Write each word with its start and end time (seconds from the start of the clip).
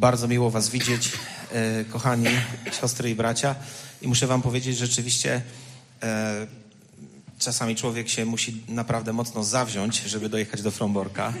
Bardzo 0.00 0.28
miło 0.28 0.50
Was 0.50 0.68
widzieć, 0.68 1.12
e, 1.52 1.84
kochani 1.84 2.26
siostry 2.80 3.10
i 3.10 3.14
bracia. 3.14 3.54
I 4.02 4.08
muszę 4.08 4.26
Wam 4.26 4.42
powiedzieć, 4.42 4.78
że 4.78 4.86
rzeczywiście 4.86 5.42
e, 6.02 6.46
czasami 7.38 7.76
człowiek 7.76 8.08
się 8.08 8.24
musi 8.24 8.62
naprawdę 8.68 9.12
mocno 9.12 9.44
zawziąć, 9.44 10.02
żeby 10.02 10.28
dojechać 10.28 10.62
do 10.62 10.70
Fromborka. 10.70 11.32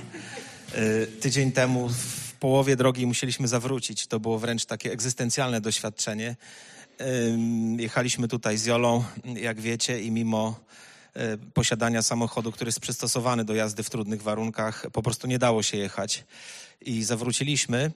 E, 0.72 1.06
tydzień 1.06 1.52
temu 1.52 1.88
w 1.88 2.32
połowie 2.32 2.76
drogi 2.76 3.06
musieliśmy 3.06 3.48
zawrócić. 3.48 4.06
To 4.06 4.20
było 4.20 4.38
wręcz 4.38 4.64
takie 4.64 4.92
egzystencjalne 4.92 5.60
doświadczenie. 5.60 6.36
Jechaliśmy 7.76 8.28
tutaj 8.28 8.58
z 8.58 8.64
Jolą, 8.64 9.04
jak 9.24 9.60
wiecie, 9.60 10.00
i 10.02 10.10
mimo 10.10 10.60
posiadania 11.54 12.02
samochodu, 12.02 12.52
który 12.52 12.68
jest 12.68 12.80
przystosowany 12.80 13.44
do 13.44 13.54
jazdy 13.54 13.82
w 13.82 13.90
trudnych 13.90 14.22
warunkach, 14.22 14.86
po 14.92 15.02
prostu 15.02 15.26
nie 15.26 15.38
dało 15.38 15.62
się 15.62 15.76
jechać 15.76 16.24
i 16.80 17.04
zawróciliśmy. 17.04 17.90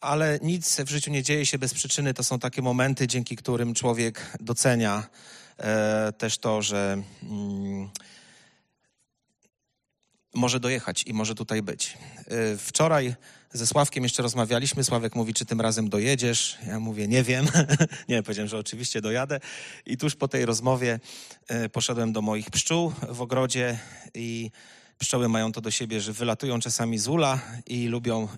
Ale 0.00 0.38
nic 0.42 0.80
w 0.80 0.88
życiu 0.88 1.10
nie 1.10 1.22
dzieje 1.22 1.46
się 1.46 1.58
bez 1.58 1.74
przyczyny. 1.74 2.14
To 2.14 2.24
są 2.24 2.38
takie 2.38 2.62
momenty, 2.62 3.06
dzięki 3.06 3.36
którym 3.36 3.74
człowiek 3.74 4.36
docenia 4.40 5.08
e, 5.58 6.12
też 6.18 6.38
to, 6.38 6.62
że 6.62 7.02
mm, 7.22 7.90
może 10.34 10.60
dojechać 10.60 11.04
i 11.06 11.12
może 11.12 11.34
tutaj 11.34 11.62
być. 11.62 11.98
E, 12.26 12.56
wczoraj 12.56 13.14
ze 13.52 13.66
Sławkiem 13.66 14.02
jeszcze 14.02 14.22
rozmawialiśmy. 14.22 14.84
Sławek 14.84 15.14
mówi, 15.14 15.34
czy 15.34 15.44
tym 15.44 15.60
razem 15.60 15.88
dojedziesz? 15.88 16.58
Ja 16.66 16.80
mówię, 16.80 17.08
nie 17.08 17.22
wiem. 17.22 17.46
nie, 18.08 18.22
powiedziałem, 18.22 18.48
że 18.48 18.58
oczywiście 18.58 19.00
dojadę. 19.00 19.40
I 19.86 19.96
tuż 19.96 20.16
po 20.16 20.28
tej 20.28 20.46
rozmowie 20.46 21.00
e, 21.48 21.68
poszedłem 21.68 22.12
do 22.12 22.22
moich 22.22 22.50
pszczół 22.50 22.92
w 23.08 23.20
ogrodzie 23.20 23.78
i 24.14 24.50
Pszczoły 24.98 25.28
mają 25.28 25.52
to 25.52 25.60
do 25.60 25.70
siebie, 25.70 26.00
że 26.00 26.12
wylatują 26.12 26.60
czasami 26.60 26.98
z 26.98 27.08
ula 27.08 27.40
i 27.66 27.86
lubią 27.86 28.28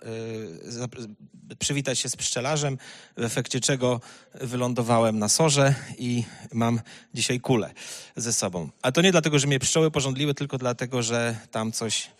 y, 1.52 1.56
przywitać 1.56 1.98
się 1.98 2.08
z 2.08 2.16
pszczelarzem, 2.16 2.78
w 3.16 3.24
efekcie 3.24 3.60
czego 3.60 4.00
wylądowałem 4.34 5.18
na 5.18 5.28
sorze 5.28 5.74
i 5.98 6.24
mam 6.52 6.80
dzisiaj 7.14 7.40
kulę 7.40 7.70
ze 8.16 8.32
sobą. 8.32 8.70
A 8.82 8.92
to 8.92 9.02
nie 9.02 9.12
dlatego, 9.12 9.38
że 9.38 9.46
mnie 9.46 9.58
pszczoły 9.58 9.90
porządliły, 9.90 10.34
tylko 10.34 10.58
dlatego, 10.58 11.02
że 11.02 11.36
tam 11.50 11.72
coś, 11.72 12.10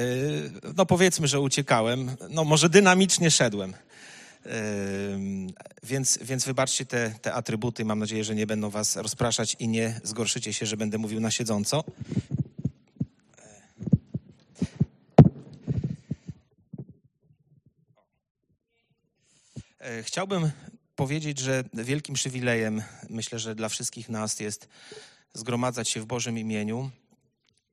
y, 0.00 0.50
no 0.76 0.86
powiedzmy, 0.86 1.28
że 1.28 1.40
uciekałem, 1.40 2.16
no 2.30 2.44
może 2.44 2.68
dynamicznie 2.68 3.30
szedłem. 3.30 3.74
Yy, 4.46 4.52
więc, 5.82 6.18
więc 6.22 6.44
wybaczcie 6.44 6.86
te, 6.86 7.14
te 7.22 7.34
atrybuty. 7.34 7.84
Mam 7.84 7.98
nadzieję, 7.98 8.24
że 8.24 8.34
nie 8.34 8.46
będą 8.46 8.70
was 8.70 8.96
rozpraszać 8.96 9.56
i 9.58 9.68
nie 9.68 10.00
zgorszycie 10.04 10.52
się, 10.52 10.66
że 10.66 10.76
będę 10.76 10.98
mówił 10.98 11.20
na 11.20 11.30
siedząco. 11.30 11.84
Chciałbym 20.02 20.50
powiedzieć, 20.96 21.38
że 21.38 21.64
wielkim 21.74 22.14
przywilejem, 22.14 22.82
myślę, 23.10 23.38
że 23.38 23.54
dla 23.54 23.68
wszystkich 23.68 24.08
nas 24.08 24.40
jest 24.40 24.68
zgromadzać 25.34 25.88
się 25.88 26.00
w 26.00 26.06
Bożym 26.06 26.38
imieniu. 26.38 26.90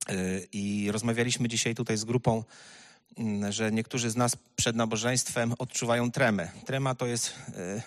E, 0.10 0.14
I 0.52 0.92
rozmawialiśmy 0.92 1.48
dzisiaj 1.48 1.76
tutaj 1.76 1.98
z 1.98 2.06
grupą, 2.06 2.44
mm, 3.18 3.52
że 3.52 3.72
niektórzy 3.72 4.10
z 4.10 4.16
nas 4.16 4.38
przed 4.56 4.76
nabożeństwem 4.76 5.54
odczuwają 5.58 6.12
tremę. 6.12 6.52
Trema 6.66 6.96
to 6.96 7.06
jest 7.06 7.34
e, 7.48 7.82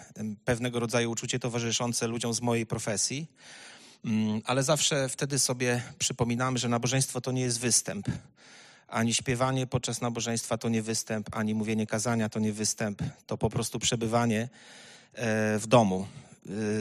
pewnego 0.44 0.80
rodzaju 0.80 1.10
uczucie 1.10 1.38
towarzyszące 1.38 2.06
ludziom 2.06 2.34
z 2.34 2.40
mojej 2.40 2.66
profesji, 2.66 3.26
mm, 4.04 4.42
ale 4.44 4.62
zawsze 4.62 5.08
wtedy 5.08 5.38
sobie 5.38 5.82
przypominamy, 5.98 6.58
że 6.58 6.68
nabożeństwo 6.68 7.20
to 7.20 7.32
nie 7.32 7.42
jest 7.42 7.60
występ 7.60 8.08
ani 8.92 9.14
śpiewanie 9.14 9.66
podczas 9.66 10.00
nabożeństwa 10.00 10.58
to 10.58 10.68
nie 10.68 10.82
występ, 10.82 11.36
ani 11.36 11.54
mówienie 11.54 11.86
kazania 11.86 12.28
to 12.28 12.38
nie 12.38 12.52
występ. 12.52 13.02
To 13.26 13.38
po 13.38 13.50
prostu 13.50 13.78
przebywanie 13.78 14.48
e, 15.14 15.58
w 15.58 15.66
domu 15.66 16.06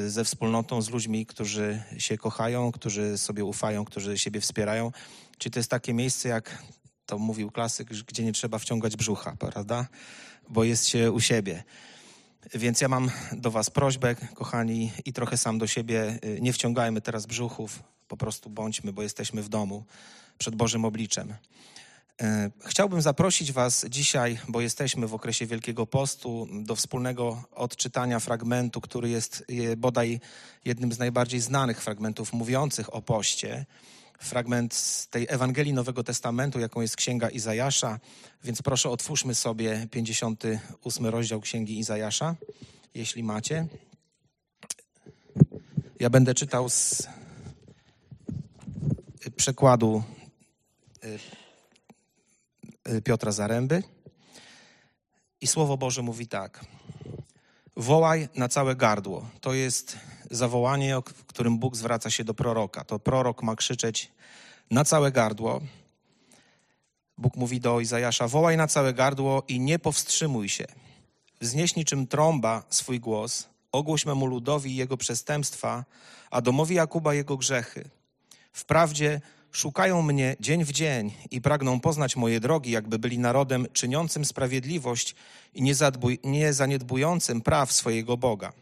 e, 0.06 0.10
ze 0.10 0.24
wspólnotą, 0.24 0.82
z 0.82 0.90
ludźmi, 0.90 1.26
którzy 1.26 1.84
się 1.98 2.18
kochają, 2.18 2.72
którzy 2.72 3.18
sobie 3.18 3.46
ufają, 3.46 3.86
którzy 3.86 4.18
siebie 4.18 4.42
wspierają. 4.42 4.92
Czyli 5.38 5.54
to 5.54 5.60
jest 5.60 5.70
takie 5.70 5.94
miejsce, 5.94 6.30
jak 6.30 6.64
to 7.06 7.18
mówił 7.18 7.52
klasyk, 7.52 7.90
gdzie 7.90 8.24
nie 8.24 8.34
trzeba 8.34 8.60
wciągać 8.60 8.96
brzucha, 8.96 9.36
prawda? 9.40 9.88
Bo 10.50 10.64
jest 10.64 10.88
się 10.88 11.12
u 11.12 11.20
siebie. 11.20 11.64
Więc 12.54 12.82
ja 12.82 12.88
mam 12.88 13.12
do 13.32 13.52
Was 13.52 13.70
prośbę, 13.70 14.16
kochani, 14.16 14.92
i 15.06 15.14
trochę 15.14 15.38
sam 15.38 15.60
do 15.60 15.68
siebie. 15.68 16.20
E, 16.22 16.42
nie 16.42 16.54
wciągajmy 16.54 17.02
teraz 17.02 17.26
brzuchów, 17.26 17.84
po 18.08 18.18
prostu 18.18 18.50
bądźmy, 18.50 18.94
bo 18.94 19.02
jesteśmy 19.02 19.42
w 19.42 19.50
domu 19.50 19.84
przed 20.38 20.56
Bożym 20.56 20.86
obliczem. 20.86 21.34
E, 22.22 22.52
chciałbym 22.66 23.02
zaprosić 23.02 23.52
Was 23.52 23.86
dzisiaj, 23.90 24.40
bo 24.48 24.62
jesteśmy 24.62 25.08
w 25.08 25.14
okresie 25.14 25.46
Wielkiego 25.46 25.88
Postu, 25.88 26.48
do 26.64 26.76
wspólnego 26.76 27.44
odczytania 27.52 28.20
fragmentu, 28.20 28.82
który 28.82 29.10
jest 29.10 29.46
bodaj 29.78 30.20
jednym 30.66 30.94
z 30.94 31.00
najbardziej 31.00 31.40
znanych 31.40 31.82
fragmentów 31.82 32.34
mówiących 32.34 32.96
o 32.96 33.02
poście. 33.02 33.66
Fragment 34.20 34.74
z 34.74 35.08
tej 35.08 35.26
Ewangelii 35.30 35.74
Nowego 35.74 36.04
Testamentu, 36.04 36.60
jaką 36.60 36.82
jest 36.82 36.96
Księga 36.96 37.30
Izajasza. 37.30 38.00
Więc 38.44 38.62
proszę, 38.62 38.90
otwórzmy 38.90 39.36
sobie 39.36 39.88
58 39.92 41.06
rozdział 41.06 41.42
Księgi 41.42 41.80
Izajasza, 41.80 42.36
jeśli 42.94 43.24
macie. 43.24 43.68
Ja 46.00 46.10
będę 46.10 46.34
czytał 46.34 46.70
z 46.70 47.08
przekładu 49.36 50.04
e, 51.04 51.08
Y, 51.08 51.41
Piotra 53.04 53.32
Zaręby. 53.32 53.84
I 55.42 55.48
Słowo 55.48 55.78
Boże 55.78 56.02
mówi 56.02 56.28
tak. 56.28 56.66
Wołaj 57.78 58.30
na 58.36 58.50
całe 58.50 58.76
gardło. 58.76 59.30
To 59.42 59.54
jest 59.54 59.98
zawołanie, 60.32 60.98
w 61.16 61.26
którym 61.26 61.60
Bóg 61.60 61.76
zwraca 61.76 62.10
się 62.10 62.24
do 62.24 62.34
proroka. 62.34 62.84
To 62.84 63.00
prorok 63.00 63.44
ma 63.44 63.56
krzyczeć 63.56 64.12
na 64.72 64.86
całe 64.86 65.12
gardło. 65.12 65.62
Bóg 67.18 67.36
mówi 67.36 67.60
do 67.60 67.80
Izajasza: 67.80 68.28
Wołaj 68.28 68.58
na 68.58 68.68
całe 68.68 68.94
gardło 68.94 69.44
i 69.48 69.60
nie 69.60 69.80
powstrzymuj 69.80 70.50
się. 70.50 70.66
Wznieś 71.42 71.76
niczym 71.76 72.08
trąba 72.08 72.64
swój 72.70 73.00
głos, 73.00 73.48
ogłoś 73.72 74.06
memu 74.06 74.26
ludowi 74.26 74.76
jego 74.76 74.98
przestępstwa, 74.98 75.86
a 76.32 76.42
domowi 76.42 76.76
Jakuba 76.76 77.14
jego 77.14 77.38
grzechy. 77.38 77.90
Wprawdzie 78.54 79.22
Szukają 79.52 80.02
mnie 80.02 80.36
dzień 80.40 80.66
w 80.66 80.72
dzień 80.72 81.14
i 81.32 81.42
pragną 81.42 81.80
poznać 81.80 82.16
moje 82.16 82.40
drogi, 82.40 82.72
jakby 82.72 83.00
byli 83.00 83.20
narodem 83.20 83.68
czyniącym 83.74 84.26
sprawiedliwość 84.26 85.16
i 85.54 85.74
nie 86.24 86.54
zaniedbującym 86.54 87.42
praw 87.42 87.72
swojego 87.72 88.18
Boga. 88.18 88.54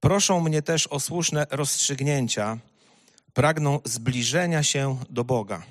Proszą 0.00 0.40
mnie 0.40 0.62
też 0.62 0.86
o 0.86 1.00
słuszne 1.00 1.46
rozstrzygnięcia, 1.50 2.58
pragną 3.34 3.80
zbliżenia 3.84 4.62
się 4.62 4.98
do 5.10 5.24
Boga. 5.24 5.62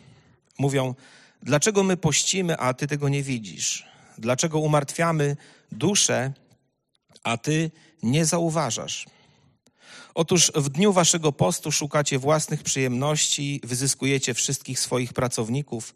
Mówią, 0.60 0.96
dlaczego 1.44 1.84
my 1.84 1.98
pościmy, 1.98 2.58
a 2.58 2.74
Ty 2.74 2.88
tego 2.88 3.10
nie 3.10 3.24
widzisz? 3.24 3.86
Dlaczego 4.18 4.60
umartwiamy 4.60 5.38
duszę, 5.72 6.34
a 7.24 7.38
Ty 7.38 7.72
nie 8.04 8.26
zauważasz? 8.26 9.06
Otóż 10.14 10.52
w 10.56 10.70
dniu 10.70 10.94
waszego 10.94 11.32
postu 11.32 11.72
szukacie 11.72 12.20
własnych 12.20 12.64
przyjemności, 12.64 13.62
wyzyskujecie 13.64 14.34
wszystkich 14.34 14.80
swoich 14.80 15.14
pracowników, 15.14 15.96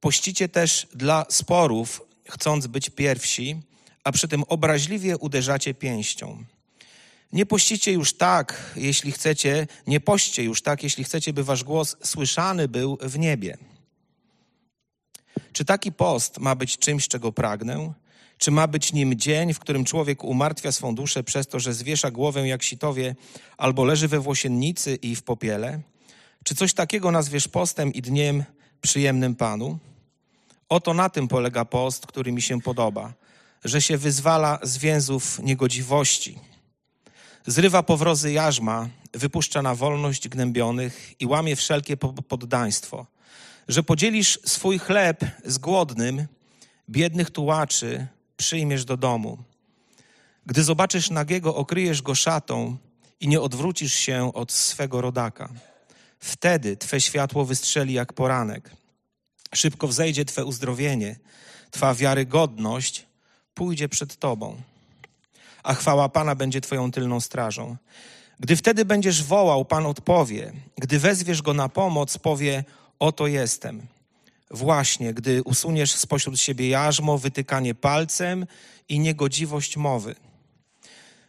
pościcie 0.00 0.48
też 0.48 0.86
dla 0.94 1.26
sporów, 1.28 2.02
chcąc 2.28 2.66
być 2.66 2.90
pierwsi, 2.90 3.60
a 4.04 4.12
przy 4.12 4.28
tym 4.28 4.44
obraźliwie 4.48 5.18
uderzacie 5.18 5.74
pięścią. 5.74 6.44
Nie 7.32 7.46
pościcie 7.46 7.92
już 7.92 8.12
tak, 8.12 8.72
jeśli 8.76 9.12
chcecie, 9.12 9.66
nie 9.86 10.00
poście 10.00 10.42
już 10.42 10.62
tak, 10.62 10.82
jeśli 10.82 11.04
chcecie, 11.04 11.32
by 11.32 11.44
wasz 11.44 11.64
głos 11.64 11.96
słyszany 12.04 12.68
był 12.68 12.98
w 13.00 13.18
niebie. 13.18 13.58
Czy 15.52 15.64
taki 15.64 15.92
post 15.92 16.38
ma 16.38 16.54
być 16.54 16.78
czymś, 16.78 17.08
czego 17.08 17.32
pragnę? 17.32 17.92
Czy 18.40 18.50
ma 18.50 18.66
być 18.66 18.92
nim 18.92 19.14
dzień, 19.14 19.54
w 19.54 19.58
którym 19.58 19.84
człowiek 19.84 20.24
umartwia 20.24 20.72
swą 20.72 20.94
duszę 20.94 21.24
przez 21.24 21.46
to, 21.46 21.60
że 21.60 21.74
zwiesza 21.74 22.10
głowę 22.10 22.48
jak 22.48 22.62
sitowie, 22.62 23.14
albo 23.56 23.84
leży 23.84 24.08
we 24.08 24.20
włosiennicy 24.20 24.94
i 24.94 25.16
w 25.16 25.22
popiele? 25.22 25.80
Czy 26.44 26.54
coś 26.54 26.74
takiego 26.74 27.10
nazwiesz 27.10 27.48
postem 27.48 27.92
i 27.92 28.02
dniem 28.02 28.44
przyjemnym 28.80 29.34
Panu? 29.34 29.78
Oto 30.68 30.94
na 30.94 31.08
tym 31.08 31.28
polega 31.28 31.64
post, 31.64 32.06
który 32.06 32.32
mi 32.32 32.42
się 32.42 32.60
podoba, 32.60 33.12
że 33.64 33.82
się 33.82 33.98
wyzwala 33.98 34.58
z 34.62 34.78
więzów 34.78 35.38
niegodziwości. 35.42 36.38
Zrywa 37.46 37.82
powrozy 37.82 38.32
jarzma, 38.32 38.88
wypuszcza 39.12 39.62
na 39.62 39.74
wolność 39.74 40.28
gnębionych 40.28 41.20
i 41.20 41.26
łamie 41.26 41.56
wszelkie 41.56 41.96
poddaństwo. 42.28 43.06
Że 43.68 43.82
podzielisz 43.82 44.38
swój 44.44 44.78
chleb 44.78 45.24
z 45.44 45.58
głodnym, 45.58 46.26
biednych 46.88 47.30
tułaczy, 47.30 48.06
przyjmiesz 48.40 48.84
do 48.84 48.96
domu. 48.96 49.38
Gdy 50.46 50.64
zobaczysz 50.64 51.10
nagiego, 51.10 51.54
okryjesz 51.54 52.02
go 52.02 52.14
szatą 52.14 52.76
i 53.20 53.28
nie 53.28 53.40
odwrócisz 53.40 53.94
się 53.94 54.32
od 54.34 54.52
swego 54.52 55.00
rodaka. 55.00 55.48
Wtedy 56.18 56.76
Twe 56.76 57.00
światło 57.00 57.44
wystrzeli 57.44 57.92
jak 57.92 58.12
poranek. 58.12 58.70
Szybko 59.54 59.88
wzejdzie 59.88 60.24
Twe 60.24 60.44
uzdrowienie, 60.44 61.16
Twa 61.70 61.94
wiarygodność 61.94 63.06
pójdzie 63.54 63.88
przed 63.88 64.16
tobą, 64.16 64.56
a 65.62 65.74
chwała 65.74 66.08
Pana 66.08 66.34
będzie 66.34 66.60
twoją 66.60 66.90
tylną 66.90 67.20
strażą. 67.20 67.76
Gdy 68.40 68.56
wtedy 68.56 68.84
będziesz 68.84 69.22
wołał, 69.24 69.64
Pan 69.64 69.86
odpowie. 69.86 70.52
Gdy 70.78 70.98
wezwiesz 70.98 71.42
Go 71.42 71.54
na 71.54 71.68
pomoc, 71.68 72.18
powie, 72.18 72.64
oto 72.98 73.26
jestem. 73.26 73.86
Właśnie, 74.50 75.14
gdy 75.14 75.42
usuniesz 75.42 75.92
spośród 75.94 76.40
siebie 76.40 76.68
jarzmo, 76.68 77.18
wytykanie 77.18 77.74
palcem 77.74 78.46
i 78.88 78.98
niegodziwość 78.98 79.76
mowy. 79.76 80.14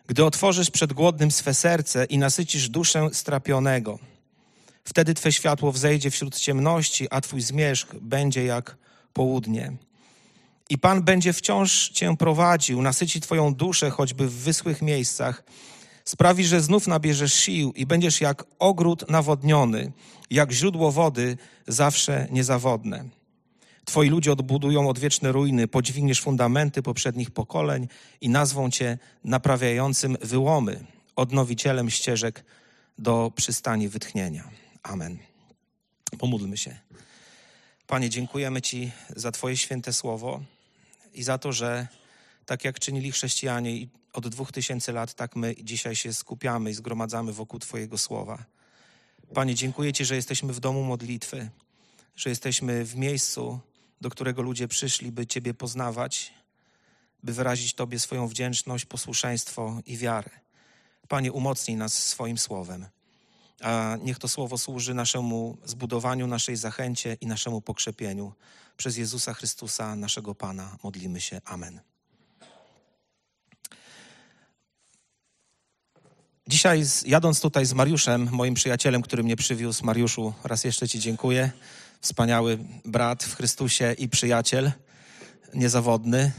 Gdy 0.07 0.25
otworzysz 0.25 0.71
przed 0.71 0.93
głodnym 0.93 1.31
swe 1.31 1.53
serce 1.53 2.05
i 2.05 2.17
nasycisz 2.17 2.69
duszę 2.69 3.09
strapionego, 3.13 3.99
wtedy 4.83 5.13
Twe 5.13 5.31
światło 5.31 5.71
wzejdzie 5.71 6.11
wśród 6.11 6.39
ciemności, 6.39 7.07
a 7.09 7.21
Twój 7.21 7.41
zmierzch 7.41 7.95
będzie 7.95 8.45
jak 8.45 8.77
południe. 9.13 9.73
I 10.69 10.77
Pan 10.77 11.03
będzie 11.03 11.33
wciąż 11.33 11.89
Cię 11.89 12.17
prowadził, 12.17 12.81
nasyci 12.81 13.21
Twoją 13.21 13.53
duszę 13.53 13.89
choćby 13.89 14.27
w 14.27 14.33
wyschłych 14.33 14.81
miejscach, 14.81 15.43
sprawi, 16.05 16.45
że 16.45 16.61
znów 16.61 16.87
nabierzesz 16.87 17.33
sił 17.33 17.73
i 17.75 17.85
będziesz 17.85 18.21
jak 18.21 18.43
ogród 18.59 19.09
nawodniony, 19.09 19.91
jak 20.29 20.51
źródło 20.51 20.91
wody 20.91 21.37
zawsze 21.67 22.27
niezawodne. 22.31 23.05
Twoi 23.85 24.09
ludzie 24.09 24.31
odbudują 24.31 24.89
odwieczne 24.89 25.31
ruiny, 25.31 25.67
podźwigniesz 25.67 26.21
fundamenty 26.21 26.81
poprzednich 26.81 27.31
pokoleń 27.31 27.87
i 28.21 28.29
nazwą 28.29 28.71
Cię 28.71 28.97
naprawiającym 29.23 30.17
wyłomy, 30.21 30.85
odnowicielem 31.15 31.89
ścieżek 31.89 32.45
do 32.97 33.31
przystani 33.35 33.89
wytchnienia. 33.89 34.49
Amen. 34.83 35.17
Pomódlmy 36.19 36.57
się. 36.57 36.75
Panie, 37.87 38.09
dziękujemy 38.09 38.61
Ci 38.61 38.91
za 39.15 39.31
Twoje 39.31 39.57
święte 39.57 39.93
słowo 39.93 40.41
i 41.13 41.23
za 41.23 41.37
to, 41.37 41.53
że 41.53 41.87
tak 42.45 42.65
jak 42.65 42.79
czynili 42.79 43.11
chrześcijanie 43.11 43.87
od 44.13 44.27
dwóch 44.27 44.51
tysięcy 44.51 44.91
lat, 44.91 45.13
tak 45.13 45.35
my 45.35 45.55
dzisiaj 45.63 45.95
się 45.95 46.13
skupiamy 46.13 46.69
i 46.69 46.73
zgromadzamy 46.73 47.33
wokół 47.33 47.59
Twojego 47.59 47.97
słowa. 47.97 48.45
Panie, 49.33 49.55
dziękuję 49.55 49.93
Ci, 49.93 50.05
że 50.05 50.15
jesteśmy 50.15 50.53
w 50.53 50.59
domu 50.59 50.83
modlitwy, 50.83 51.49
że 52.15 52.29
jesteśmy 52.29 52.85
w 52.85 52.95
miejscu, 52.95 53.59
do 54.01 54.09
którego 54.09 54.41
ludzie 54.41 54.67
przyszli, 54.67 55.11
by 55.11 55.27
Ciebie 55.27 55.53
poznawać, 55.53 56.33
by 57.23 57.33
wyrazić 57.33 57.73
Tobie 57.73 57.99
swoją 57.99 58.27
wdzięczność, 58.27 58.85
posłuszeństwo 58.85 59.79
i 59.85 59.97
wiarę. 59.97 60.29
Panie, 61.07 61.31
umocnij 61.31 61.77
nas 61.77 61.93
swoim 61.93 62.37
słowem. 62.37 62.87
A 63.61 63.97
niech 64.03 64.19
to 64.19 64.27
słowo 64.27 64.57
służy 64.57 64.93
naszemu 64.93 65.57
zbudowaniu, 65.65 66.27
naszej 66.27 66.55
zachęcie 66.55 67.17
i 67.21 67.27
naszemu 67.27 67.61
pokrzepieniu. 67.61 68.33
Przez 68.77 68.97
Jezusa 68.97 69.33
Chrystusa, 69.33 69.95
naszego 69.95 70.35
Pana, 70.35 70.77
modlimy 70.83 71.21
się. 71.21 71.41
Amen. 71.45 71.90
Dzisiaj, 76.47 76.83
jadąc 77.05 77.41
tutaj 77.41 77.65
z 77.65 77.73
Mariuszem, 77.73 78.29
moim 78.31 78.53
przyjacielem, 78.53 79.01
który 79.01 79.23
mnie 79.23 79.35
przywiózł, 79.35 79.85
Mariuszu, 79.85 80.33
raz 80.43 80.63
jeszcze 80.63 80.87
Ci 80.87 80.99
dziękuję. 80.99 81.51
Wspaniały 82.01 82.57
brat 82.85 83.23
w 83.23 83.35
Chrystusie 83.35 83.95
i 83.97 84.09
przyjaciel, 84.09 84.71
niezawodny 85.53 86.31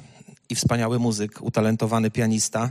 i 0.48 0.54
wspaniały 0.54 0.98
muzyk, 0.98 1.42
utalentowany 1.42 2.10
pianista. 2.10 2.70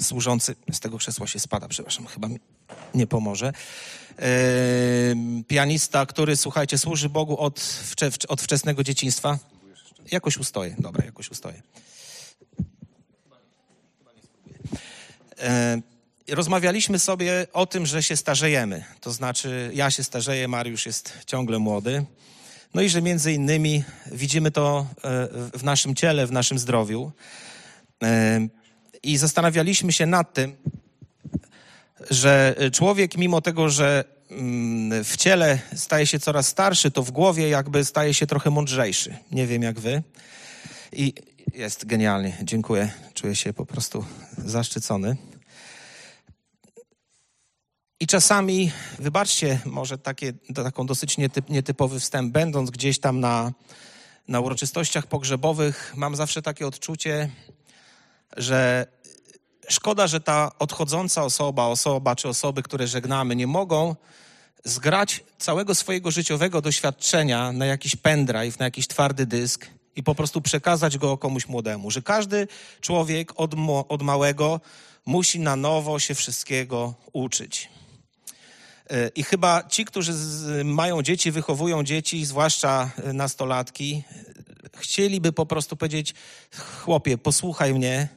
Służący, 0.00 0.56
z 0.72 0.80
tego 0.80 0.98
krzesła 0.98 1.26
się 1.26 1.38
spada, 1.38 1.68
przepraszam, 1.68 2.06
chyba 2.06 2.28
mi 2.28 2.38
nie 2.94 3.06
pomoże. 3.06 3.52
Yy, 4.18 4.24
pianista, 5.48 6.06
który, 6.06 6.36
słuchajcie, 6.36 6.78
służy 6.78 7.08
Bogu 7.08 7.38
od, 7.38 7.60
wcze, 7.60 8.10
od 8.28 8.40
wczesnego 8.40 8.84
dzieciństwa. 8.84 9.38
Jakoś 10.12 10.36
ustoję, 10.36 10.76
dobra, 10.78 11.04
jakoś 11.04 11.30
ustoję. 11.30 11.62
Rozmawialiśmy 16.28 16.98
sobie 16.98 17.46
o 17.52 17.66
tym, 17.66 17.86
że 17.86 18.02
się 18.02 18.16
starzejemy. 18.16 18.84
To 19.00 19.12
znaczy, 19.12 19.70
ja 19.74 19.90
się 19.90 20.04
starzeję, 20.04 20.48
Mariusz 20.48 20.86
jest 20.86 21.12
ciągle 21.26 21.58
młody. 21.58 22.04
No 22.74 22.82
i 22.82 22.88
że 22.88 23.02
między 23.02 23.32
innymi 23.32 23.84
widzimy 24.12 24.50
to 24.50 24.86
e, 25.04 25.28
w 25.58 25.64
naszym 25.64 25.94
ciele, 25.94 26.26
w 26.26 26.32
naszym 26.32 26.58
zdrowiu. 26.58 27.12
E, 28.02 28.40
I 29.02 29.16
zastanawialiśmy 29.16 29.92
się 29.92 30.06
nad 30.06 30.34
tym, 30.34 30.56
że 32.10 32.54
człowiek, 32.72 33.16
mimo 33.16 33.40
tego, 33.40 33.68
że 33.68 34.04
mm, 34.30 35.04
w 35.04 35.16
ciele 35.16 35.58
staje 35.74 36.06
się 36.06 36.18
coraz 36.18 36.48
starszy, 36.48 36.90
to 36.90 37.02
w 37.02 37.10
głowie 37.10 37.48
jakby 37.48 37.84
staje 37.84 38.14
się 38.14 38.26
trochę 38.26 38.50
mądrzejszy. 38.50 39.16
Nie 39.32 39.46
wiem 39.46 39.62
jak 39.62 39.80
wy. 39.80 40.02
I 40.92 41.14
jest 41.54 41.86
genialnie, 41.86 42.36
dziękuję. 42.42 42.90
Czuję 43.14 43.36
się 43.36 43.52
po 43.52 43.66
prostu 43.66 44.04
zaszczycony. 44.38 45.16
I 48.00 48.06
czasami, 48.06 48.72
wybaczcie, 48.98 49.60
może 49.64 49.98
takie, 49.98 50.32
taką 50.54 50.86
dosyć 50.86 51.18
nietyp, 51.18 51.50
nietypowy 51.50 52.00
wstęp, 52.00 52.32
będąc 52.32 52.70
gdzieś 52.70 53.00
tam 53.00 53.20
na, 53.20 53.52
na 54.28 54.40
uroczystościach 54.40 55.06
pogrzebowych, 55.06 55.92
mam 55.96 56.16
zawsze 56.16 56.42
takie 56.42 56.66
odczucie, 56.66 57.30
że 58.36 58.86
szkoda, 59.68 60.06
że 60.06 60.20
ta 60.20 60.50
odchodząca 60.58 61.24
osoba, 61.24 61.66
osoba 61.66 62.16
czy 62.16 62.28
osoby, 62.28 62.62
które 62.62 62.86
żegnamy, 62.86 63.36
nie 63.36 63.46
mogą 63.46 63.96
zgrać 64.64 65.24
całego 65.38 65.74
swojego 65.74 66.10
życiowego 66.10 66.60
doświadczenia 66.60 67.52
na 67.52 67.66
jakiś 67.66 67.96
pendrive, 67.96 68.58
na 68.58 68.64
jakiś 68.64 68.86
twardy 68.86 69.26
dysk 69.26 69.66
i 69.96 70.02
po 70.02 70.14
prostu 70.14 70.40
przekazać 70.40 70.98
go 70.98 71.18
komuś 71.18 71.48
młodemu. 71.48 71.90
Że 71.90 72.02
każdy 72.02 72.48
człowiek 72.80 73.32
od, 73.36 73.54
od 73.88 74.02
małego 74.02 74.60
musi 75.06 75.40
na 75.40 75.56
nowo 75.56 75.98
się 75.98 76.14
wszystkiego 76.14 76.94
uczyć. 77.12 77.68
E, 78.90 79.08
I 79.08 79.22
chyba 79.22 79.62
ci, 79.68 79.84
którzy 79.84 80.12
mają 80.64 81.02
dzieci, 81.02 81.30
wychowują 81.30 81.84
dzieci, 81.84 82.26
zwłaszcza 82.26 82.90
e, 83.04 83.12
nastolatki, 83.12 84.02
chcieliby 84.76 85.32
po 85.32 85.46
prostu 85.46 85.76
powiedzieć: 85.76 86.14
Chłopie, 86.82 87.18
posłuchaj 87.18 87.74
mnie, 87.74 88.08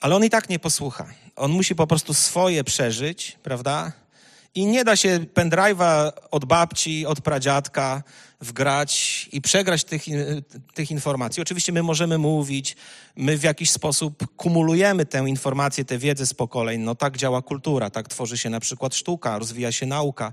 ale 0.00 0.16
on 0.16 0.24
i 0.24 0.30
tak 0.30 0.48
nie 0.48 0.58
posłucha. 0.58 1.06
On 1.36 1.50
musi 1.50 1.74
po 1.74 1.86
prostu 1.86 2.14
swoje 2.14 2.64
przeżyć, 2.64 3.38
prawda? 3.42 3.92
I 4.56 4.66
nie 4.66 4.84
da 4.84 4.96
się 4.96 5.20
pendrive'a 5.34 6.12
od 6.30 6.44
babci, 6.44 7.06
od 7.06 7.20
pradziadka 7.20 8.02
wgrać 8.40 9.28
i 9.32 9.40
przegrać 9.40 9.84
tych, 9.84 10.04
tych 10.74 10.90
informacji. 10.90 11.42
Oczywiście 11.42 11.72
my 11.72 11.82
możemy 11.82 12.18
mówić, 12.18 12.76
my 13.16 13.38
w 13.38 13.42
jakiś 13.42 13.70
sposób 13.70 14.36
kumulujemy 14.36 15.06
tę 15.06 15.18
informację, 15.18 15.84
tę 15.84 15.98
wiedzę 15.98 16.26
z 16.26 16.34
pokoleń. 16.34 16.80
No 16.80 16.94
tak 16.94 17.16
działa 17.16 17.42
kultura, 17.42 17.90
tak 17.90 18.08
tworzy 18.08 18.38
się 18.38 18.50
na 18.50 18.60
przykład 18.60 18.94
sztuka, 18.94 19.38
rozwija 19.38 19.72
się 19.72 19.86
nauka. 19.86 20.32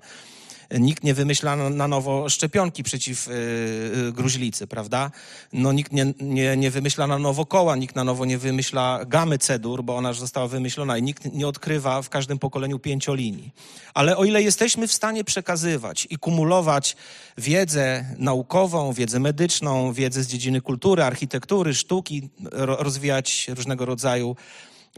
Nikt 0.79 1.03
nie 1.03 1.13
wymyśla 1.13 1.55
na 1.55 1.87
nowo 1.87 2.29
szczepionki 2.29 2.83
przeciw 2.83 3.27
yy, 3.27 4.11
gruźlicy, 4.11 4.67
prawda? 4.67 5.11
No 5.53 5.71
nikt 5.71 5.91
nie, 5.91 6.13
nie, 6.21 6.57
nie 6.57 6.71
wymyśla 6.71 7.07
na 7.07 7.19
nowo 7.19 7.45
koła, 7.45 7.75
nikt 7.75 7.95
na 7.95 8.03
nowo 8.03 8.25
nie 8.25 8.37
wymyśla 8.37 8.99
gamy 9.07 9.37
cedur, 9.37 9.83
bo 9.83 9.95
ona 9.95 10.09
już 10.09 10.19
została 10.19 10.47
wymyślona 10.47 10.97
i 10.97 11.03
nikt 11.03 11.33
nie 11.33 11.47
odkrywa 11.47 12.01
w 12.01 12.09
każdym 12.09 12.39
pokoleniu 12.39 12.79
pięciolinii. 12.79 13.51
Ale 13.93 14.17
o 14.17 14.25
ile 14.25 14.41
jesteśmy 14.41 14.87
w 14.87 14.93
stanie 14.93 15.23
przekazywać 15.23 16.07
i 16.09 16.17
kumulować 16.17 16.95
wiedzę 17.37 18.05
naukową, 18.17 18.93
wiedzę 18.93 19.19
medyczną, 19.19 19.93
wiedzę 19.93 20.23
z 20.23 20.27
dziedziny 20.27 20.61
kultury, 20.61 21.03
architektury, 21.03 21.73
sztuki, 21.73 22.29
rozwijać 22.51 23.47
różnego 23.55 23.85
rodzaju 23.85 24.35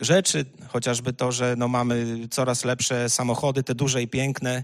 rzeczy, 0.01 0.45
chociażby 0.67 1.13
to, 1.13 1.31
że 1.31 1.55
no 1.57 1.67
mamy 1.67 2.27
coraz 2.31 2.65
lepsze 2.65 3.09
samochody, 3.09 3.63
te 3.63 3.75
duże 3.75 4.01
i 4.01 4.07
piękne, 4.07 4.63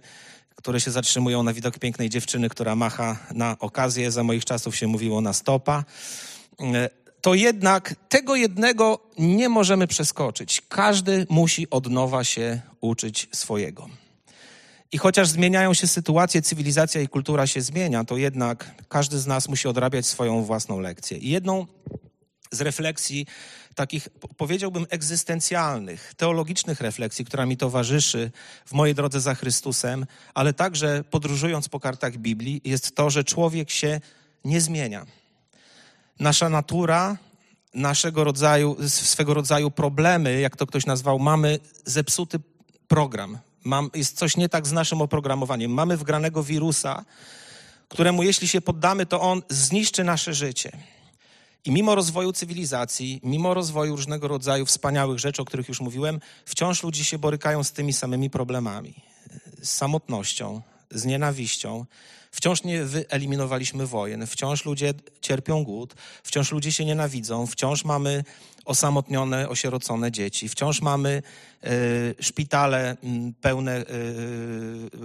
które 0.62 0.82
się 0.82 0.92
zatrzymują 0.92 1.44
na 1.44 1.54
widok 1.54 1.80
pięknej 1.80 2.10
dziewczyny, 2.10 2.50
która 2.50 2.76
macha 2.76 3.18
na 3.34 3.56
okazję. 3.60 4.12
Za 4.12 4.24
moich 4.24 4.46
czasów 4.46 4.76
się 4.76 4.88
mówiło 4.88 5.22
na 5.22 5.34
stopa. 5.34 5.84
E, 6.60 6.90
to 7.22 7.34
jednak 7.34 7.96
tego 8.10 8.36
jednego 8.36 9.00
nie 9.20 9.50
możemy 9.50 9.88
przeskoczyć. 9.88 10.62
Każdy 10.70 11.28
musi 11.30 11.70
od 11.70 11.90
nowa 11.90 12.24
się 12.24 12.62
uczyć 12.82 13.28
swojego. 13.32 13.90
I 14.92 14.98
chociaż 14.98 15.28
zmieniają 15.30 15.74
się 15.74 15.88
sytuacje, 15.88 16.42
cywilizacja 16.42 17.02
i 17.02 17.08
kultura 17.08 17.48
się 17.48 17.62
zmienia, 17.62 18.04
to 18.04 18.18
jednak 18.18 18.76
każdy 18.90 19.20
z 19.20 19.28
nas 19.28 19.50
musi 19.50 19.68
odrabiać 19.68 20.06
swoją 20.06 20.44
własną 20.44 20.80
lekcję. 20.80 21.18
I 21.18 21.30
jedną 21.30 21.68
z 22.52 22.62
refleksji 22.62 23.26
takich, 23.76 24.10
powiedziałbym, 24.38 24.86
egzystencjalnych, 24.90 26.14
teologicznych 26.18 26.82
refleksji, 26.82 27.26
która 27.26 27.46
mi 27.46 27.58
towarzyszy 27.58 28.32
w 28.66 28.72
mojej 28.72 28.96
drodze 28.96 29.22
za 29.22 29.36
Chrystusem, 29.36 30.06
ale 30.34 30.54
także 30.54 31.04
podróżując 31.04 31.70
po 31.70 31.80
kartach 31.80 32.18
Biblii, 32.18 32.62
jest 32.64 32.96
to, 32.96 33.10
że 33.10 33.24
człowiek 33.24 33.70
się 33.70 34.00
nie 34.46 34.62
zmienia. 34.62 35.06
Nasza 36.20 36.50
natura, 36.50 37.18
naszego 37.74 38.24
rodzaju, 38.24 38.78
swego 38.88 39.34
rodzaju 39.34 39.72
problemy, 39.72 40.40
jak 40.40 40.56
to 40.56 40.68
ktoś 40.68 40.86
nazwał, 40.86 41.20
mamy 41.20 41.60
zepsuty 41.86 42.40
program. 42.88 43.38
Mam, 43.64 43.90
jest 43.96 44.18
coś 44.18 44.38
nie 44.38 44.50
tak 44.50 44.68
z 44.68 44.72
naszym 44.72 45.02
oprogramowaniem. 45.02 45.72
Mamy 45.72 45.98
wgranego 45.98 46.44
wirusa, 46.44 47.06
któremu 47.90 48.24
jeśli 48.24 48.48
się 48.48 48.62
poddamy, 48.62 49.06
to 49.06 49.22
on 49.22 49.42
zniszczy 49.50 50.04
nasze 50.04 50.34
życie. 50.34 50.72
I 51.66 51.72
mimo 51.72 51.96
rozwoju 51.96 52.34
cywilizacji, 52.34 53.20
mimo 53.24 53.54
rozwoju 53.54 53.96
różnego 53.96 54.28
rodzaju 54.28 54.66
wspaniałych 54.66 55.20
rzeczy, 55.20 55.42
o 55.42 55.46
których 55.46 55.68
już 55.68 55.82
mówiłem, 55.82 56.20
wciąż 56.46 56.84
ludzie 56.84 57.04
się 57.04 57.18
borykają 57.18 57.64
z 57.64 57.72
tymi 57.72 57.94
samymi 57.94 58.30
problemami. 58.30 58.94
Z 59.62 59.70
samotnością, 59.70 60.62
z 60.92 61.06
nienawiścią. 61.06 61.86
Wciąż 62.32 62.64
nie 62.64 62.84
wyeliminowaliśmy 62.84 63.88
wojen, 63.88 64.28
wciąż 64.28 64.66
ludzie 64.66 64.94
cierpią 65.22 65.64
głód, 65.64 65.96
wciąż 66.24 66.52
ludzie 66.52 66.72
się 66.72 66.86
nienawidzą, 66.86 67.48
wciąż 67.48 67.86
mamy 67.86 68.24
osamotnione, 68.72 69.50
osierocone 69.50 70.12
dzieci, 70.12 70.50
wciąż 70.50 70.82
mamy 70.82 71.24
y, 71.66 72.16
szpitale 72.20 72.98
pełne 73.42 73.82
y, 73.82 73.86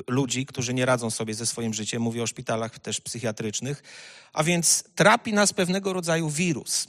ludzi, 0.08 0.46
którzy 0.46 0.74
nie 0.74 0.86
radzą 0.86 1.10
sobie 1.10 1.34
ze 1.34 1.46
swoim 1.46 1.74
życiem. 1.74 2.02
Mówię 2.02 2.22
o 2.22 2.26
szpitalach 2.26 2.78
też 2.78 3.00
psychiatrycznych. 3.00 3.82
A 4.32 4.44
więc 4.44 4.84
trapi 4.94 5.32
nas 5.32 5.52
pewnego 5.52 5.92
rodzaju 5.92 6.30
wirus. 6.30 6.88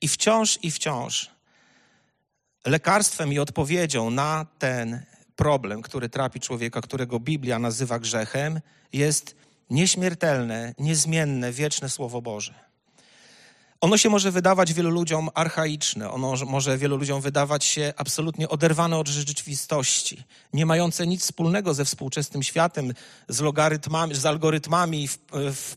I 0.00 0.08
wciąż, 0.08 0.58
i 0.62 0.70
wciąż 0.70 1.30
lekarstwem 2.66 3.32
i 3.32 3.38
odpowiedzią 3.38 4.10
na 4.10 4.46
ten 4.58 5.02
problem, 5.36 5.82
który 5.82 6.08
trapi 6.08 6.40
człowieka, 6.40 6.80
którego 6.80 7.20
Biblia 7.20 7.58
nazywa 7.58 7.98
grzechem, 7.98 8.60
jest 8.92 9.36
nieśmiertelne, 9.70 10.74
niezmienne, 10.78 11.52
wieczne 11.52 11.88
Słowo 11.88 12.22
Boże. 12.22 12.71
Ono 13.82 13.98
się 13.98 14.10
może 14.10 14.30
wydawać 14.30 14.72
wielu 14.72 14.90
ludziom 14.90 15.28
archaiczne, 15.34 16.10
ono 16.10 16.34
może 16.46 16.78
wielu 16.78 16.96
ludziom 16.96 17.20
wydawać 17.20 17.64
się 17.64 17.94
absolutnie 17.96 18.48
oderwane 18.48 18.98
od 18.98 19.08
rzeczywistości, 19.08 20.24
nie 20.52 20.66
mające 20.66 21.06
nic 21.06 21.22
wspólnego 21.22 21.74
ze 21.74 21.84
współczesnym 21.84 22.42
światem, 22.42 22.92
z 23.28 23.40
logarytmami, 23.40 24.14
z 24.14 24.26
algorytmami 24.26 25.08
w, 25.08 25.18
w, 25.32 25.76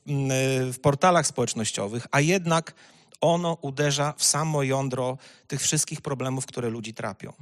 w 0.74 0.80
portalach 0.82 1.28
społecznościowych, 1.28 2.08
a 2.12 2.20
jednak 2.22 2.74
ono 3.22 3.58
uderza 3.62 4.14
w 4.18 4.24
samo 4.24 4.64
jądro 4.64 5.18
tych 5.48 5.62
wszystkich 5.62 6.02
problemów, 6.02 6.46
które 6.46 6.70
ludzi 6.70 6.94
trapią. 6.94 7.34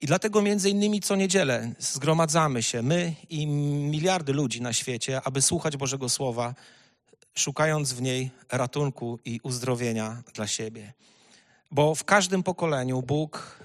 I 0.00 0.06
dlatego 0.06 0.42
między 0.42 0.70
innymi 0.70 1.00
co 1.00 1.16
niedzielę 1.16 1.72
zgromadzamy 1.78 2.62
się, 2.62 2.82
my 2.82 3.14
i 3.28 3.46
miliardy 3.46 4.32
ludzi 4.32 4.62
na 4.62 4.72
świecie, 4.72 5.20
aby 5.24 5.42
słuchać 5.42 5.76
Bożego 5.76 6.08
Słowa, 6.08 6.54
szukając 7.34 7.92
w 7.92 8.02
niej 8.02 8.30
ratunku 8.52 9.18
i 9.24 9.40
uzdrowienia 9.42 10.22
dla 10.34 10.46
siebie. 10.46 10.92
Bo 11.70 11.94
w 11.94 12.04
każdym 12.04 12.42
pokoleniu 12.42 13.02
Bóg 13.02 13.60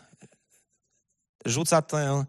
rzuca 1.45 1.81
tę, 1.81 2.25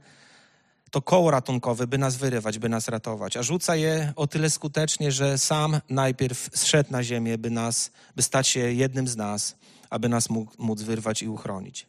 to 0.91 1.03
koło 1.03 1.31
ratunkowe, 1.31 1.87
by 1.87 1.99
nas 1.99 2.17
wyrywać, 2.17 2.59
by 2.59 2.69
nas 2.69 2.89
ratować, 2.89 3.37
a 3.37 3.43
rzuca 3.43 3.77
je 3.77 4.13
o 4.17 4.27
tyle 4.27 4.51
skutecznie, 4.51 5.13
że 5.13 5.39
sam 5.39 5.81
najpierw 5.91 6.51
zszedł 6.55 6.93
na 6.93 7.03
ziemię, 7.03 7.39
by, 7.39 7.51
nas, 7.51 7.91
by 8.17 8.23
stać 8.23 8.49
się 8.49 8.61
jednym 8.73 9.09
z 9.09 9.17
nas, 9.17 9.57
aby 9.91 10.09
nas 10.09 10.31
mógł, 10.31 10.53
móc 10.59 10.83
wyrwać 10.83 11.23
i 11.23 11.29
uchronić. 11.29 11.87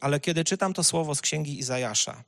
Ale 0.00 0.20
kiedy 0.20 0.44
czytam 0.44 0.74
to 0.74 0.84
słowo 0.84 1.14
z 1.14 1.20
księgi 1.20 1.58
Izajasza, 1.58 2.24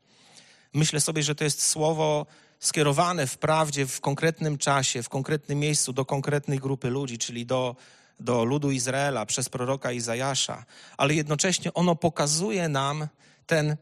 myślę 0.75 1.01
sobie, 1.01 1.23
że 1.23 1.35
to 1.35 1.45
jest 1.45 1.65
słowo 1.65 2.27
skierowane 2.61 3.27
wprawdzie 3.27 3.87
w 3.87 4.01
konkretnym 4.01 4.59
czasie, 4.59 5.03
w 5.03 5.09
konkretnym 5.09 5.59
miejscu 5.59 5.93
do 5.93 6.05
konkretnej 6.05 6.59
grupy 6.59 6.91
ludzi, 6.91 7.19
czyli 7.19 7.47
do, 7.47 7.77
do 8.21 8.45
ludu 8.45 8.71
Izraela 8.71 9.27
przez 9.27 9.49
proroka 9.49 9.93
Izajasza, 9.93 10.65
ale 10.97 11.15
jednocześnie 11.15 11.75
ono 11.75 11.95
pokazuje 11.95 12.69
nam 12.69 13.09
ten, 13.47 13.77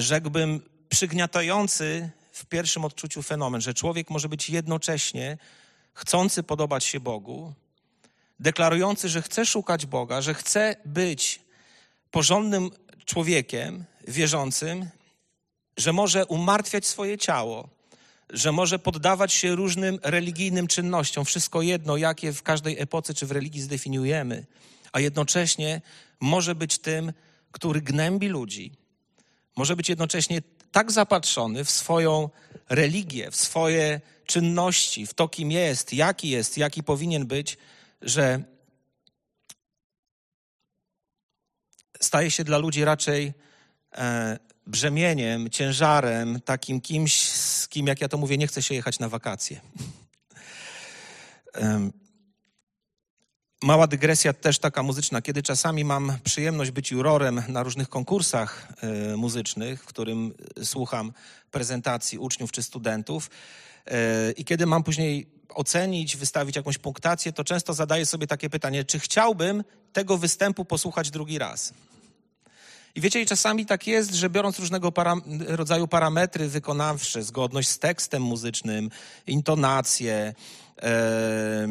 rzekłbym, 0.00 0.60
przygniatający 0.88 2.10
w 2.32 2.46
pierwszym 2.46 2.84
odczuciu 2.84 3.22
fenomen, 3.22 3.60
że 3.60 3.74
człowiek 3.74 4.10
może 4.10 4.28
być 4.28 4.50
jednocześnie 4.50 5.38
chcący 5.94 6.42
podobać 6.42 6.84
się 6.84 7.00
Bogu, 7.00 7.54
deklarujący, 8.40 9.08
że 9.08 9.22
chce 9.22 9.46
szukać 9.46 9.86
Boga, 9.86 10.22
że 10.22 10.34
chce 10.34 10.76
być 10.84 11.40
porządnym 12.10 12.70
człowiekiem, 13.04 13.84
wierzącym, 14.08 14.88
że 15.80 15.92
może 15.92 16.26
umartwiać 16.26 16.86
swoje 16.86 17.18
ciało, 17.18 17.68
że 18.30 18.52
może 18.52 18.78
poddawać 18.78 19.32
się 19.32 19.56
różnym 19.56 19.98
religijnym 20.02 20.66
czynnościom, 20.66 21.24
wszystko 21.24 21.62
jedno, 21.62 21.96
jakie 21.96 22.32
w 22.32 22.42
każdej 22.42 22.78
epoce 22.78 23.14
czy 23.14 23.26
w 23.26 23.30
religii 23.30 23.62
zdefiniujemy, 23.62 24.46
a 24.92 25.00
jednocześnie 25.00 25.80
może 26.20 26.54
być 26.54 26.78
tym, 26.78 27.12
który 27.52 27.80
gnębi 27.80 28.28
ludzi, 28.28 28.72
może 29.56 29.76
być 29.76 29.88
jednocześnie 29.88 30.42
tak 30.72 30.92
zapatrzony 30.92 31.64
w 31.64 31.70
swoją 31.70 32.30
religię, 32.68 33.30
w 33.30 33.36
swoje 33.36 34.00
czynności, 34.26 35.06
w 35.06 35.14
to, 35.14 35.28
kim 35.28 35.50
jest, 35.50 35.92
jaki 35.92 36.28
jest, 36.28 36.58
jaki 36.58 36.82
powinien 36.82 37.26
być, 37.26 37.58
że 38.02 38.42
staje 42.00 42.30
się 42.30 42.44
dla 42.44 42.58
ludzi 42.58 42.84
raczej 42.84 43.32
e, 43.92 44.49
brzemieniem, 44.66 45.50
ciężarem, 45.50 46.40
takim 46.40 46.80
kimś, 46.80 47.22
z 47.22 47.68
kim, 47.68 47.86
jak 47.86 48.00
ja 48.00 48.08
to 48.08 48.18
mówię, 48.18 48.38
nie 48.38 48.46
chce 48.46 48.62
się 48.62 48.74
jechać 48.74 48.98
na 48.98 49.08
wakacje. 49.08 49.60
Mała 53.62 53.86
dygresja 53.86 54.32
też 54.32 54.58
taka 54.58 54.82
muzyczna. 54.82 55.22
Kiedy 55.22 55.42
czasami 55.42 55.84
mam 55.84 56.12
przyjemność 56.24 56.70
być 56.70 56.90
jurorem 56.90 57.42
na 57.48 57.62
różnych 57.62 57.88
konkursach 57.88 58.68
e, 58.80 59.16
muzycznych, 59.16 59.82
w 59.82 59.86
którym 59.86 60.34
słucham 60.64 61.12
prezentacji 61.50 62.18
uczniów 62.18 62.52
czy 62.52 62.62
studentów 62.62 63.30
e, 63.86 64.32
i 64.32 64.44
kiedy 64.44 64.66
mam 64.66 64.82
później 64.82 65.26
ocenić, 65.54 66.16
wystawić 66.16 66.56
jakąś 66.56 66.78
punktację, 66.78 67.32
to 67.32 67.44
często 67.44 67.74
zadaję 67.74 68.06
sobie 68.06 68.26
takie 68.26 68.50
pytanie, 68.50 68.84
czy 68.84 68.98
chciałbym 68.98 69.64
tego 69.92 70.18
występu 70.18 70.64
posłuchać 70.64 71.10
drugi 71.10 71.38
raz? 71.38 71.72
I 72.94 73.00
wiecie, 73.00 73.20
i 73.20 73.26
czasami 73.26 73.66
tak 73.66 73.86
jest, 73.86 74.14
że 74.14 74.30
biorąc 74.30 74.58
różnego 74.58 74.92
rodzaju 75.46 75.88
parametry 75.88 76.48
wykonawcze, 76.48 77.22
zgodność 77.22 77.68
z 77.68 77.78
tekstem 77.78 78.22
muzycznym, 78.22 78.90
intonację, 79.26 80.34
e, 80.82 81.68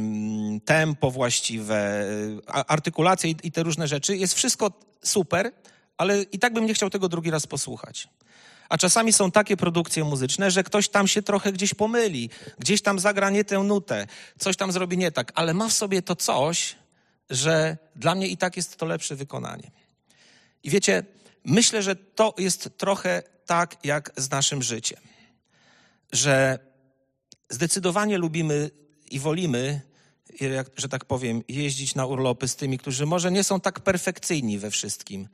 tempo 0.66 1.12
właściwe, 1.12 2.06
artykulację 2.48 3.30
i, 3.32 3.36
i 3.44 3.52
te 3.52 3.64
różne 3.64 3.88
rzeczy, 3.88 4.18
jest 4.18 4.34
wszystko 4.34 4.72
super, 5.04 5.52
ale 5.98 6.22
i 6.22 6.40
tak 6.40 6.54
bym 6.54 6.66
nie 6.66 6.74
chciał 6.74 6.90
tego 6.90 7.10
drugi 7.10 7.32
raz 7.32 7.48
posłuchać. 7.48 8.08
A 8.70 8.78
czasami 8.78 9.14
są 9.14 9.32
takie 9.32 9.58
produkcje 9.58 10.04
muzyczne, 10.04 10.52
że 10.52 10.64
ktoś 10.64 10.90
tam 10.90 11.08
się 11.08 11.22
trochę 11.22 11.54
gdzieś 11.54 11.74
pomyli, 11.74 12.30
gdzieś 12.60 12.82
tam 12.82 13.00
zagra 13.00 13.30
nie 13.30 13.44
tę 13.44 13.60
nutę, 13.60 14.08
coś 14.40 14.58
tam 14.58 14.72
zrobi 14.72 14.98
nie 14.98 15.12
tak, 15.12 15.32
ale 15.36 15.54
ma 15.54 15.70
w 15.70 15.74
sobie 15.74 16.02
to 16.02 16.16
coś, 16.16 16.76
że 17.30 17.78
dla 17.96 18.16
mnie 18.16 18.28
i 18.28 18.38
tak 18.38 18.58
jest 18.58 18.78
to 18.78 18.86
lepsze 18.86 19.16
wykonanie. 19.16 19.72
I 20.64 20.70
wiecie, 20.70 21.04
myślę, 21.46 21.84
że 21.84 21.96
to 21.96 22.34
jest 22.38 22.70
trochę 22.78 23.24
tak 23.46 23.78
jak 23.84 24.12
z 24.18 24.32
naszym 24.32 24.64
życiem, 24.64 25.00
że 26.12 26.60
zdecydowanie 27.50 28.18
lubimy 28.18 28.70
i 29.12 29.20
wolimy, 29.20 29.82
że 30.78 30.90
tak 30.90 31.06
powiem, 31.06 31.44
jeździć 31.48 31.96
na 31.96 32.06
urlopy 32.06 32.48
z 32.48 32.56
tymi, 32.56 32.78
którzy 32.78 33.06
może 33.06 33.32
nie 33.32 33.44
są 33.44 33.60
tak 33.60 33.80
perfekcyjni 33.80 34.60
we 34.60 34.72
wszystkim, 34.72 35.28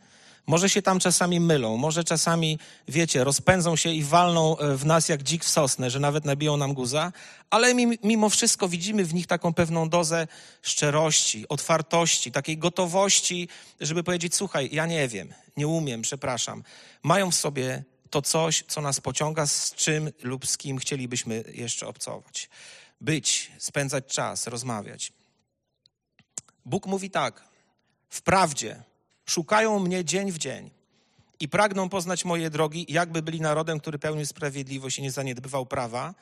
może 0.47 0.69
się 0.69 0.81
tam 0.81 0.99
czasami 0.99 1.39
mylą, 1.39 1.77
może 1.77 2.03
czasami, 2.03 2.59
wiecie, 2.87 3.23
rozpędzą 3.23 3.75
się 3.75 3.89
i 3.89 4.03
walną 4.03 4.57
e, 4.57 4.77
w 4.77 4.85
nas 4.85 5.09
jak 5.09 5.23
dzik 5.23 5.45
w 5.45 5.49
sosnę, 5.49 5.89
że 5.89 5.99
nawet 5.99 6.25
nabiją 6.25 6.57
nam 6.57 6.73
guza, 6.73 7.11
ale 7.49 7.73
mimo 8.03 8.29
wszystko 8.29 8.67
widzimy 8.67 9.05
w 9.05 9.13
nich 9.13 9.27
taką 9.27 9.53
pewną 9.53 9.89
dozę 9.89 10.27
szczerości, 10.61 11.47
otwartości, 11.47 12.31
takiej 12.31 12.57
gotowości, 12.57 13.49
żeby 13.81 14.03
powiedzieć: 14.03 14.35
Słuchaj, 14.35 14.69
ja 14.71 14.85
nie 14.85 15.07
wiem, 15.07 15.33
nie 15.57 15.67
umiem, 15.67 16.01
przepraszam. 16.01 16.63
Mają 17.03 17.31
w 17.31 17.35
sobie 17.35 17.83
to 18.09 18.21
coś, 18.21 18.63
co 18.67 18.81
nas 18.81 19.01
pociąga, 19.01 19.47
z 19.47 19.75
czym 19.75 20.11
lub 20.23 20.47
z 20.47 20.57
kim 20.57 20.77
chcielibyśmy 20.77 21.43
jeszcze 21.53 21.87
obcować. 21.87 22.49
Być, 23.01 23.51
spędzać 23.57 24.05
czas, 24.05 24.47
rozmawiać. 24.47 25.11
Bóg 26.65 26.85
mówi 26.85 27.09
tak: 27.09 27.43
wprawdzie 28.09 28.83
Szukają 29.25 29.79
mnie 29.79 30.05
dzień 30.05 30.31
w 30.31 30.37
dzień 30.37 30.71
i 31.39 31.49
pragną 31.49 31.89
poznać 31.89 32.25
moje 32.25 32.49
drogi, 32.49 32.85
jakby 32.89 33.21
byli 33.21 33.41
narodem, 33.41 33.79
który 33.79 33.99
pełnił 33.99 34.25
sprawiedliwość 34.25 34.99
i 34.99 35.01
nie 35.01 35.11
zaniedbywał 35.11 35.65
prawa. 35.65 36.13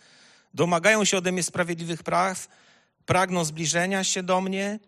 Domagają 0.53 1.05
się 1.05 1.17
ode 1.17 1.31
mnie 1.31 1.43
sprawiedliwych 1.43 2.03
praw, 2.03 2.47
pragną 3.05 3.45
zbliżenia 3.45 4.03
się 4.03 4.23
do 4.23 4.41
mnie, 4.41 4.79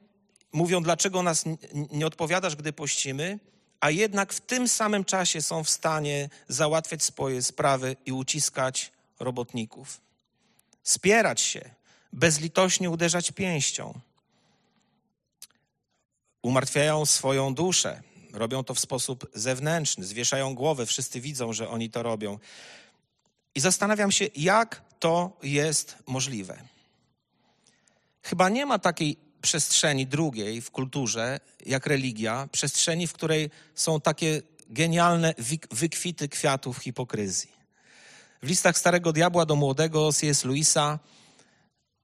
mówią, 0.53 0.83
dlaczego 0.83 1.23
nas 1.23 1.43
nie 1.91 2.07
odpowiadasz, 2.07 2.55
gdy 2.55 2.73
pościmy, 2.73 3.39
a 3.79 3.89
jednak 3.89 4.33
w 4.33 4.41
tym 4.41 4.67
samym 4.67 5.05
czasie 5.05 5.41
są 5.41 5.63
w 5.63 5.69
stanie 5.69 6.29
załatwiać 6.47 7.03
swoje 7.03 7.41
sprawy 7.41 7.95
i 8.05 8.11
uciskać 8.11 8.91
robotników. 9.19 10.01
Spierać 10.83 11.41
się, 11.41 11.69
bezlitośnie 12.13 12.89
uderzać 12.89 13.31
pięścią 13.31 13.99
umartwiają 16.45 17.05
swoją 17.05 17.53
duszę. 17.53 18.01
Robią 18.33 18.63
to 18.63 18.73
w 18.73 18.79
sposób 18.79 19.29
zewnętrzny, 19.33 20.05
zwieszają 20.05 20.55
głowę, 20.55 20.85
wszyscy 20.85 21.21
widzą, 21.21 21.53
że 21.53 21.69
oni 21.69 21.89
to 21.89 22.03
robią. 22.03 22.39
I 23.55 23.59
zastanawiam 23.59 24.11
się, 24.11 24.27
jak 24.35 24.81
to 24.99 25.37
jest 25.43 25.97
możliwe. 26.07 26.61
Chyba 28.23 28.49
nie 28.49 28.65
ma 28.65 28.79
takiej 28.79 29.17
przestrzeni 29.41 30.07
drugiej 30.07 30.61
w 30.61 30.71
kulturze, 30.71 31.39
jak 31.65 31.85
religia, 31.85 32.47
przestrzeni, 32.51 33.07
w 33.07 33.13
której 33.13 33.49
są 33.75 34.01
takie 34.01 34.41
genialne 34.69 35.33
wykwity 35.71 36.29
kwiatów 36.29 36.77
hipokryzji. 36.77 37.51
W 38.43 38.47
listach 38.47 38.77
Starego 38.77 39.13
Diabła 39.13 39.45
do 39.45 39.55
Młodego 39.55 40.13
C.S. 40.13 40.45
Louisa 40.45 40.99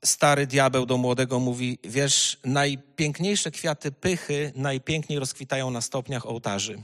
stary 0.06 0.48
diabeł 0.48 0.86
do 0.86 0.98
młodego 0.98 1.40
mówi, 1.40 1.80
wiesz, 1.84 2.38
najpiękniejsze 2.46 3.52
kwiaty 3.52 3.92
pychy 3.92 4.54
najpiękniej 4.56 5.20
rozkwitają 5.20 5.72
na 5.72 5.82
stopniach 5.82 6.26
ołtarzy. 6.26 6.82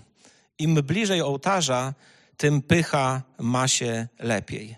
Im 0.60 0.76
bliżej 0.76 1.22
ołtarza, 1.22 1.94
tym 2.38 2.62
pycha 2.62 3.22
ma 3.40 3.68
się 3.68 4.08
lepiej. 4.20 4.76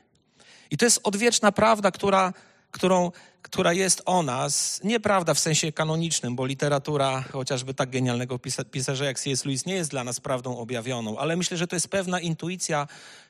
I 0.72 0.78
to 0.78 0.86
jest 0.86 1.00
odwieczna 1.04 1.52
prawda, 1.52 1.92
która, 1.92 2.34
którą, 2.72 3.12
która 3.42 3.74
jest 3.74 4.02
o 4.06 4.24
nas, 4.24 4.82
nieprawda 4.84 5.34
w 5.34 5.40
sensie 5.40 5.72
kanonicznym, 5.72 6.36
bo 6.36 6.46
literatura 6.46 7.22
chociażby 7.22 7.74
tak 7.74 7.90
genialnego 7.90 8.40
pisarza 8.72 9.06
jak 9.06 9.20
C.S. 9.20 9.46
Lewis 9.46 9.66
nie 9.66 9.74
jest 9.74 9.90
dla 9.90 10.04
nas 10.04 10.20
prawdą 10.20 10.58
objawioną, 10.58 11.18
ale 11.18 11.36
myślę, 11.36 11.58
że 11.58 11.68
to 11.68 11.76
jest 11.76 11.88
pewna 11.88 12.20
intuicja 12.20 12.88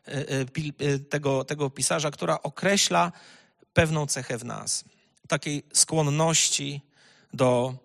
e, 0.08 0.12
e, 0.12 0.46
e, 0.80 1.00
tego, 1.00 1.44
tego 1.44 1.70
pisarza, 1.70 2.12
która 2.12 2.42
określa 2.42 3.12
pewną 3.74 4.06
cechę 4.06 4.38
w 4.38 4.46
nas. 4.46 4.84
Takiej 5.30 5.64
skłonności 5.74 6.82
do, 7.34 7.76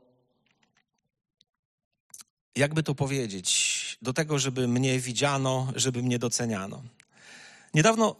jakby 2.56 2.82
to 2.82 2.94
powiedzieć, 2.94 3.98
do 4.02 4.12
tego, 4.12 4.38
żeby 4.38 4.68
mnie 4.68 4.98
widziano, 4.98 5.72
żeby 5.76 6.02
mnie 6.02 6.18
doceniano. 6.18 6.82
Niedawno 7.74 8.16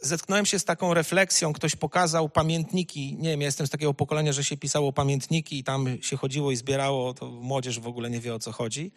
zetknąłem 0.00 0.46
się 0.46 0.58
z 0.58 0.64
taką 0.64 0.94
refleksją, 0.94 1.52
ktoś 1.52 1.76
pokazał 1.76 2.28
pamiętniki, 2.28 3.16
nie 3.18 3.30
wiem, 3.30 3.40
ja 3.40 3.46
jestem 3.46 3.66
z 3.66 3.70
takiego 3.70 3.94
pokolenia, 3.94 4.32
że 4.32 4.44
się 4.44 4.56
pisało 4.56 4.92
pamiętniki 4.92 5.58
i 5.58 5.64
tam 5.64 6.02
się 6.02 6.16
chodziło 6.16 6.52
i 6.52 6.56
zbierało, 6.56 7.14
to 7.14 7.26
młodzież 7.26 7.80
w 7.80 7.86
ogóle 7.86 8.10
nie 8.10 8.20
wie 8.20 8.34
o 8.34 8.38
co 8.38 8.52
chodzi. 8.52 8.92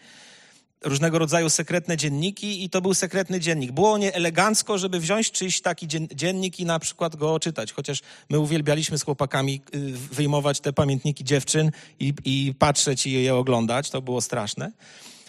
Różnego 0.81 1.19
rodzaju 1.19 1.49
sekretne 1.49 1.97
dzienniki 1.97 2.63
i 2.63 2.69
to 2.69 2.81
był 2.81 2.93
sekretny 2.93 3.39
dziennik. 3.39 3.71
Było 3.71 3.97
nie 3.97 4.13
elegancko, 4.13 4.77
żeby 4.77 4.99
wziąć 4.99 5.31
czyjś 5.31 5.61
taki 5.61 5.87
dziennik 6.15 6.59
i 6.59 6.65
na 6.65 6.79
przykład 6.79 7.15
go 7.15 7.39
czytać, 7.39 7.73
chociaż 7.73 7.99
my 8.29 8.39
uwielbialiśmy 8.39 8.97
z 8.97 9.03
chłopakami 9.03 9.61
y, 9.75 9.79
wyjmować 9.91 10.59
te 10.59 10.73
pamiętniki 10.73 11.23
dziewczyn 11.23 11.71
i, 11.99 12.13
i 12.25 12.53
patrzeć 12.59 13.07
i 13.07 13.11
je 13.11 13.35
oglądać, 13.35 13.89
to 13.89 14.01
było 14.01 14.21
straszne. 14.21 14.71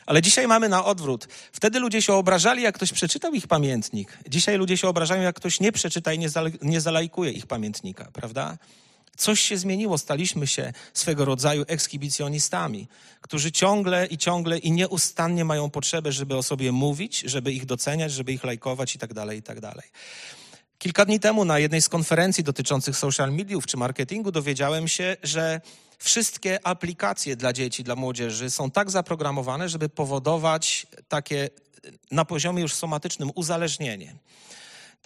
Ale 0.06 0.22
dzisiaj 0.22 0.48
mamy 0.48 0.68
na 0.68 0.84
odwrót. 0.84 1.28
Wtedy 1.52 1.80
ludzie 1.80 2.02
się 2.02 2.12
obrażali, 2.12 2.62
jak 2.62 2.74
ktoś 2.74 2.92
przeczytał 2.92 3.34
ich 3.34 3.46
pamiętnik. 3.46 4.18
Dzisiaj 4.28 4.58
ludzie 4.58 4.76
się 4.76 4.88
obrażają, 4.88 5.22
jak 5.22 5.36
ktoś 5.36 5.60
nie 5.60 5.72
przeczyta 5.72 6.12
i 6.12 6.18
nie, 6.18 6.28
nie 6.62 6.80
zalajkuje 6.80 7.30
ich 7.30 7.46
pamiętnika, 7.46 8.08
prawda? 8.12 8.58
Coś 9.16 9.40
się 9.40 9.56
zmieniło, 9.56 9.98
staliśmy 9.98 10.46
się 10.46 10.72
swego 10.94 11.24
rodzaju 11.24 11.64
ekshibicjonistami, 11.68 12.88
którzy 13.20 13.52
ciągle 13.52 14.06
i 14.06 14.18
ciągle 14.18 14.58
i 14.58 14.72
nieustannie 14.72 15.44
mają 15.44 15.70
potrzebę, 15.70 16.12
żeby 16.12 16.36
o 16.36 16.42
sobie 16.42 16.72
mówić, 16.72 17.20
żeby 17.20 17.52
ich 17.52 17.66
doceniać, 17.66 18.12
żeby 18.12 18.32
ich 18.32 18.44
lajkować 18.44 18.94
i 18.94 18.98
tak 18.98 19.14
dalej, 19.14 19.38
i 19.38 19.42
tak. 19.42 19.58
Kilka 20.78 21.04
dni 21.04 21.20
temu 21.20 21.44
na 21.44 21.58
jednej 21.58 21.82
z 21.82 21.88
konferencji 21.88 22.44
dotyczących 22.44 22.96
social 22.96 23.32
mediów 23.32 23.66
czy 23.66 23.76
marketingu 23.76 24.32
dowiedziałem 24.32 24.88
się, 24.88 25.16
że 25.22 25.60
wszystkie 25.98 26.66
aplikacje 26.66 27.36
dla 27.36 27.52
dzieci, 27.52 27.84
dla 27.84 27.96
młodzieży 27.96 28.50
są 28.50 28.70
tak 28.70 28.90
zaprogramowane, 28.90 29.68
żeby 29.68 29.88
powodować 29.88 30.86
takie 31.08 31.50
na 32.10 32.24
poziomie 32.24 32.62
już 32.62 32.74
somatycznym 32.74 33.30
uzależnienie. 33.34 34.14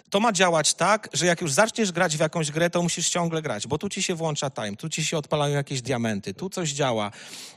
To 0.09 0.19
ma 0.19 0.33
działać 0.33 0.73
tak, 0.73 1.09
że 1.13 1.25
jak 1.25 1.41
już 1.41 1.51
zaczniesz 1.51 1.91
grać 1.91 2.17
w 2.17 2.19
jakąś 2.19 2.51
grę, 2.51 2.69
to 2.69 2.81
musisz 2.81 3.09
ciągle 3.09 3.41
grać, 3.41 3.67
bo 3.67 3.77
tu 3.77 3.89
ci 3.89 4.03
się 4.03 4.15
włącza 4.15 4.49
time, 4.49 4.75
tu 4.75 4.89
ci 4.89 5.05
się 5.05 5.17
odpalają 5.17 5.55
jakieś 5.55 5.81
diamenty, 5.81 6.33
tu 6.33 6.49
coś 6.49 6.71
działa. 6.71 7.11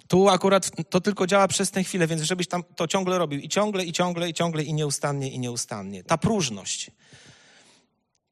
Tu 0.09 0.29
akurat 0.29 0.71
to 0.91 1.01
tylko 1.01 1.27
działa 1.27 1.49
przez 1.49 1.71
tę 1.71 1.85
chwilę, 1.85 2.07
więc 2.07 2.23
żebyś 2.23 2.49
tam 2.49 2.65
to 2.77 2.89
ciągle 2.89 3.19
robił 3.19 3.41
i 3.41 3.49
ciągle, 3.49 3.85
i 3.85 3.93
ciągle, 3.93 4.29
i 4.29 4.35
ciągle, 4.35 4.63
i 4.63 4.75
nieustannie, 4.75 5.31
i 5.31 5.39
nieustannie. 5.39 6.05
Ta 6.05 6.19
próżność. 6.19 6.91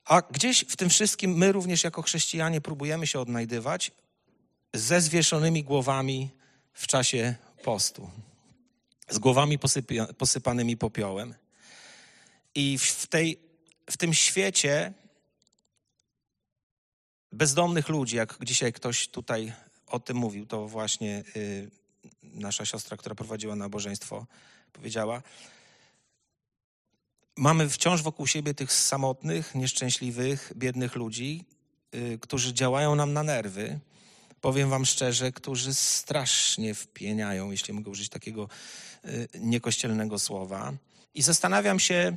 A 0.05 0.23
gdzieś 0.31 0.64
w 0.69 0.77
tym 0.77 0.88
wszystkim 0.88 1.37
my 1.37 1.53
również 1.53 1.85
jako 1.85 2.03
chrześcijanie 2.03 2.61
próbujemy 2.61 3.07
się 3.07 3.21
odnajdywać, 3.21 3.90
ze 4.75 5.01
zwieszonymi 5.01 5.64
głowami 5.64 6.31
w 6.73 6.87
czasie 6.87 7.35
postu, 7.64 8.11
z 9.09 9.19
głowami 9.19 9.59
posypanymi 10.19 10.77
popiołem. 10.77 11.35
I 12.55 12.79
w, 12.79 13.07
tej, 13.07 13.48
w 13.90 13.96
tym 13.96 14.14
świecie 14.14 14.92
bezdomnych 17.33 17.88
ludzi, 17.88 18.16
jak 18.16 18.38
dzisiaj 18.44 18.72
ktoś 18.72 19.09
tutaj 19.09 19.53
o 19.87 20.01
tym 20.01 20.16
mówił, 20.16 20.46
to 20.46 20.68
właśnie 20.68 21.24
y, 21.37 21.70
nasza 22.22 22.64
siostra, 22.64 22.96
która 22.96 23.14
prowadziła 23.14 23.57
nabożeństwo, 23.57 24.27
powiedziała. 24.72 25.22
Mamy 27.37 27.68
wciąż 27.68 28.03
wokół 28.03 28.27
siebie 28.27 28.55
tych 28.55 28.72
samotnych, 28.72 29.55
nieszczęśliwych, 29.55 30.53
biednych 30.57 30.94
ludzi, 30.94 31.44
y, 31.94 32.18
którzy 32.20 32.55
działają 32.55 32.94
nam 32.94 33.12
na 33.12 33.22
nerwy, 33.22 33.79
powiem 34.40 34.70
wam 34.70 34.87
szczerze, 34.87 35.33
którzy 35.33 35.74
strasznie 35.74 36.74
wpieniają, 36.74 37.51
jeśli 37.51 37.74
mogę 37.74 37.90
użyć 37.90 38.09
takiego 38.09 38.48
y, 39.05 39.29
niekościelnego 39.40 40.18
słowa. 40.18 40.72
I 41.14 41.22
zastanawiam 41.22 41.81
się, 41.81 42.16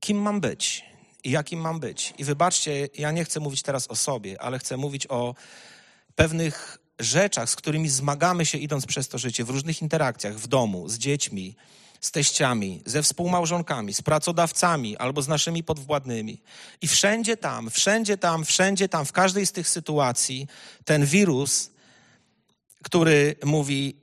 kim 0.00 0.18
mam 0.18 0.40
być 0.40 0.84
i 1.24 1.30
jakim 1.30 1.60
mam 1.60 1.80
być. 1.80 2.14
I 2.18 2.24
wybaczcie, 2.24 2.88
ja 2.98 3.10
nie 3.10 3.24
chcę 3.24 3.40
mówić 3.40 3.62
teraz 3.62 3.88
o 3.88 3.96
sobie, 3.96 4.42
ale 4.42 4.58
chcę 4.58 4.76
mówić 4.76 5.06
o 5.06 5.34
pewnych 6.14 6.78
rzeczach, 6.98 7.50
z 7.50 7.56
którymi 7.56 7.88
zmagamy 7.88 8.46
się 8.46 8.58
idąc 8.58 8.86
przez 8.86 9.08
to 9.08 9.18
życie, 9.18 9.44
w 9.44 9.50
różnych 9.50 9.82
interakcjach, 9.82 10.34
w 10.34 10.46
domu, 10.46 10.88
z 10.88 10.98
dziećmi, 10.98 11.56
z 12.00 12.10
teściami, 12.10 12.82
ze 12.86 13.02
współmałżonkami, 13.02 13.94
z 13.94 14.02
pracodawcami 14.02 14.96
albo 14.96 15.22
z 15.22 15.28
naszymi 15.28 15.64
podwładnymi. 15.64 16.42
I 16.82 16.88
wszędzie 16.88 17.36
tam, 17.36 17.70
wszędzie 17.70 18.16
tam, 18.16 18.44
wszędzie 18.44 18.88
tam, 18.88 19.04
w 19.04 19.12
każdej 19.12 19.46
z 19.46 19.52
tych 19.52 19.68
sytuacji 19.68 20.46
ten 20.84 21.06
wirus, 21.06 21.70
który 22.82 23.36
mówi: 23.44 23.96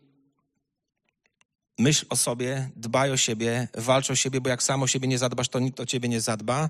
myśl 1.78 2.06
o 2.10 2.16
sobie, 2.16 2.70
dbaj 2.76 3.12
o 3.12 3.18
siebie, 3.18 3.68
walcz 3.74 4.10
o 4.10 4.16
siebie, 4.16 4.42
bo 4.42 4.50
jak 4.50 4.64
sam 4.64 4.84
o 4.84 4.88
siebie 4.88 5.08
nie 5.08 5.18
zadbasz, 5.18 5.50
to 5.50 5.60
nikt 5.60 5.80
o 5.80 5.86
ciebie 5.86 6.10
nie 6.10 6.22
zadba. 6.22 6.70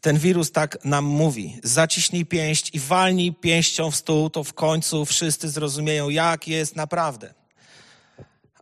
Ten 0.00 0.18
wirus 0.18 0.52
tak 0.52 0.84
nam 0.84 1.04
mówi: 1.04 1.60
zaciśnij 1.62 2.26
pięść 2.26 2.74
i 2.74 2.80
walnij 2.80 3.32
pięścią 3.32 3.90
w 3.90 3.96
stół, 3.96 4.30
to 4.30 4.44
w 4.44 4.54
końcu 4.54 5.04
wszyscy 5.04 5.48
zrozumieją, 5.48 6.08
jak 6.08 6.48
jest 6.48 6.76
naprawdę. 6.76 7.34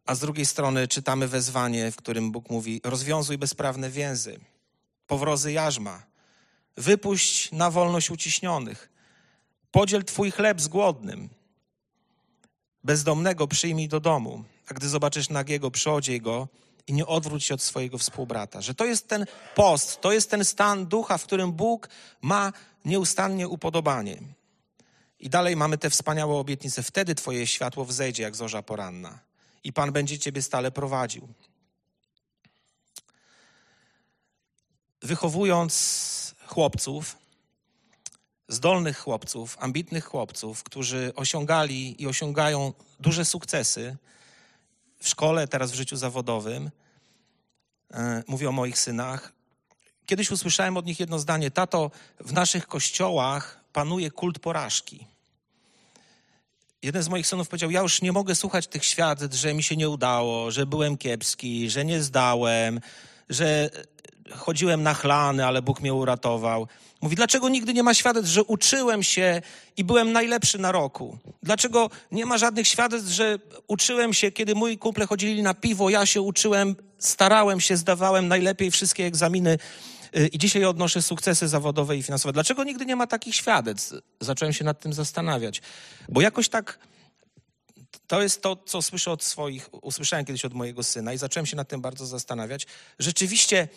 A 0.06 0.14
z 0.14 0.20
drugiej 0.20 0.46
strony 0.46 0.88
czytamy 0.88 1.28
wezwanie, 1.28 1.90
w 1.90 1.96
którym 1.96 2.32
Bóg 2.32 2.50
mówi: 2.50 2.80
rozwiązuj 2.84 3.38
bezprawne 3.38 3.90
więzy, 3.90 4.40
powrozy 5.06 5.52
jarzma, 5.52 6.02
wypuść 6.76 7.52
na 7.52 7.70
wolność 7.70 8.10
uciśnionych, 8.10 8.90
podziel 9.70 10.04
twój 10.04 10.30
chleb 10.30 10.60
z 10.60 10.68
głodnym, 10.68 11.28
bezdomnego 12.84 13.46
przyjmij 13.46 13.88
do 13.88 14.00
domu, 14.00 14.44
a 14.68 14.74
gdy 14.74 14.88
zobaczysz 14.88 15.28
nagiego, 15.28 15.70
przyodziej 15.70 16.20
go 16.20 16.48
i 16.86 16.92
nie 16.92 17.06
odwróć 17.06 17.44
się 17.44 17.54
od 17.54 17.62
swojego 17.62 17.98
współbrata. 17.98 18.60
Że 18.60 18.74
to 18.74 18.84
jest 18.84 19.08
ten 19.08 19.26
post, 19.54 20.00
to 20.00 20.12
jest 20.12 20.30
ten 20.30 20.44
stan 20.44 20.86
ducha, 20.86 21.18
w 21.18 21.24
którym 21.24 21.52
Bóg 21.52 21.88
ma 22.22 22.52
nieustannie 22.84 23.48
upodobanie. 23.48 24.18
I 25.20 25.30
dalej 25.30 25.56
mamy 25.56 25.78
te 25.78 25.90
wspaniałe 25.90 26.34
obietnice. 26.34 26.82
Wtedy 26.82 27.14
Twoje 27.14 27.46
światło 27.46 27.84
wzejdzie 27.84 28.22
jak 28.22 28.36
zorza 28.36 28.62
poranna 28.62 29.18
i 29.64 29.72
Pan 29.72 29.92
będzie 29.92 30.18
Ciebie 30.18 30.42
stale 30.42 30.70
prowadził. 30.70 31.28
Wychowując 35.02 36.34
chłopców, 36.46 37.16
zdolnych 38.50 38.98
chłopców, 38.98 39.56
ambitnych 39.60 40.04
chłopców, 40.04 40.62
którzy 40.62 41.12
osiągali 41.16 42.02
i 42.02 42.06
osiągają 42.06 42.72
duże 43.00 43.24
sukcesy 43.24 43.96
w 44.98 45.08
szkole, 45.08 45.48
teraz 45.48 45.70
w 45.70 45.74
życiu 45.74 45.96
zawodowym, 45.96 46.70
e, 47.94 48.22
mówię 48.26 48.48
o 48.48 48.52
moich 48.52 48.78
synach. 48.78 49.32
Kiedyś 50.06 50.30
usłyszałem 50.30 50.76
od 50.76 50.86
nich 50.86 51.00
jedno 51.00 51.18
zdanie: 51.18 51.50
Tato, 51.50 51.90
w 52.20 52.32
naszych 52.32 52.66
kościołach 52.66 53.60
panuje 53.72 54.10
kult 54.10 54.38
porażki 54.38 55.06
jeden 56.82 57.02
z 57.02 57.08
moich 57.08 57.26
synów 57.26 57.48
powiedział: 57.48 57.70
Ja 57.70 57.80
już 57.80 58.02
nie 58.02 58.12
mogę 58.12 58.34
słuchać 58.34 58.66
tych 58.66 58.84
świadectw, 58.84 59.40
że 59.40 59.54
mi 59.54 59.62
się 59.62 59.76
nie 59.76 59.88
udało, 59.88 60.50
że 60.50 60.66
byłem 60.66 60.96
kiepski, 60.96 61.70
że 61.70 61.84
nie 61.84 62.02
zdałem, 62.02 62.80
że 63.28 63.70
chodziłem 64.36 64.82
na 64.82 64.94
chlany, 64.94 65.46
ale 65.46 65.62
Bóg 65.62 65.80
mnie 65.80 65.94
uratował. 65.94 66.68
Mówi, 67.00 67.16
dlaczego 67.16 67.48
nigdy 67.48 67.74
nie 67.74 67.82
ma 67.82 67.94
świadectw, 67.94 68.32
że 68.32 68.44
uczyłem 68.44 69.02
się 69.02 69.42
i 69.76 69.84
byłem 69.84 70.12
najlepszy 70.12 70.58
na 70.58 70.72
roku? 70.72 71.18
Dlaczego 71.42 71.90
nie 72.12 72.26
ma 72.26 72.38
żadnych 72.38 72.68
świadectw, 72.68 73.10
że 73.10 73.38
uczyłem 73.68 74.14
się, 74.14 74.32
kiedy 74.32 74.54
moi 74.54 74.78
kumple 74.78 75.06
chodzili 75.06 75.42
na 75.42 75.54
piwo, 75.54 75.90
ja 75.90 76.06
się 76.06 76.20
uczyłem, 76.20 76.76
starałem 76.98 77.60
się, 77.60 77.76
zdawałem 77.76 78.28
najlepiej 78.28 78.70
wszystkie 78.70 79.06
egzaminy 79.06 79.58
y, 80.16 80.26
i 80.26 80.38
dzisiaj 80.38 80.64
odnoszę 80.64 81.02
sukcesy 81.02 81.48
zawodowe 81.48 81.96
i 81.96 82.02
finansowe. 82.02 82.32
Dlaczego 82.32 82.64
nigdy 82.64 82.86
nie 82.86 82.96
ma 82.96 83.06
takich 83.06 83.34
świadectw? 83.34 83.94
Zacząłem 84.20 84.52
się 84.52 84.64
nad 84.64 84.80
tym 84.80 84.92
zastanawiać. 84.92 85.62
Bo 86.08 86.20
jakoś 86.20 86.48
tak 86.48 86.78
to 88.06 88.22
jest 88.22 88.42
to, 88.42 88.56
co 88.56 88.82
słyszę 88.82 89.10
od 89.10 89.24
swoich, 89.24 89.68
usłyszałem 89.84 90.24
kiedyś 90.24 90.44
od 90.44 90.54
mojego 90.54 90.82
syna 90.82 91.12
i 91.12 91.18
zacząłem 91.18 91.46
się 91.46 91.56
nad 91.56 91.68
tym 91.68 91.80
bardzo 91.80 92.06
zastanawiać. 92.06 92.66
Rzeczywiście 92.98 93.68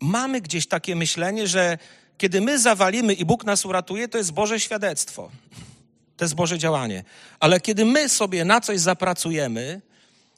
mamy 0.00 0.40
gdzieś 0.40 0.66
takie 0.66 0.96
myślenie, 0.96 1.46
że 1.46 1.78
kiedy 2.20 2.40
my 2.40 2.58
zawalimy 2.58 3.14
i 3.14 3.24
Bóg 3.24 3.44
nas 3.44 3.64
uratuje, 3.64 4.08
to 4.08 4.18
jest 4.18 4.32
Boże 4.32 4.60
świadectwo. 4.60 5.30
To 6.16 6.24
jest 6.24 6.34
Boże 6.34 6.58
działanie. 6.58 7.04
Ale 7.40 7.60
kiedy 7.60 7.84
my 7.84 8.08
sobie 8.08 8.44
na 8.44 8.60
coś 8.60 8.80
zapracujemy, 8.80 9.80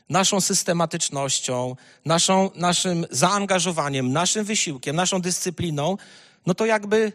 naszą 0.09 0.41
systematycznością, 0.41 1.77
naszą, 2.05 2.51
naszym 2.55 3.07
zaangażowaniem, 3.11 4.13
naszym 4.13 4.45
wysiłkiem, 4.45 4.97
naszą 4.97 5.21
dyscypliną, 5.21 5.97
no 6.47 6.55
to 6.55 6.67
jakby 6.67 7.13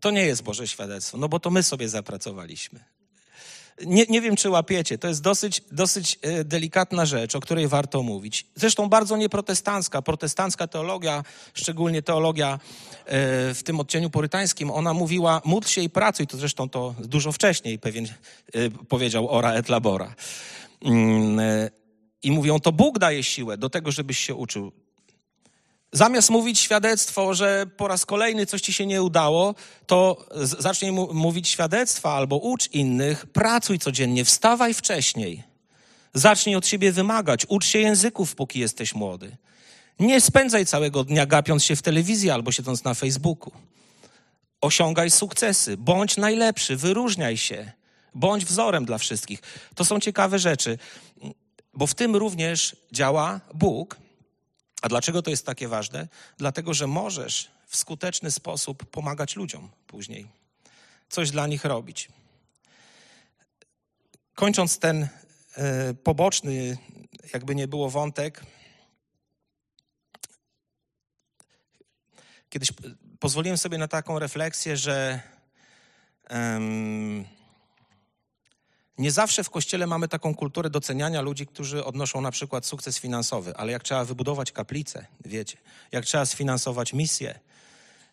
to 0.00 0.10
nie 0.10 0.26
jest 0.26 0.42
Boże 0.42 0.68
świadectwo, 0.68 1.18
no 1.18 1.28
bo 1.28 1.40
to 1.40 1.50
my 1.50 1.62
sobie 1.62 1.88
zapracowaliśmy. 1.88 2.80
Nie, 3.86 4.06
nie 4.08 4.20
wiem, 4.20 4.36
czy 4.36 4.50
łapiecie. 4.50 4.98
To 4.98 5.08
jest 5.08 5.22
dosyć, 5.22 5.62
dosyć 5.72 6.18
e, 6.22 6.44
delikatna 6.44 7.06
rzecz, 7.06 7.34
o 7.34 7.40
której 7.40 7.68
warto 7.68 8.02
mówić. 8.02 8.46
Zresztą 8.54 8.88
bardzo 8.88 9.16
nieprotestancka. 9.16 10.02
Protestancka 10.02 10.66
teologia, 10.66 11.24
szczególnie 11.54 12.02
teologia 12.02 12.52
e, 12.52 12.58
w 13.54 13.62
tym 13.64 13.80
odcieniu 13.80 14.10
purytańskim, 14.10 14.70
ona 14.70 14.94
mówiła 14.94 15.42
módl 15.44 15.68
się 15.68 15.80
i 15.80 15.90
pracuj. 15.90 16.26
To 16.26 16.36
zresztą 16.36 16.68
to 16.68 16.94
dużo 16.98 17.32
wcześniej 17.32 17.78
pewien 17.78 18.06
e, 18.06 18.70
powiedział 18.70 19.28
ora 19.28 19.52
et 19.52 19.68
labora. 19.68 20.14
Mm, 20.84 21.40
I 22.22 22.30
mówią, 22.30 22.60
to 22.60 22.72
Bóg 22.72 22.98
daje 22.98 23.22
siłę 23.22 23.58
do 23.58 23.70
tego, 23.70 23.90
żebyś 23.90 24.18
się 24.18 24.34
uczył. 24.34 24.72
Zamiast 25.92 26.30
mówić 26.30 26.58
świadectwo, 26.58 27.34
że 27.34 27.66
po 27.76 27.88
raz 27.88 28.06
kolejny 28.06 28.46
coś 28.46 28.60
ci 28.60 28.72
się 28.72 28.86
nie 28.86 29.02
udało, 29.02 29.54
to 29.86 30.26
zacznij 30.34 30.92
mówić 30.92 31.48
świadectwa 31.48 32.12
albo 32.12 32.36
ucz 32.36 32.72
innych, 32.72 33.26
pracuj 33.26 33.78
codziennie, 33.78 34.24
wstawaj 34.24 34.74
wcześniej. 34.74 35.42
Zacznij 36.14 36.56
od 36.56 36.66
siebie 36.66 36.92
wymagać, 36.92 37.46
ucz 37.48 37.66
się 37.66 37.78
języków, 37.78 38.34
póki 38.34 38.60
jesteś 38.60 38.94
młody. 38.94 39.36
Nie 39.98 40.20
spędzaj 40.20 40.66
całego 40.66 41.04
dnia 41.04 41.26
gapiąc 41.26 41.64
się 41.64 41.76
w 41.76 41.82
telewizji 41.82 42.30
albo 42.30 42.52
siedząc 42.52 42.84
na 42.84 42.94
Facebooku. 42.94 43.52
Osiągaj 44.60 45.10
sukcesy, 45.10 45.76
bądź 45.76 46.16
najlepszy, 46.16 46.76
wyróżniaj 46.76 47.36
się, 47.36 47.72
bądź 48.14 48.44
wzorem 48.44 48.84
dla 48.84 48.98
wszystkich. 48.98 49.42
To 49.74 49.84
są 49.84 50.00
ciekawe 50.00 50.38
rzeczy, 50.38 50.78
bo 51.74 51.86
w 51.86 51.94
tym 51.94 52.16
również 52.16 52.76
działa 52.92 53.40
Bóg 53.54 53.96
a 54.82 54.88
dlaczego 54.88 55.22
to 55.22 55.30
jest 55.30 55.46
takie 55.46 55.68
ważne? 55.68 56.08
Dlatego, 56.38 56.74
że 56.74 56.86
możesz 56.86 57.50
w 57.66 57.76
skuteczny 57.76 58.30
sposób 58.30 58.84
pomagać 58.84 59.36
ludziom 59.36 59.70
później, 59.86 60.26
coś 61.08 61.30
dla 61.30 61.46
nich 61.46 61.64
robić. 61.64 62.08
Kończąc 64.34 64.78
ten 64.78 65.08
e, 65.56 65.94
poboczny, 65.94 66.78
jakby 67.32 67.54
nie 67.54 67.68
było 67.68 67.90
wątek, 67.90 68.42
kiedyś 72.50 72.72
pozwoliłem 73.20 73.58
sobie 73.58 73.78
na 73.78 73.88
taką 73.88 74.18
refleksję, 74.18 74.76
że. 74.76 75.20
Nie 79.00 79.10
zawsze 79.10 79.44
w 79.44 79.50
kościele 79.50 79.86
mamy 79.86 80.08
taką 80.08 80.34
kulturę 80.34 80.70
doceniania 80.70 81.20
ludzi, 81.20 81.46
którzy 81.46 81.84
odnoszą 81.84 82.20
na 82.20 82.30
przykład 82.30 82.66
sukces 82.66 82.98
finansowy, 82.98 83.56
ale 83.56 83.72
jak 83.72 83.82
trzeba 83.82 84.04
wybudować 84.04 84.52
kaplicę, 84.52 85.06
wiecie, 85.24 85.56
jak 85.92 86.04
trzeba 86.04 86.26
sfinansować 86.26 86.92
misję, 86.92 87.38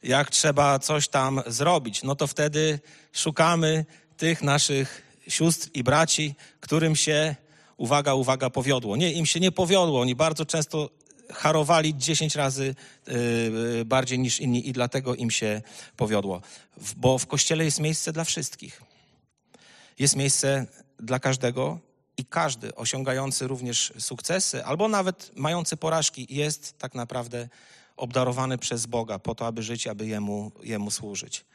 jak 0.03 0.29
trzeba 0.29 0.79
coś 0.79 1.07
tam 1.07 1.41
zrobić, 1.47 2.03
no 2.03 2.15
to 2.15 2.27
wtedy 2.27 2.79
szukamy 3.13 3.85
tych 4.17 4.41
naszych 4.41 5.01
sióstr 5.27 5.69
i 5.73 5.83
braci, 5.83 6.35
którym 6.59 6.95
się, 6.95 7.35
uwaga, 7.77 8.13
uwaga, 8.13 8.49
powiodło. 8.49 8.95
Nie, 8.95 9.11
im 9.11 9.25
się 9.25 9.39
nie 9.39 9.51
powiodło. 9.51 10.01
Oni 10.01 10.15
bardzo 10.15 10.45
często 10.45 10.89
harowali 11.33 11.97
10 11.97 12.35
razy 12.35 12.75
yy, 13.07 13.85
bardziej 13.85 14.19
niż 14.19 14.39
inni 14.39 14.69
i 14.69 14.73
dlatego 14.73 15.15
im 15.15 15.31
się 15.31 15.61
powiodło. 15.97 16.41
Bo 16.97 17.17
w 17.17 17.27
kościele 17.27 17.65
jest 17.65 17.79
miejsce 17.79 18.13
dla 18.13 18.23
wszystkich. 18.23 18.86
Jest 19.99 20.15
miejsce 20.15 20.65
dla 20.99 21.19
każdego 21.19 21.79
i 22.17 22.25
każdy 22.25 22.75
osiągający 22.75 23.47
również 23.47 23.93
sukcesy, 23.99 24.65
albo 24.65 24.87
nawet 24.87 25.31
mający 25.35 25.77
porażki, 25.77 26.27
jest 26.29 26.77
tak 26.77 26.95
naprawdę 26.95 27.49
obdarowany 27.97 28.57
przez 28.57 28.85
Boga 28.85 29.19
po 29.19 29.35
to, 29.35 29.47
aby 29.47 29.63
żyć, 29.63 29.87
aby 29.87 30.07
Jemu, 30.07 30.51
jemu 30.63 30.91
służyć. 30.91 31.45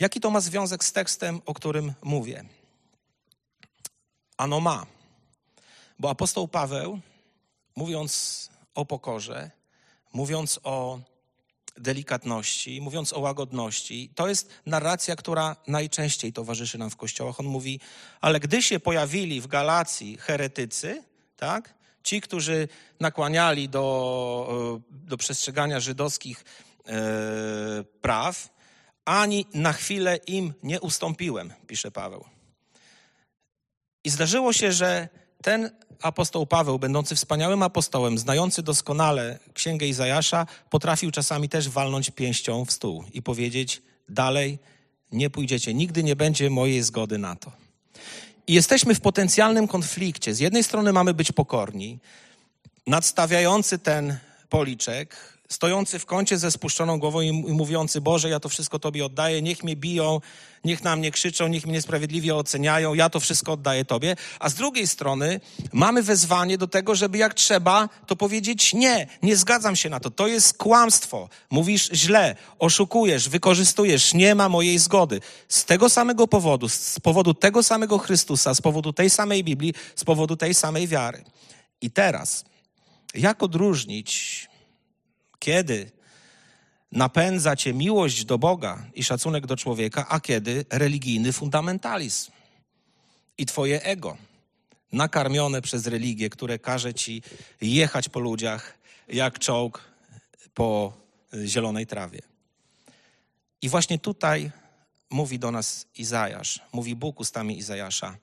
Jaki 0.00 0.20
to 0.20 0.30
ma 0.30 0.40
związek 0.40 0.84
z 0.84 0.92
tekstem, 0.92 1.42
o 1.46 1.54
którym 1.54 1.92
mówię? 2.02 2.44
Ano 4.36 4.60
ma. 4.60 4.86
Bo 5.98 6.10
apostoł 6.10 6.48
Paweł, 6.48 7.00
mówiąc 7.76 8.50
o 8.74 8.84
pokorze, 8.84 9.50
mówiąc 10.12 10.60
o 10.62 11.00
delikatności, 11.78 12.80
mówiąc 12.80 13.12
o 13.12 13.20
łagodności. 13.20 14.10
To 14.14 14.28
jest 14.28 14.50
narracja, 14.66 15.16
która 15.16 15.56
najczęściej 15.66 16.32
towarzyszy 16.32 16.78
nam 16.78 16.90
w 16.90 16.96
kościołach. 16.96 17.40
On 17.40 17.46
mówi, 17.46 17.80
ale 18.20 18.40
gdy 18.40 18.62
się 18.62 18.80
pojawili 18.80 19.40
w 19.40 19.46
Galacji 19.46 20.16
heretycy, 20.16 21.02
tak, 21.36 21.74
ci, 22.02 22.20
którzy 22.20 22.68
nakłaniali 23.00 23.68
do, 23.68 24.82
e, 24.90 25.06
do 25.08 25.16
przestrzegania 25.16 25.80
żydowskich 25.80 26.44
e, 26.86 27.84
praw, 28.00 28.48
ani 29.04 29.46
na 29.54 29.72
chwilę 29.72 30.16
im 30.16 30.54
nie 30.62 30.80
ustąpiłem, 30.80 31.52
pisze 31.66 31.90
Paweł. 31.90 32.24
I 34.04 34.10
zdarzyło 34.10 34.52
się, 34.52 34.72
że 34.72 35.08
ten 35.46 35.70
apostoł 36.02 36.46
Paweł, 36.46 36.78
będący 36.78 37.14
wspaniałym 37.14 37.62
apostołem, 37.62 38.18
znający 38.18 38.62
doskonale 38.62 39.38
księgę 39.54 39.86
Izajasza, 39.86 40.46
potrafił 40.70 41.10
czasami 41.10 41.48
też 41.48 41.68
walnąć 41.68 42.10
pięścią 42.10 42.64
w 42.64 42.72
stół 42.72 43.04
i 43.12 43.22
powiedzieć: 43.22 43.82
Dalej 44.08 44.58
nie 45.12 45.30
pójdziecie, 45.30 45.74
nigdy 45.74 46.02
nie 46.02 46.16
będzie 46.16 46.50
mojej 46.50 46.82
zgody 46.82 47.18
na 47.18 47.36
to. 47.36 47.52
I 48.46 48.54
jesteśmy 48.54 48.94
w 48.94 49.00
potencjalnym 49.00 49.68
konflikcie. 49.68 50.34
Z 50.34 50.40
jednej 50.40 50.64
strony 50.64 50.92
mamy 50.92 51.14
być 51.14 51.32
pokorni, 51.32 51.98
nadstawiający 52.86 53.78
ten 53.78 54.18
policzek, 54.48 55.35
stojący 55.48 55.98
w 55.98 56.06
kącie 56.06 56.38
ze 56.38 56.50
spuszczoną 56.50 56.98
głową 56.98 57.20
i 57.20 57.32
mówiący: 57.32 58.00
Boże, 58.00 58.28
ja 58.28 58.40
to 58.40 58.48
wszystko 58.48 58.78
Tobie 58.78 59.06
oddaję, 59.06 59.42
niech 59.42 59.64
mnie 59.64 59.76
biją, 59.76 60.20
niech 60.64 60.84
na 60.84 60.96
mnie 60.96 61.10
krzyczą, 61.10 61.48
niech 61.48 61.64
mnie 61.64 61.72
niesprawiedliwie 61.72 62.34
oceniają, 62.34 62.94
ja 62.94 63.10
to 63.10 63.20
wszystko 63.20 63.52
oddaję 63.52 63.84
Tobie. 63.84 64.16
A 64.40 64.48
z 64.48 64.54
drugiej 64.54 64.86
strony 64.86 65.40
mamy 65.72 66.02
wezwanie 66.02 66.58
do 66.58 66.66
tego, 66.66 66.94
żeby 66.94 67.18
jak 67.18 67.34
trzeba, 67.34 67.88
to 68.06 68.16
powiedzieć: 68.16 68.74
Nie, 68.74 69.06
nie 69.22 69.36
zgadzam 69.36 69.76
się 69.76 69.90
na 69.90 70.00
to, 70.00 70.10
to 70.10 70.26
jest 70.26 70.58
kłamstwo, 70.58 71.28
mówisz 71.50 71.90
źle, 71.92 72.36
oszukujesz, 72.58 73.28
wykorzystujesz, 73.28 74.14
nie 74.14 74.34
ma 74.34 74.48
mojej 74.48 74.78
zgody. 74.78 75.20
Z 75.48 75.64
tego 75.64 75.88
samego 75.88 76.28
powodu, 76.28 76.68
z 76.68 77.00
powodu 77.00 77.34
tego 77.34 77.62
samego 77.62 77.98
Chrystusa, 77.98 78.54
z 78.54 78.60
powodu 78.60 78.92
tej 78.92 79.10
samej 79.10 79.44
Biblii, 79.44 79.74
z 79.96 80.04
powodu 80.04 80.36
tej 80.36 80.54
samej 80.54 80.88
wiary. 80.88 81.24
I 81.80 81.90
teraz, 81.90 82.44
jak 83.14 83.42
odróżnić 83.42 84.45
kiedy 85.38 85.90
napędza 86.92 87.56
cię 87.56 87.74
miłość 87.74 88.24
do 88.24 88.38
Boga 88.38 88.86
i 88.94 89.04
szacunek 89.04 89.46
do 89.46 89.56
człowieka, 89.56 90.06
a 90.08 90.20
kiedy 90.20 90.64
religijny 90.70 91.32
fundamentalizm 91.32 92.32
i 93.38 93.46
twoje 93.46 93.82
ego, 93.82 94.16
nakarmione 94.92 95.62
przez 95.62 95.86
religię, 95.86 96.30
które 96.30 96.58
każe 96.58 96.94
ci 96.94 97.22
jechać 97.60 98.08
po 98.08 98.20
ludziach 98.20 98.78
jak 99.08 99.38
czołg 99.38 99.84
po 100.54 100.92
zielonej 101.44 101.86
trawie. 101.86 102.20
I 103.62 103.68
właśnie 103.68 103.98
tutaj 103.98 104.50
mówi 105.10 105.38
do 105.38 105.50
nas 105.50 105.86
Izajasz, 105.98 106.60
mówi 106.72 106.96
Bóg 106.96 107.20
ustami 107.20 107.58
Izajasza. 107.58 108.16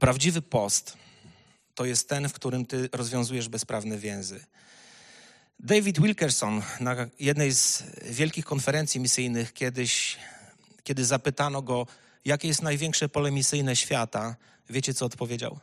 Prawdziwy 0.00 0.42
post 0.42 0.96
to 1.74 1.84
jest 1.84 2.08
ten, 2.08 2.28
w 2.28 2.32
którym 2.32 2.66
ty 2.66 2.88
rozwiązujesz 2.92 3.48
bezprawne 3.48 3.98
więzy. 3.98 4.44
David 5.62 6.00
Wilkerson 6.00 6.62
na 6.80 6.96
jednej 7.20 7.52
z 7.52 7.84
wielkich 8.10 8.44
konferencji 8.44 9.00
misyjnych 9.00 9.52
kiedyś, 9.52 10.18
kiedy 10.84 11.04
zapytano 11.04 11.62
go, 11.62 11.86
jakie 12.24 12.48
jest 12.48 12.62
największe 12.62 13.08
pole 13.08 13.30
misyjne 13.30 13.76
świata, 13.76 14.36
wiecie 14.70 14.94
co 14.94 15.06
odpowiedział? 15.06 15.58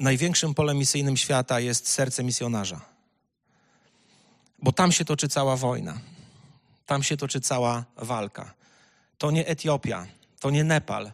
Największym 0.00 0.54
polem 0.54 0.78
misyjnym 0.78 1.16
świata 1.16 1.60
jest 1.60 1.88
serce 1.88 2.24
misjonarza. 2.24 2.80
Bo 4.58 4.72
tam 4.72 4.92
się 4.92 5.04
toczy 5.04 5.28
cała 5.28 5.56
wojna. 5.56 6.00
Tam 6.86 7.02
się 7.02 7.16
toczy 7.16 7.40
cała 7.40 7.84
walka. 7.96 8.54
To 9.18 9.30
nie 9.30 9.46
Etiopia, 9.46 10.06
to 10.40 10.50
nie 10.50 10.64
Nepal, 10.64 11.12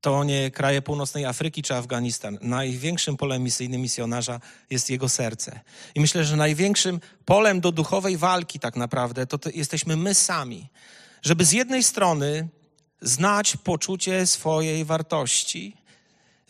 to 0.00 0.24
nie 0.24 0.50
kraje 0.50 0.82
północnej 0.82 1.24
Afryki 1.24 1.62
czy 1.62 1.74
Afganistan. 1.74 2.38
Największym 2.42 3.16
polem 3.16 3.42
misyjnym 3.42 3.80
misjonarza 3.80 4.40
jest 4.70 4.90
jego 4.90 5.08
serce. 5.08 5.60
I 5.94 6.00
myślę, 6.00 6.24
że 6.24 6.36
największym 6.36 7.00
polem 7.24 7.60
do 7.60 7.72
duchowej 7.72 8.16
walki 8.16 8.60
tak 8.60 8.76
naprawdę 8.76 9.26
to, 9.26 9.38
to 9.38 9.50
jesteśmy 9.54 9.96
my 9.96 10.14
sami. 10.14 10.68
Żeby 11.22 11.44
z 11.44 11.52
jednej 11.52 11.82
strony 11.82 12.48
znać 13.00 13.56
poczucie 13.56 14.26
swojej 14.26 14.84
wartości, 14.84 15.76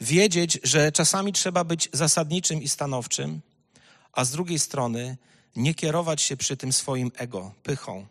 wiedzieć, 0.00 0.58
że 0.62 0.92
czasami 0.92 1.32
trzeba 1.32 1.64
być 1.64 1.88
zasadniczym 1.92 2.62
i 2.62 2.68
stanowczym, 2.68 3.40
a 4.12 4.24
z 4.24 4.30
drugiej 4.30 4.58
strony 4.58 5.16
nie 5.56 5.74
kierować 5.74 6.22
się 6.22 6.36
przy 6.36 6.56
tym 6.56 6.72
swoim 6.72 7.12
ego, 7.16 7.52
pychą, 7.62 8.06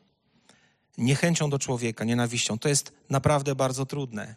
niechęcią 0.98 1.50
do 1.50 1.60
człowieka, 1.60 2.06
nienawiścią. 2.06 2.60
To 2.60 2.70
jest 2.70 2.94
naprawdę 3.10 3.56
bardzo 3.56 3.86
trudne. 3.86 4.36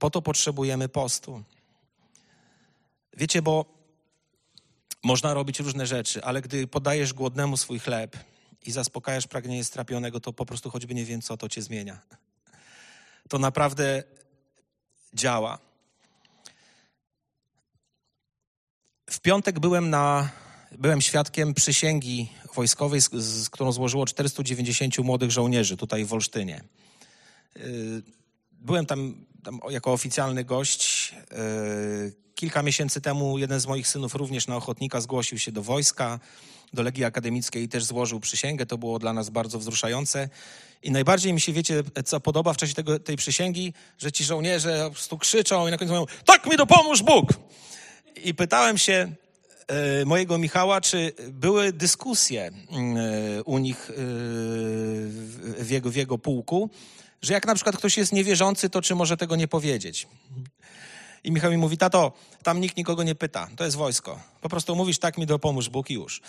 Po 0.00 0.10
to 0.10 0.22
potrzebujemy 0.22 0.88
postu. 0.88 1.42
Wiecie, 3.16 3.42
bo 3.42 3.64
można 5.02 5.34
robić 5.34 5.60
różne 5.60 5.86
rzeczy, 5.86 6.24
ale 6.24 6.42
gdy 6.42 6.66
podajesz 6.66 7.12
głodnemu 7.12 7.56
swój 7.56 7.78
chleb 7.78 8.16
i 8.66 8.72
zaspokajasz 8.72 9.26
pragnienie 9.26 9.64
strapionego, 9.64 10.20
to 10.20 10.32
po 10.32 10.46
prostu 10.46 10.70
choćby 10.70 10.94
nie 10.94 11.04
wiem 11.04 11.22
co, 11.22 11.36
to 11.36 11.48
cię 11.48 11.62
zmienia. 11.62 12.00
To 13.28 13.38
naprawdę 13.38 14.02
działa. 15.14 15.58
W 19.10 19.20
piątek 19.20 19.60
byłem 19.60 19.90
na 19.90 20.30
byłem 20.78 21.00
świadkiem 21.00 21.54
przysięgi 21.54 22.28
wojskowej, 22.54 23.00
z, 23.00 23.10
z, 23.12 23.50
którą 23.50 23.72
złożyło 23.72 24.06
490 24.06 24.98
młodych 24.98 25.30
żołnierzy 25.30 25.76
tutaj 25.76 26.04
w 26.04 26.12
Olsztynie. 26.12 26.64
Y, 27.56 28.02
byłem 28.52 28.86
tam, 28.86 29.26
tam 29.29 29.29
jako 29.70 29.92
oficjalny 29.92 30.44
gość. 30.44 31.14
Y, 31.32 32.12
kilka 32.34 32.62
miesięcy 32.62 33.00
temu 33.00 33.38
jeden 33.38 33.60
z 33.60 33.66
moich 33.66 33.88
synów 33.88 34.14
również 34.14 34.46
na 34.46 34.56
ochotnika 34.56 35.00
zgłosił 35.00 35.38
się 35.38 35.52
do 35.52 35.62
wojska, 35.62 36.20
do 36.72 36.82
Legii 36.82 37.04
Akademickiej 37.04 37.62
i 37.62 37.68
też 37.68 37.84
złożył 37.84 38.20
przysięgę. 38.20 38.66
To 38.66 38.78
było 38.78 38.98
dla 38.98 39.12
nas 39.12 39.30
bardzo 39.30 39.58
wzruszające. 39.58 40.28
I 40.82 40.90
najbardziej 40.90 41.32
mi 41.32 41.40
się, 41.40 41.52
wiecie, 41.52 41.82
co 42.04 42.20
podoba 42.20 42.52
w 42.52 42.56
czasie 42.56 42.74
tego, 42.74 42.98
tej 42.98 43.16
przysięgi, 43.16 43.72
że 43.98 44.12
ci 44.12 44.24
żołnierze 44.24 44.84
po 44.84 44.90
prostu 44.90 45.18
krzyczą 45.18 45.68
i 45.68 45.70
na 45.70 45.78
końcu 45.78 45.94
mówią, 45.94 46.06
tak 46.24 46.46
mi 46.46 46.56
dopomóż 46.56 47.02
Bóg! 47.02 47.32
I 48.24 48.34
pytałem 48.34 48.78
się, 48.78 49.14
E, 49.70 50.04
mojego 50.04 50.38
Michała, 50.38 50.80
czy 50.80 51.12
były 51.32 51.72
dyskusje 51.72 52.50
mm, 52.70 52.96
e, 52.96 53.42
u 53.42 53.58
nich 53.58 53.90
e, 53.90 53.94
w 55.62 55.66
jego, 55.70 55.90
w 55.90 55.96
jego 55.96 56.18
pułku, 56.18 56.70
że 57.22 57.32
jak 57.32 57.46
na 57.46 57.54
przykład 57.54 57.76
ktoś 57.76 57.96
jest 57.96 58.12
niewierzący, 58.12 58.70
to 58.70 58.82
czy 58.82 58.94
może 58.94 59.16
tego 59.16 59.36
nie 59.36 59.48
powiedzieć? 59.48 60.08
I 61.24 61.32
Michał 61.32 61.50
mi 61.50 61.56
mówi, 61.56 61.78
tato, 61.78 62.12
tam 62.42 62.60
nikt 62.60 62.76
nikogo 62.76 63.02
nie 63.02 63.14
pyta, 63.14 63.48
to 63.56 63.64
jest 63.64 63.76
wojsko. 63.76 64.20
Po 64.40 64.48
prostu 64.48 64.76
mówisz, 64.76 64.98
tak 64.98 65.18
mi 65.18 65.26
dopomóż 65.26 65.68
Bóg 65.68 65.90
i 65.90 65.94
już. 65.94 66.20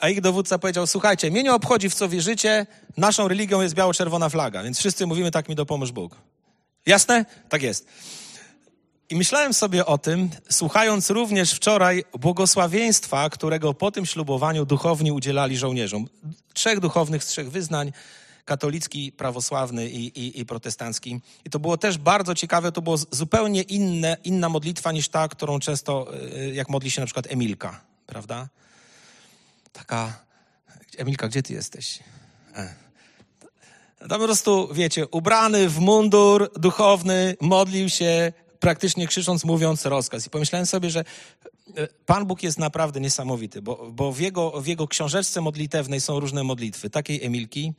A 0.00 0.08
ich 0.08 0.20
dowódca 0.20 0.58
powiedział, 0.58 0.86
słuchajcie, 0.86 1.30
mnie 1.30 1.42
nie 1.42 1.54
obchodzi 1.54 1.90
w 1.90 1.94
co 1.94 2.08
wierzycie, 2.08 2.66
naszą 2.96 3.28
religią 3.28 3.60
jest 3.60 3.74
biało-czerwona 3.74 4.28
flaga, 4.28 4.62
więc 4.62 4.78
wszyscy 4.78 5.06
mówimy, 5.06 5.30
tak 5.30 5.48
mi 5.48 5.54
dopomóż 5.54 5.92
Bóg. 5.92 6.16
Jasne? 6.86 7.24
Tak 7.48 7.62
jest. 7.62 7.86
I 9.10 9.16
myślałem 9.16 9.54
sobie 9.54 9.86
o 9.86 9.98
tym, 9.98 10.30
słuchając 10.50 11.10
również 11.10 11.52
wczoraj 11.52 12.04
błogosławieństwa, 12.18 13.30
którego 13.30 13.74
po 13.74 13.90
tym 13.90 14.06
ślubowaniu 14.06 14.66
duchowni 14.66 15.12
udzielali 15.12 15.56
żołnierzom. 15.56 16.08
Trzech 16.54 16.80
duchownych 16.80 17.24
z 17.24 17.26
trzech 17.26 17.50
wyznań, 17.50 17.92
katolicki, 18.44 19.12
prawosławny 19.12 19.90
i, 19.90 20.20
i, 20.20 20.40
i, 20.40 20.46
protestancki. 20.46 21.20
I 21.44 21.50
to 21.50 21.58
było 21.58 21.76
też 21.76 21.98
bardzo 21.98 22.34
ciekawe, 22.34 22.72
to 22.72 22.82
było 22.82 22.96
zupełnie 22.96 23.62
inne, 23.62 24.16
inna 24.24 24.48
modlitwa 24.48 24.92
niż 24.92 25.08
ta, 25.08 25.28
którą 25.28 25.58
często, 25.58 26.14
y, 26.34 26.54
jak 26.54 26.68
modli 26.68 26.90
się 26.90 27.00
na 27.00 27.06
przykład 27.06 27.26
Emilka, 27.30 27.80
prawda? 28.06 28.48
Taka, 29.72 30.24
Emilka, 30.98 31.28
gdzie 31.28 31.42
ty 31.42 31.52
jesteś? 31.52 31.98
E. 32.56 32.74
Tam 34.08 34.20
po 34.20 34.24
prostu, 34.24 34.68
wiecie, 34.72 35.06
ubrany 35.06 35.68
w 35.68 35.78
mundur 35.78 36.52
duchowny, 36.56 37.36
modlił 37.40 37.88
się, 37.88 38.32
praktycznie 38.60 39.06
krzycząc, 39.06 39.44
mówiąc 39.44 39.86
rozkaz. 39.86 40.26
I 40.26 40.30
pomyślałem 40.30 40.66
sobie, 40.66 40.90
że 40.90 41.04
e, 41.76 41.88
Pan 42.06 42.26
Bóg 42.26 42.42
jest 42.42 42.58
naprawdę 42.58 43.00
niesamowity, 43.00 43.62
bo, 43.62 43.90
bo 43.90 44.12
w, 44.12 44.20
jego, 44.20 44.60
w 44.60 44.66
jego 44.66 44.88
książeczce 44.88 45.40
modlitewnej 45.40 46.00
są 46.00 46.20
różne 46.20 46.44
modlitwy. 46.44 46.90
Takiej 46.90 47.24
Emilki 47.24 47.72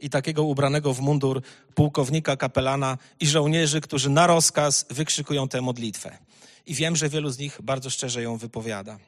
i 0.00 0.10
takiego 0.10 0.42
ubranego 0.42 0.94
w 0.94 1.00
mundur 1.00 1.42
pułkownika, 1.74 2.36
kapelana 2.36 2.98
i 3.20 3.26
żołnierzy, 3.26 3.80
którzy 3.80 4.10
na 4.10 4.26
rozkaz 4.26 4.86
wykrzykują 4.90 5.48
tę 5.48 5.60
modlitwę. 5.60 6.18
I 6.66 6.74
wiem, 6.74 6.96
że 6.96 7.08
wielu 7.08 7.30
z 7.30 7.38
nich 7.38 7.58
bardzo 7.62 7.90
szczerze 7.90 8.22
ją 8.22 8.36
wypowiada. 8.36 8.98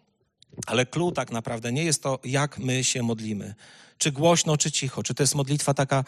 Ale 0.66 0.86
clue 0.86 1.12
tak 1.12 1.32
naprawdę 1.32 1.72
nie 1.72 1.84
jest 1.84 2.02
to, 2.02 2.18
jak 2.24 2.58
my 2.58 2.84
się 2.84 3.02
modlimy. 3.02 3.54
Czy 3.98 4.12
głośno, 4.12 4.56
czy 4.56 4.72
cicho. 4.72 5.02
Czy 5.02 5.14
to 5.14 5.22
jest 5.22 5.34
modlitwa 5.34 5.74
taka, 5.74 6.04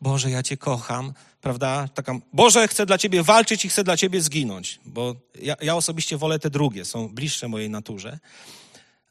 Boże, 0.00 0.30
ja 0.30 0.42
Cię 0.42 0.56
kocham, 0.56 1.12
prawda? 1.40 1.88
Taka, 1.94 2.14
Boże, 2.32 2.68
chcę 2.68 2.86
dla 2.86 2.98
Ciebie 2.98 3.22
walczyć 3.22 3.64
i 3.64 3.68
chcę 3.68 3.84
dla 3.84 3.96
Ciebie 3.96 4.20
zginąć. 4.20 4.80
Bo 4.84 5.14
ja, 5.42 5.56
ja 5.60 5.76
osobiście 5.76 6.16
wolę 6.16 6.38
te 6.38 6.50
drugie, 6.50 6.84
są 6.84 7.08
bliższe 7.08 7.48
mojej 7.48 7.70
naturze. 7.70 8.18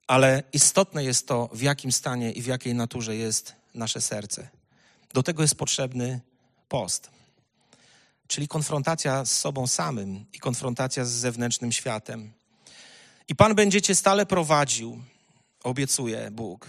Ale 0.08 0.44
istotne 0.54 1.04
jest 1.04 1.28
to, 1.28 1.50
w 1.54 1.62
jakim 1.62 1.92
stanie 1.92 2.32
i 2.32 2.42
w 2.42 2.46
jakiej 2.46 2.76
naturze 2.76 3.16
jest 3.16 3.56
nasze 3.74 4.02
serce. 4.02 4.50
Do 5.14 5.24
tego 5.24 5.42
jest 5.42 5.56
potrzebny 5.56 6.22
post. 6.70 7.12
Czyli 8.28 8.48
konfrontacja 8.48 9.26
z 9.26 9.32
sobą 9.32 9.68
samym 9.68 10.26
i 10.34 10.40
konfrontacja 10.40 11.06
z 11.06 11.12
zewnętrznym 11.12 11.72
światem. 11.72 12.34
I 13.28 13.36
Pan 13.36 13.56
będzie 13.56 13.82
cię 13.82 13.96
stale 13.96 14.26
prowadził, 14.26 15.02
obiecuje 15.64 16.32
Bóg, 16.32 16.68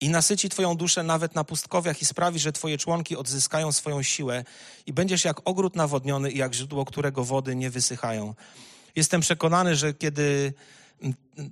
i 0.00 0.08
nasyci 0.08 0.48
Twoją 0.48 0.76
duszę 0.76 1.02
nawet 1.02 1.34
na 1.34 1.44
pustkowiach 1.44 2.02
i 2.02 2.04
sprawi, 2.04 2.38
że 2.38 2.52
Twoje 2.52 2.78
członki 2.78 3.16
odzyskają 3.16 3.72
swoją 3.72 4.02
siłę 4.02 4.44
i 4.86 4.92
będziesz 4.92 5.24
jak 5.24 5.40
ogród 5.44 5.76
nawodniony 5.76 6.30
i 6.30 6.38
jak 6.38 6.54
źródło, 6.54 6.84
którego 6.84 7.24
wody 7.24 7.56
nie 7.56 7.70
wysychają. 7.70 8.34
Jestem 8.96 9.20
przekonany, 9.20 9.76
że 9.76 9.94
kiedy 9.94 10.52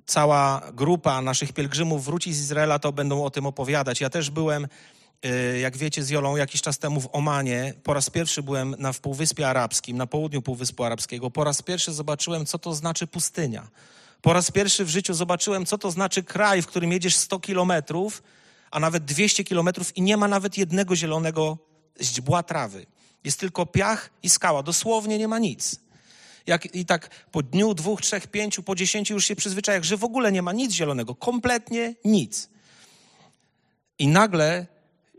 cała 0.07 0.63
grupa 0.73 1.23
naszych 1.23 1.53
pielgrzymów 1.53 2.05
wróci 2.05 2.35
z 2.35 2.41
Izraela, 2.41 2.79
to 2.79 2.93
będą 2.93 3.25
o 3.25 3.31
tym 3.31 3.47
opowiadać. 3.47 4.01
Ja 4.01 4.11
też 4.11 4.31
byłem, 4.31 4.69
jak 5.61 5.77
wiecie, 5.77 6.03
z 6.03 6.11
Jolą 6.11 6.37
jakiś 6.37 6.63
czas 6.63 6.79
temu 6.79 7.01
w 7.01 7.09
Omanie. 7.13 7.75
Po 7.83 7.95
raz 7.95 8.11
pierwszy 8.11 8.43
byłem 8.43 8.75
na 8.79 8.93
Półwyspie 8.93 9.49
Arabskim, 9.49 9.97
na 9.97 10.07
południu 10.07 10.43
Półwyspu 10.43 10.85
Arabskiego. 10.85 11.31
Po 11.31 11.45
raz 11.45 11.63
pierwszy 11.63 11.93
zobaczyłem, 11.93 12.47
co 12.47 12.59
to 12.59 12.75
znaczy 12.75 13.07
pustynia. 13.07 13.69
Po 14.23 14.33
raz 14.33 14.51
pierwszy 14.51 14.85
w 14.85 14.89
życiu 14.89 15.15
zobaczyłem, 15.15 15.67
co 15.67 15.79
to 15.79 15.91
znaczy 15.91 16.23
kraj, 16.23 16.63
w 16.63 16.67
którym 16.67 16.93
jedziesz 16.93 17.17
100 17.17 17.41
kilometrów, 17.41 18.23
a 18.71 18.81
nawet 18.81 19.05
200 19.05 19.45
kilometrów 19.45 19.97
i 19.97 20.03
nie 20.03 20.17
ma 20.17 20.29
nawet 20.29 20.59
jednego 20.59 20.97
zielonego 20.97 21.59
źdźbła 22.01 22.43
trawy. 22.43 22.87
Jest 23.25 23.41
tylko 23.41 23.67
piach 23.67 24.11
i 24.23 24.29
skała. 24.29 24.63
Dosłownie 24.63 25.19
nie 25.19 25.29
ma 25.29 25.39
nic. 25.39 25.81
Jak, 26.47 26.75
I 26.75 26.87
tak 26.87 27.27
po 27.31 27.43
dniu, 27.43 27.75
dwóch, 27.75 28.01
trzech, 28.01 28.27
pięciu, 28.27 28.63
po 28.63 28.75
dziesięciu 28.75 29.15
już 29.15 29.27
się 29.27 29.37
przyzwyczajasz, 29.37 29.87
że 29.87 29.97
w 29.97 30.05
ogóle 30.05 30.33
nie 30.33 30.43
ma 30.43 30.53
nic 30.53 30.73
zielonego. 30.73 31.15
Kompletnie 31.15 31.95
nic. 32.05 32.49
I 33.99 34.09
nagle, 34.09 34.67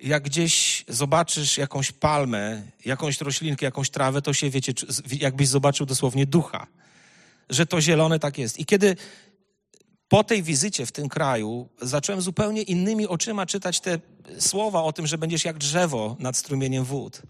jak 0.03 0.23
gdzieś 0.23 0.85
zobaczysz 0.87 1.57
jakąś 1.57 1.91
palmę, 1.91 2.61
jakąś 2.85 3.21
roślinkę, 3.21 3.65
jakąś 3.65 3.89
trawę, 3.89 4.21
to 4.21 4.33
się, 4.33 4.49
wiecie, 4.49 4.73
jakbyś 5.11 5.47
zobaczył 5.47 5.85
dosłownie 5.85 6.25
ducha 6.25 6.67
że 7.49 7.65
to 7.65 7.81
zielone 7.81 8.19
tak 8.19 8.37
jest. 8.37 8.59
I 8.59 8.65
kiedy 8.65 8.95
po 10.07 10.23
tej 10.23 10.43
wizycie 10.43 10.85
w 10.85 10.91
tym 10.91 11.09
kraju 11.09 11.69
zacząłem 11.81 12.21
zupełnie 12.21 12.61
innymi 12.61 13.07
oczyma 13.07 13.45
czytać 13.45 13.79
te 13.79 13.99
słowa 14.39 14.83
o 14.83 14.93
tym, 14.93 15.07
że 15.07 15.17
będziesz 15.17 15.45
jak 15.45 15.57
drzewo 15.57 16.15
nad 16.19 16.37
strumieniem 16.37 16.83
wód, 16.83 17.21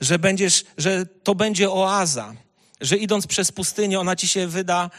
że 0.00 0.18
będziesz, 0.18 0.64
że 0.78 1.06
to 1.06 1.34
będzie 1.34 1.70
oaza, 1.70 2.34
że 2.80 2.96
idąc 2.96 3.26
przez 3.26 3.52
pustynię 3.52 4.00
ona 4.00 4.16
ci 4.16 4.28
się 4.28 4.46
wyda 4.46 4.90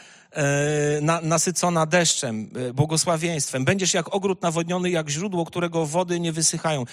na, 1.00 1.20
nasycona 1.20 1.86
deszczem, 1.86 2.50
e, 2.56 2.72
błogosławieństwem. 2.72 3.64
Będziesz 3.64 3.94
jak 3.94 4.14
ogród 4.14 4.42
nawodniony, 4.42 4.90
jak 4.90 5.10
źródło, 5.10 5.44
którego 5.44 5.86
wody 5.86 6.20
nie 6.20 6.32
wysychają. 6.32 6.84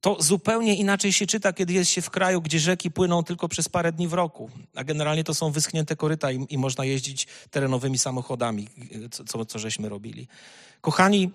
To 0.00 0.22
zupełnie 0.22 0.74
inaczej 0.74 1.12
się 1.12 1.26
czyta, 1.26 1.52
kiedy 1.52 1.72
jest 1.72 1.90
się 1.90 2.02
w 2.02 2.10
kraju, 2.10 2.40
gdzie 2.40 2.60
rzeki 2.60 2.90
płyną 2.90 3.24
tylko 3.24 3.48
przez 3.48 3.68
parę 3.68 3.92
dni 3.92 4.08
w 4.08 4.12
roku, 4.12 4.50
a 4.74 4.84
generalnie 4.84 5.24
to 5.24 5.34
są 5.34 5.50
wyschnięte 5.50 5.96
koryta 5.96 6.32
i, 6.32 6.46
i 6.48 6.58
można 6.58 6.84
jeździć 6.84 7.26
terenowymi 7.50 7.98
samochodami, 7.98 8.68
co, 9.10 9.24
co, 9.24 9.44
co 9.44 9.58
żeśmy 9.58 9.88
robili. 9.88 10.28
Kochani, 10.80 11.30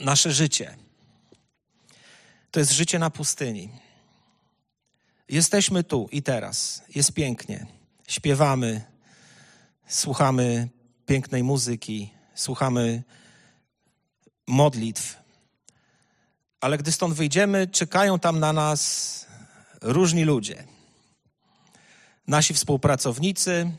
nasze 0.00 0.32
życie 0.32 0.76
to 2.50 2.60
jest 2.60 2.72
życie 2.72 2.98
na 2.98 3.10
pustyni. 3.10 3.68
Jesteśmy 5.28 5.84
tu 5.84 6.08
i 6.12 6.22
teraz. 6.22 6.82
Jest 6.94 7.12
pięknie. 7.12 7.66
Śpiewamy, 8.08 8.82
słuchamy 9.90 10.68
pięknej 11.06 11.42
muzyki, 11.42 12.10
słuchamy 12.34 13.02
modlitw, 14.46 15.18
ale 16.60 16.78
gdy 16.78 16.92
stąd 16.92 17.14
wyjdziemy, 17.14 17.66
czekają 17.66 18.18
tam 18.18 18.40
na 18.40 18.52
nas 18.52 19.26
różni 19.80 20.24
ludzie. 20.24 20.64
nasi 22.26 22.54
współpracownicy, 22.54 23.70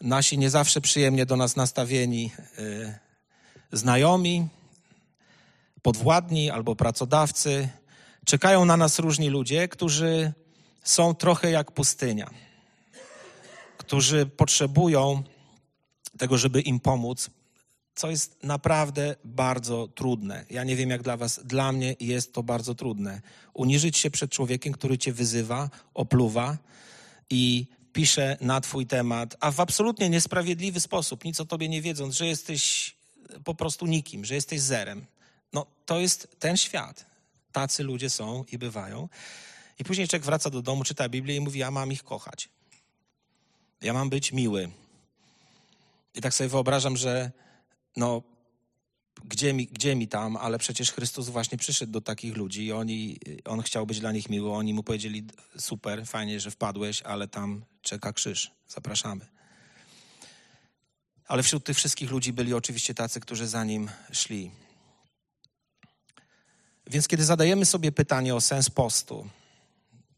nasi 0.00 0.38
nie 0.38 0.50
zawsze 0.50 0.80
przyjemnie 0.80 1.26
do 1.26 1.36
nas 1.36 1.56
nastawieni 1.56 2.32
y, 2.58 2.98
znajomi, 3.72 4.48
podwładni 5.82 6.50
albo 6.50 6.76
pracodawcy. 6.76 7.68
Czekają 8.24 8.64
na 8.64 8.76
nas 8.76 8.98
różni 8.98 9.28
ludzie, 9.28 9.68
którzy 9.68 10.32
są 10.82 11.14
trochę 11.14 11.50
jak 11.50 11.72
pustynia, 11.72 12.30
którzy 13.90 14.26
potrzebują 14.26 15.22
tego, 16.18 16.38
żeby 16.38 16.60
im 16.60 16.80
pomóc, 16.80 17.30
co 17.94 18.10
jest 18.10 18.42
naprawdę 18.42 19.16
bardzo 19.24 19.88
trudne. 19.88 20.44
Ja 20.50 20.64
nie 20.64 20.76
wiem 20.76 20.90
jak 20.90 21.02
dla 21.02 21.16
Was, 21.16 21.40
dla 21.44 21.72
mnie 21.72 21.96
jest 22.00 22.32
to 22.32 22.42
bardzo 22.42 22.74
trudne. 22.74 23.20
Uniżyć 23.54 23.96
się 23.96 24.10
przed 24.10 24.30
człowiekiem, 24.30 24.72
który 24.72 24.98
Cię 24.98 25.12
wyzywa, 25.12 25.70
opluwa 25.94 26.58
i 27.30 27.66
pisze 27.92 28.36
na 28.40 28.60
Twój 28.60 28.86
temat, 28.86 29.36
a 29.40 29.50
w 29.50 29.60
absolutnie 29.60 30.10
niesprawiedliwy 30.10 30.80
sposób, 30.80 31.24
nic 31.24 31.40
o 31.40 31.44
Tobie 31.44 31.68
nie 31.68 31.82
wiedząc, 31.82 32.14
że 32.14 32.26
jesteś 32.26 32.94
po 33.44 33.54
prostu 33.54 33.86
nikim, 33.86 34.24
że 34.24 34.34
jesteś 34.34 34.60
zerem. 34.60 35.06
No 35.52 35.66
to 35.86 36.00
jest 36.00 36.28
ten 36.38 36.56
świat. 36.56 37.06
Tacy 37.52 37.82
ludzie 37.82 38.10
są 38.10 38.44
i 38.52 38.58
bywają. 38.58 39.08
I 39.78 39.84
później 39.84 40.08
człowiek 40.08 40.24
wraca 40.24 40.50
do 40.50 40.62
domu, 40.62 40.84
czyta 40.84 41.08
Biblię 41.08 41.36
i 41.36 41.40
mówi: 41.40 41.60
Ja 41.60 41.70
mam 41.70 41.92
ich 41.92 42.02
kochać. 42.02 42.48
Ja 43.82 43.92
mam 43.92 44.10
być 44.10 44.32
miły. 44.32 44.70
I 46.14 46.20
tak 46.20 46.34
sobie 46.34 46.48
wyobrażam, 46.48 46.96
że 46.96 47.30
no, 47.96 48.22
gdzie 49.24 49.52
mi, 49.52 49.66
gdzie 49.66 49.96
mi 49.96 50.08
tam, 50.08 50.36
ale 50.36 50.58
przecież 50.58 50.92
Chrystus 50.92 51.28
właśnie 51.28 51.58
przyszedł 51.58 51.92
do 51.92 52.00
takich 52.00 52.36
ludzi 52.36 52.66
i 52.66 52.72
oni, 52.72 53.18
on 53.44 53.62
chciał 53.62 53.86
być 53.86 54.00
dla 54.00 54.12
nich 54.12 54.28
miły. 54.28 54.52
Oni 54.52 54.74
mu 54.74 54.82
powiedzieli: 54.82 55.24
Super, 55.58 56.06
fajnie, 56.06 56.40
że 56.40 56.50
wpadłeś, 56.50 57.02
ale 57.02 57.28
tam 57.28 57.64
czeka 57.82 58.12
krzyż. 58.12 58.50
Zapraszamy. 58.68 59.26
Ale 61.26 61.42
wśród 61.42 61.64
tych 61.64 61.76
wszystkich 61.76 62.10
ludzi 62.10 62.32
byli 62.32 62.54
oczywiście 62.54 62.94
tacy, 62.94 63.20
którzy 63.20 63.46
za 63.46 63.64
nim 63.64 63.90
szli. 64.12 64.50
Więc 66.86 67.08
kiedy 67.08 67.24
zadajemy 67.24 67.64
sobie 67.64 67.92
pytanie 67.92 68.34
o 68.34 68.40
sens 68.40 68.70
postu, 68.70 69.28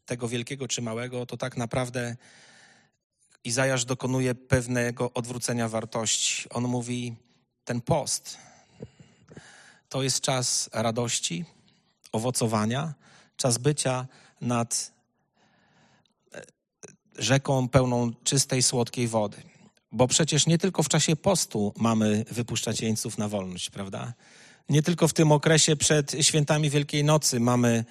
tego 0.05 0.27
wielkiego 0.27 0.67
czy 0.67 0.81
małego, 0.81 1.25
to 1.25 1.37
tak 1.37 1.57
naprawdę 1.57 2.15
Izajasz 3.43 3.85
dokonuje 3.85 4.35
pewnego 4.35 5.11
odwrócenia 5.13 5.69
wartości. 5.69 6.49
On 6.49 6.63
mówi, 6.63 7.15
ten 7.65 7.81
post 7.81 8.37
to 9.89 10.03
jest 10.03 10.21
czas 10.21 10.69
radości, 10.73 11.45
owocowania, 12.11 12.93
czas 13.37 13.57
bycia 13.57 14.07
nad 14.41 14.91
e, 16.33 16.41
rzeką 17.17 17.69
pełną 17.69 18.13
czystej, 18.23 18.63
słodkiej 18.63 19.07
wody. 19.07 19.37
Bo 19.91 20.07
przecież 20.07 20.47
nie 20.47 20.57
tylko 20.57 20.83
w 20.83 20.89
czasie 20.89 21.15
postu 21.15 21.73
mamy 21.77 22.25
wypuszczać 22.31 22.81
jeńców 22.81 23.17
na 23.17 23.29
wolność, 23.29 23.69
prawda? 23.69 24.13
Nie 24.69 24.83
tylko 24.83 25.07
w 25.07 25.13
tym 25.13 25.31
okresie 25.31 25.75
przed 25.75 26.11
świętami 26.21 26.69
Wielkiej 26.69 27.03
Nocy 27.03 27.39
mamy 27.39 27.85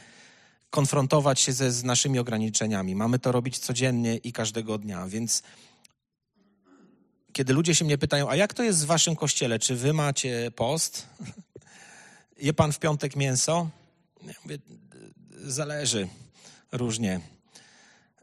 konfrontować 0.73 1.41
się 1.41 1.53
ze, 1.53 1.73
z 1.73 1.85
naszymi 1.85 2.19
ograniczeniami. 2.19 2.95
Mamy 2.95 3.19
to 3.19 3.33
robić 3.33 3.59
codziennie 3.59 4.17
i 4.17 4.33
każdego 4.33 4.79
dnia. 4.79 5.07
Więc 5.07 5.43
kiedy 7.33 7.53
ludzie 7.53 7.75
się 7.75 7.85
mnie 7.85 7.99
pytają, 7.99 8.29
a 8.31 8.37
jak 8.37 8.55
to 8.55 8.63
jest 8.63 8.85
w 8.85 8.87
waszym 8.87 9.17
kościele? 9.17 9.59
Czy 9.59 9.77
wy 9.77 9.93
macie 9.93 10.51
post? 10.57 11.07
Je 12.49 12.53
pan 12.53 12.73
w 12.73 12.79
piątek 12.79 13.17
mięso? 13.17 13.69
Ja 14.27 14.33
mówię, 14.45 14.59
zależy 15.45 16.09
różnie. 16.73 17.21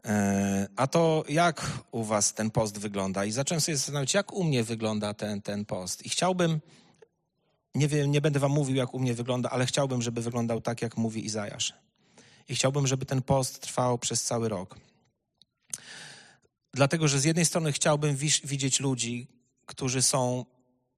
E, 0.04 0.68
a 0.76 0.86
to 0.86 1.24
jak 1.28 1.66
u 1.90 2.04
was 2.04 2.34
ten 2.34 2.50
post 2.50 2.78
wygląda? 2.78 3.24
I 3.24 3.32
zacząłem 3.32 3.60
sobie 3.60 3.76
zastanawiać, 3.76 4.14
jak 4.14 4.32
u 4.32 4.44
mnie 4.44 4.64
wygląda 4.64 5.14
ten, 5.14 5.42
ten 5.42 5.64
post. 5.64 6.06
I 6.06 6.08
chciałbym, 6.08 6.60
nie 7.74 7.88
wiem, 7.88 8.10
nie 8.10 8.20
będę 8.20 8.40
wam 8.40 8.52
mówił, 8.52 8.76
jak 8.76 8.94
u 8.94 8.98
mnie 8.98 9.14
wygląda, 9.14 9.50
ale 9.50 9.66
chciałbym, 9.66 10.02
żeby 10.02 10.22
wyglądał 10.22 10.60
tak, 10.60 10.82
jak 10.82 10.96
mówi 10.96 11.26
Izajasz. 11.26 11.89
I 12.50 12.54
chciałbym, 12.54 12.86
żeby 12.86 13.06
ten 13.06 13.22
post 13.22 13.60
trwał 13.60 13.98
przez 13.98 14.22
cały 14.22 14.48
rok. 14.48 14.78
Dlatego, 16.74 17.08
że 17.08 17.20
z 17.20 17.24
jednej 17.24 17.44
strony 17.44 17.72
chciałbym 17.72 18.16
widzieć 18.44 18.80
ludzi, 18.80 19.26
którzy 19.66 20.02
są 20.02 20.44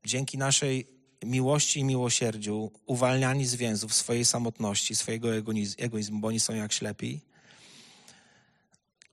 dzięki 0.04 0.38
naszej 0.38 0.86
miłości 1.24 1.80
i 1.80 1.84
miłosierdziu 1.84 2.70
uwalniani 2.86 3.46
z 3.46 3.54
więzów 3.54 3.94
swojej 3.94 4.24
samotności, 4.24 4.94
swojego 4.94 5.28
egoizmu, 5.78 6.20
bo 6.20 6.28
oni 6.28 6.40
są 6.40 6.54
jak 6.54 6.72
ślepi. 6.72 7.20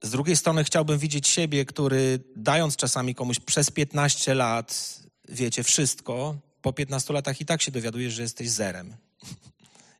Z 0.02 0.10
drugiej 0.10 0.38
strony 0.38 0.63
chciałbym 0.63 0.99
widzieć 0.99 1.28
siebie, 1.28 1.65
który 1.65 2.19
dając 2.36 2.75
czasami 2.75 3.15
komuś 3.15 3.39
przez 3.39 3.71
15 3.71 4.34
lat, 4.34 4.99
wiecie, 5.30 5.63
wszystko, 5.63 6.36
po 6.62 6.73
15 6.73 7.13
latach 7.13 7.41
i 7.41 7.45
tak 7.45 7.62
się 7.62 7.71
dowiadujesz, 7.71 8.13
że 8.13 8.21
jesteś 8.21 8.49
zerem. 8.49 8.95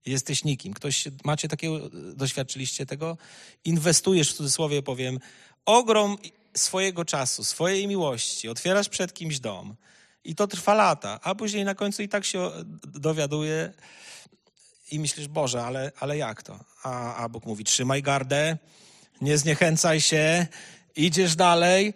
Jesteś 0.06 0.44
nikim. 0.44 0.74
Ktoś, 0.74 1.08
macie 1.24 1.48
takiego, 1.48 1.90
doświadczyliście 2.16 2.86
tego? 2.86 3.18
Inwestujesz, 3.66 4.34
w 4.34 4.38
cudzysłowie 4.38 4.84
powiem, 4.84 5.20
ogrom 5.66 6.18
swojego 6.54 7.06
czasu, 7.06 7.44
swojej 7.44 7.88
miłości, 7.88 8.50
otwierasz 8.50 8.90
przed 8.90 9.14
kimś 9.14 9.40
dom 9.40 9.76
i 10.24 10.36
to 10.36 10.48
trwa 10.48 10.74
lata, 10.74 11.20
a 11.24 11.36
później 11.36 11.66
na 11.66 11.76
końcu 11.76 12.04
i 12.04 12.10
tak 12.10 12.26
się 12.26 12.52
dowiaduje 12.86 13.74
i 14.92 15.00
myślisz, 15.00 15.28
Boże, 15.28 15.64
ale, 15.64 15.92
ale 16.00 16.18
jak 16.18 16.44
to? 16.44 16.60
A, 16.84 17.16
a 17.16 17.30
Bóg 17.30 17.46
mówi, 17.46 17.64
trzymaj 17.64 18.02
gardę, 18.02 18.58
nie 19.22 19.38
zniechęcaj 19.38 20.02
się, 20.02 20.48
idziesz 20.96 21.36
dalej, 21.36 21.94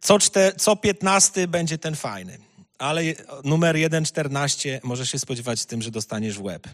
co, 0.00 0.18
czter, 0.18 0.56
co 0.56 0.76
15 0.76 1.48
będzie 1.48 1.78
ten 1.78 1.96
fajny. 1.96 2.38
Ale 2.78 3.02
numer 3.44 3.76
1,14 3.76 4.80
możesz 4.82 5.10
się 5.10 5.18
spodziewać 5.18 5.60
z 5.60 5.66
tym, 5.66 5.82
że 5.82 5.90
dostaniesz 5.90 6.38
w 6.38 6.42
łeb. 6.42 6.68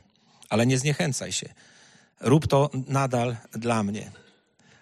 Ale 0.49 0.67
nie 0.67 0.79
zniechęcaj 0.79 1.33
się. 1.33 1.49
Rób 2.21 2.47
to 2.47 2.71
nadal 2.89 3.37
dla 3.53 3.83
mnie. 3.83 4.11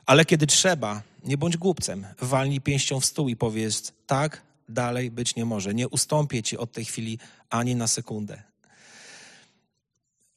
Ale 0.06 0.24
kiedy 0.24 0.46
trzeba, 0.46 1.02
nie 1.24 1.38
bądź 1.38 1.56
głupcem. 1.56 2.06
Walnij 2.20 2.60
pięścią 2.60 3.00
w 3.00 3.04
stół 3.04 3.28
i 3.28 3.36
powiedz, 3.36 3.92
tak 4.06 4.42
dalej 4.68 5.10
być 5.10 5.36
nie 5.36 5.44
może. 5.44 5.74
Nie 5.74 5.88
ustąpię 5.88 6.42
ci 6.42 6.58
od 6.58 6.72
tej 6.72 6.84
chwili 6.84 7.18
ani 7.50 7.74
na 7.74 7.88
sekundę. 7.88 8.42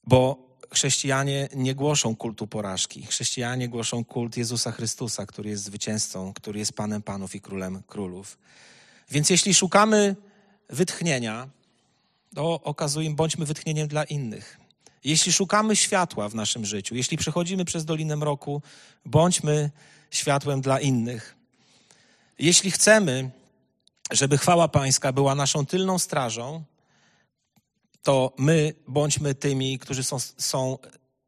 Bo 0.03 0.47
chrześcijanie 0.71 1.49
nie 1.55 1.75
głoszą 1.75 2.15
kultu 2.15 2.47
porażki. 2.47 3.05
Chrześcijanie 3.05 3.69
głoszą 3.69 4.05
kult 4.05 4.37
Jezusa 4.37 4.71
Chrystusa, 4.71 5.25
który 5.25 5.49
jest 5.49 5.63
zwycięzcą, 5.63 6.33
który 6.33 6.59
jest 6.59 6.73
Panem 6.73 7.01
Panów 7.01 7.35
i 7.35 7.41
Królem 7.41 7.83
Królów. 7.87 8.37
Więc 9.09 9.29
jeśli 9.29 9.53
szukamy 9.53 10.15
wytchnienia, 10.69 11.47
to 12.35 12.61
okazujmy, 12.63 13.15
bądźmy 13.15 13.45
wytchnieniem 13.45 13.87
dla 13.87 14.03
innych. 14.03 14.66
Jeśli 15.07 15.33
szukamy 15.33 15.75
światła 15.75 16.29
w 16.29 16.35
naszym 16.35 16.65
życiu, 16.65 16.95
jeśli 16.95 17.17
przechodzimy 17.17 17.65
przez 17.65 17.85
Dolinę 17.85 18.15
Mroku, 18.15 18.61
bądźmy 19.05 19.71
światłem 20.11 20.61
dla 20.61 20.79
innych. 20.79 21.35
Jeśli 22.39 22.71
chcemy, 22.71 23.29
żeby 24.11 24.37
chwała 24.37 24.67
Pańska 24.67 25.11
była 25.11 25.35
naszą 25.35 25.65
tylną 25.65 25.99
strażą, 25.99 26.63
to 28.03 28.33
my 28.37 28.73
bądźmy 28.87 29.35
tymi, 29.35 29.79
którzy 29.79 30.03
są, 30.03 30.17
są 30.37 30.77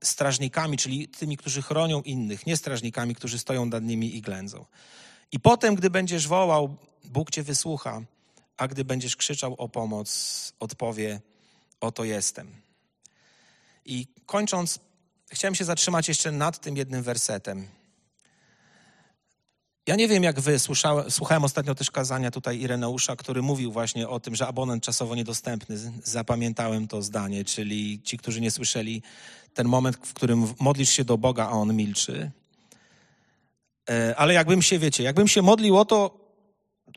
strażnikami, 0.03 0.77
czyli 0.77 1.07
tymi, 1.07 1.37
którzy 1.37 1.61
chronią 1.61 2.01
innych, 2.01 2.45
nie 2.45 2.57
strażnikami, 2.57 3.15
którzy 3.15 3.39
stoją 3.39 3.65
nad 3.65 3.83
nimi 3.83 4.15
i 4.15 4.21
ględzą. 4.21 4.65
I 5.31 5.39
potem, 5.39 5.75
gdy 5.75 5.89
będziesz 5.89 6.27
wołał, 6.27 6.75
Bóg 7.03 7.31
cię 7.31 7.43
wysłucha, 7.43 8.01
a 8.57 8.67
gdy 8.67 8.85
będziesz 8.85 9.15
krzyczał 9.15 9.53
o 9.57 9.69
pomoc, 9.69 10.53
odpowie: 10.59 11.21
Oto 11.81 12.03
jestem. 12.03 12.68
I 13.89 14.07
kończąc, 14.25 14.79
chciałem 15.31 15.55
się 15.55 15.65
zatrzymać 15.65 16.07
jeszcze 16.07 16.31
nad 16.31 16.59
tym 16.59 16.77
jednym 16.77 17.03
wersetem. 17.03 17.67
Ja 19.87 19.95
nie 19.95 20.07
wiem, 20.07 20.23
jak 20.23 20.39
wy, 20.39 20.59
słyszałem, 20.59 21.11
słuchałem 21.11 21.43
ostatnio 21.43 21.75
też 21.75 21.91
kazania 21.91 22.31
tutaj 22.31 22.59
Ireneusza, 22.59 23.15
który 23.15 23.41
mówił 23.41 23.71
właśnie 23.71 24.09
o 24.09 24.19
tym, 24.19 24.35
że 24.35 24.47
abonent 24.47 24.83
czasowo 24.83 25.15
niedostępny. 25.15 25.77
Zapamiętałem 26.03 26.87
to 26.87 27.01
zdanie, 27.01 27.45
czyli 27.45 28.01
ci, 28.03 28.17
którzy 28.17 28.41
nie 28.41 28.51
słyszeli, 28.51 29.01
ten 29.53 29.67
moment, 29.67 29.97
w 29.97 30.13
którym 30.13 30.53
modlisz 30.59 30.89
się 30.89 31.05
do 31.05 31.17
Boga, 31.17 31.45
a 31.45 31.51
On 31.51 31.75
milczy. 31.75 32.31
E, 33.89 34.15
ale 34.17 34.33
jakbym 34.33 34.61
się, 34.61 34.79
wiecie, 34.79 35.03
jakbym 35.03 35.27
się 35.27 35.41
modlił 35.41 35.77
o 35.77 35.85
to, 35.85 36.19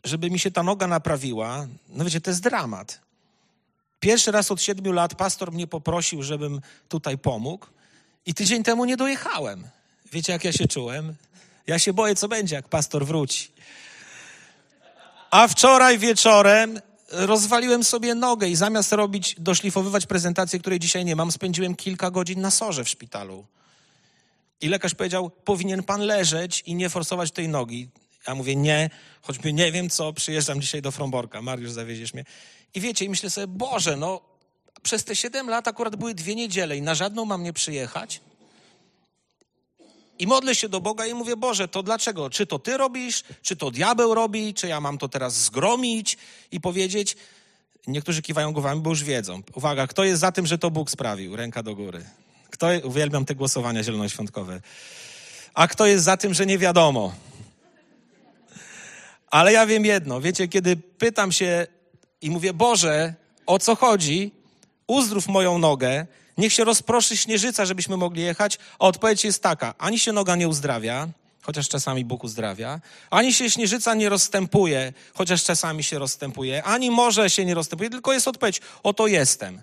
żeby 0.04 0.30
mi 0.30 0.38
się 0.38 0.50
ta 0.50 0.62
noga 0.62 0.86
naprawiła, 0.86 1.66
no 1.88 2.04
wiecie, 2.04 2.20
to 2.20 2.30
jest 2.30 2.42
dramat. 2.42 3.00
Pierwszy 4.02 4.30
raz 4.30 4.50
od 4.50 4.62
siedmiu 4.62 4.92
lat 4.92 5.14
pastor 5.14 5.52
mnie 5.52 5.66
poprosił, 5.66 6.22
żebym 6.22 6.60
tutaj 6.88 7.18
pomógł 7.18 7.66
i 8.26 8.34
tydzień 8.34 8.62
temu 8.62 8.84
nie 8.84 8.96
dojechałem. 8.96 9.64
Wiecie, 10.12 10.32
jak 10.32 10.44
ja 10.44 10.52
się 10.52 10.68
czułem? 10.68 11.14
Ja 11.66 11.78
się 11.78 11.92
boję, 11.92 12.14
co 12.14 12.28
będzie, 12.28 12.56
jak 12.56 12.68
pastor 12.68 13.06
wróci. 13.06 13.52
A 15.30 15.48
wczoraj 15.48 15.98
wieczorem 15.98 16.80
rozwaliłem 17.10 17.84
sobie 17.84 18.14
nogę 18.14 18.48
i 18.48 18.56
zamiast 18.56 18.92
robić, 18.92 19.36
doszlifowywać 19.38 20.06
prezentację, 20.06 20.58
której 20.58 20.78
dzisiaj 20.78 21.04
nie 21.04 21.16
mam, 21.16 21.32
spędziłem 21.32 21.74
kilka 21.74 22.10
godzin 22.10 22.40
na 22.40 22.50
sorze 22.50 22.84
w 22.84 22.88
szpitalu. 22.88 23.46
I 24.60 24.68
lekarz 24.68 24.94
powiedział, 24.94 25.30
powinien 25.30 25.82
pan 25.82 26.00
leżeć 26.00 26.62
i 26.66 26.74
nie 26.74 26.88
forsować 26.88 27.30
tej 27.30 27.48
nogi. 27.48 27.88
Ja 28.28 28.34
mówię, 28.34 28.56
nie, 28.56 28.90
choćby 29.22 29.52
nie 29.52 29.72
wiem 29.72 29.90
co, 29.90 30.12
przyjeżdżam 30.12 30.60
dzisiaj 30.60 30.82
do 30.82 30.90
Fromborka, 30.90 31.42
Mariusz, 31.42 31.70
zawieziesz 31.70 32.14
mnie. 32.14 32.24
I 32.74 32.80
wiecie, 32.80 33.04
i 33.04 33.08
myślę 33.08 33.30
sobie, 33.30 33.46
Boże, 33.46 33.96
no, 33.96 34.20
przez 34.82 35.04
te 35.04 35.16
siedem 35.16 35.48
lat 35.48 35.68
akurat 35.68 35.96
były 35.96 36.14
dwie 36.14 36.34
niedziele 36.34 36.76
i 36.76 36.82
na 36.82 36.94
żadną 36.94 37.24
mam 37.24 37.42
nie 37.42 37.52
przyjechać. 37.52 38.20
I 40.18 40.26
modlę 40.26 40.54
się 40.54 40.68
do 40.68 40.80
Boga 40.80 41.06
i 41.06 41.14
mówię, 41.14 41.36
Boże, 41.36 41.68
to 41.68 41.82
dlaczego? 41.82 42.30
Czy 42.30 42.46
to 42.46 42.58
Ty 42.58 42.76
robisz? 42.76 43.24
Czy 43.42 43.56
to 43.56 43.70
diabeł 43.70 44.14
robi? 44.14 44.54
Czy 44.54 44.68
ja 44.68 44.80
mam 44.80 44.98
to 44.98 45.08
teraz 45.08 45.44
zgromić 45.44 46.18
i 46.52 46.60
powiedzieć? 46.60 47.16
Niektórzy 47.86 48.22
kiwają 48.22 48.52
głowami, 48.52 48.80
bo 48.80 48.90
już 48.90 49.04
wiedzą. 49.04 49.42
Uwaga, 49.54 49.86
kto 49.86 50.04
jest 50.04 50.20
za 50.20 50.32
tym, 50.32 50.46
że 50.46 50.58
to 50.58 50.70
Bóg 50.70 50.90
sprawił? 50.90 51.36
Ręka 51.36 51.62
do 51.62 51.74
góry. 51.74 52.04
Kto, 52.50 52.66
uwielbiam 52.84 53.24
te 53.24 53.34
głosowania 53.34 53.82
zielonoświątkowe. 53.82 54.60
A 55.54 55.68
kto 55.68 55.86
jest 55.86 56.04
za 56.04 56.16
tym, 56.16 56.34
że 56.34 56.46
nie 56.46 56.58
wiadomo? 56.58 57.14
Ale 59.32 59.52
ja 59.52 59.66
wiem 59.66 59.84
jedno. 59.84 60.20
Wiecie, 60.20 60.48
kiedy 60.48 60.76
pytam 60.76 61.32
się 61.32 61.66
i 62.20 62.30
mówię, 62.30 62.52
Boże, 62.52 63.14
o 63.46 63.58
co 63.58 63.76
chodzi? 63.76 64.32
Uzdrów 64.86 65.28
moją 65.28 65.58
nogę, 65.58 66.06
niech 66.38 66.52
się 66.52 66.64
rozproszy 66.64 67.16
śnieżyca, 67.16 67.64
żebyśmy 67.64 67.96
mogli 67.96 68.22
jechać. 68.22 68.58
A 68.78 68.86
odpowiedź 68.86 69.24
jest 69.24 69.42
taka, 69.42 69.74
ani 69.78 69.98
się 69.98 70.12
noga 70.12 70.36
nie 70.36 70.48
uzdrawia, 70.48 71.08
chociaż 71.42 71.68
czasami 71.68 72.04
Bóg 72.04 72.24
uzdrawia, 72.24 72.80
ani 73.10 73.32
się 73.32 73.50
śnieżyca 73.50 73.94
nie 73.94 74.08
rozstępuje, 74.08 74.92
chociaż 75.14 75.44
czasami 75.44 75.84
się 75.84 75.98
rozstępuje, 75.98 76.62
ani 76.62 76.90
morze 76.90 77.30
się 77.30 77.44
nie 77.44 77.54
rozstępuje, 77.54 77.90
tylko 77.90 78.12
jest 78.12 78.28
odpowiedź, 78.28 78.60
oto 78.82 79.06
jestem. 79.06 79.62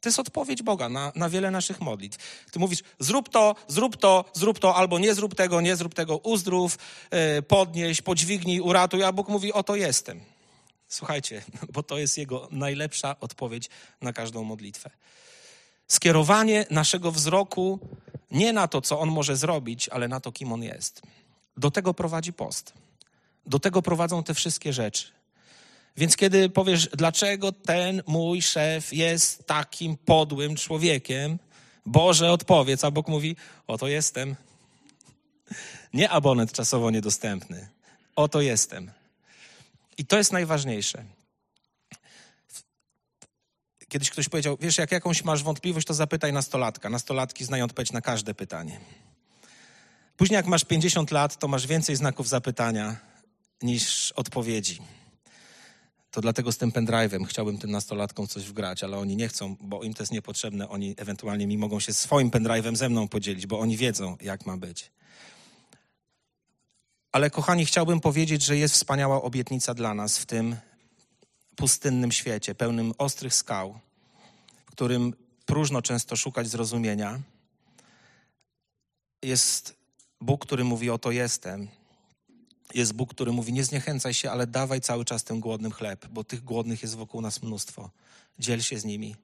To 0.00 0.08
jest 0.08 0.18
odpowiedź 0.18 0.62
Boga 0.62 0.88
na, 0.88 1.12
na 1.14 1.28
wiele 1.28 1.50
naszych 1.50 1.80
modlitw. 1.80 2.44
Ty 2.50 2.58
mówisz, 2.58 2.82
zrób 2.98 3.28
to, 3.28 3.54
zrób 3.68 3.96
to, 3.96 4.24
zrób 4.32 4.58
to, 4.58 4.76
albo 4.76 4.98
nie 4.98 5.14
zrób 5.14 5.34
tego, 5.34 5.60
nie 5.60 5.76
zrób 5.76 5.94
tego, 5.94 6.18
uzdrów, 6.18 6.78
yy, 7.12 7.42
podnieś, 7.42 8.02
podźwignij, 8.02 8.60
uratuj, 8.60 9.04
a 9.04 9.12
Bóg 9.12 9.28
mówi, 9.28 9.52
oto 9.52 9.76
jestem. 9.76 10.20
Słuchajcie, 10.88 11.42
bo 11.74 11.82
to 11.82 11.98
jest 11.98 12.18
Jego 12.18 12.48
najlepsza 12.50 13.16
odpowiedź 13.20 13.68
na 14.00 14.12
każdą 14.12 14.44
modlitwę. 14.44 14.90
Skierowanie 15.88 16.66
naszego 16.70 17.12
wzroku 17.12 17.78
nie 18.30 18.52
na 18.52 18.68
to, 18.68 18.80
co 18.80 19.00
On 19.00 19.08
może 19.08 19.36
zrobić, 19.36 19.88
ale 19.88 20.08
na 20.08 20.20
to, 20.20 20.32
kim 20.32 20.52
On 20.52 20.62
jest. 20.62 21.02
Do 21.56 21.70
tego 21.70 21.94
prowadzi 21.94 22.32
post. 22.32 22.72
Do 23.46 23.58
tego 23.58 23.82
prowadzą 23.82 24.22
te 24.22 24.34
wszystkie 24.34 24.72
rzeczy. 24.72 25.17
Więc 25.98 26.16
kiedy 26.16 26.50
powiesz, 26.50 26.88
dlaczego 26.88 27.52
ten 27.52 28.02
mój 28.06 28.42
szef 28.42 28.92
jest 28.92 29.46
takim 29.46 29.96
podłym 29.96 30.56
człowiekiem, 30.56 31.38
Boże, 31.86 32.32
odpowiedz, 32.32 32.84
a 32.84 32.90
Bóg 32.90 33.08
mówi, 33.08 33.36
oto 33.66 33.88
jestem. 33.88 34.36
Nie 35.92 36.10
abonent 36.10 36.52
czasowo 36.52 36.90
niedostępny. 36.90 37.68
Oto 38.16 38.40
jestem. 38.40 38.90
I 39.98 40.06
to 40.06 40.16
jest 40.18 40.32
najważniejsze. 40.32 41.04
Kiedyś 43.88 44.10
ktoś 44.10 44.28
powiedział, 44.28 44.56
wiesz, 44.60 44.78
jak 44.78 44.92
jakąś 44.92 45.24
masz 45.24 45.42
wątpliwość, 45.42 45.86
to 45.86 45.94
zapytaj 45.94 46.32
nastolatka. 46.32 46.90
Nastolatki 46.90 47.44
znają 47.44 47.64
odpowiedź 47.64 47.92
na 47.92 48.00
każde 48.00 48.34
pytanie. 48.34 48.80
Później 50.16 50.36
jak 50.36 50.46
masz 50.46 50.64
50 50.64 51.10
lat, 51.10 51.38
to 51.38 51.48
masz 51.48 51.66
więcej 51.66 51.96
znaków 51.96 52.28
zapytania 52.28 52.96
niż 53.62 54.12
odpowiedzi. 54.12 54.78
To 56.18 56.22
dlatego 56.22 56.52
z 56.52 56.58
tym 56.58 56.72
pendrive'em 56.72 57.26
chciałbym 57.26 57.58
tym 57.58 57.70
nastolatkom 57.70 58.26
coś 58.26 58.44
wgrać, 58.44 58.84
ale 58.84 58.98
oni 58.98 59.16
nie 59.16 59.28
chcą, 59.28 59.56
bo 59.60 59.82
im 59.82 59.94
to 59.94 60.02
jest 60.02 60.12
niepotrzebne. 60.12 60.68
Oni 60.68 60.94
ewentualnie 60.96 61.46
mi 61.46 61.58
mogą 61.58 61.80
się 61.80 61.92
swoim 61.92 62.30
pendrive'em 62.30 62.76
ze 62.76 62.88
mną 62.88 63.08
podzielić, 63.08 63.46
bo 63.46 63.60
oni 63.60 63.76
wiedzą, 63.76 64.16
jak 64.20 64.46
ma 64.46 64.56
być. 64.56 64.90
Ale 67.12 67.30
kochani, 67.30 67.66
chciałbym 67.66 68.00
powiedzieć, 68.00 68.42
że 68.44 68.56
jest 68.56 68.74
wspaniała 68.74 69.22
obietnica 69.22 69.74
dla 69.74 69.94
nas 69.94 70.18
w 70.18 70.26
tym 70.26 70.56
pustynnym 71.56 72.12
świecie, 72.12 72.54
pełnym 72.54 72.92
ostrych 72.98 73.34
skał, 73.34 73.78
w 74.66 74.70
którym 74.70 75.14
próżno 75.46 75.82
często 75.82 76.16
szukać 76.16 76.48
zrozumienia. 76.48 77.20
Jest 79.22 79.76
Bóg, 80.20 80.46
który 80.46 80.64
mówi: 80.64 80.90
Oto 80.90 81.10
jestem. 81.10 81.68
Jest 82.74 82.92
Bóg, 82.92 83.10
który 83.14 83.32
mówi: 83.32 83.52
Nie 83.52 83.64
zniechęcaj 83.64 84.14
się, 84.14 84.30
ale 84.30 84.46
dawaj 84.46 84.80
cały 84.80 85.04
czas 85.04 85.24
tym 85.24 85.40
głodnym 85.40 85.72
chleb, 85.72 86.06
bo 86.06 86.24
tych 86.24 86.44
głodnych 86.44 86.82
jest 86.82 86.96
wokół 86.96 87.20
nas 87.20 87.42
mnóstwo. 87.42 87.90
Dziel 88.38 88.62
się 88.62 88.78
z 88.78 88.84
nimi. 88.84 89.16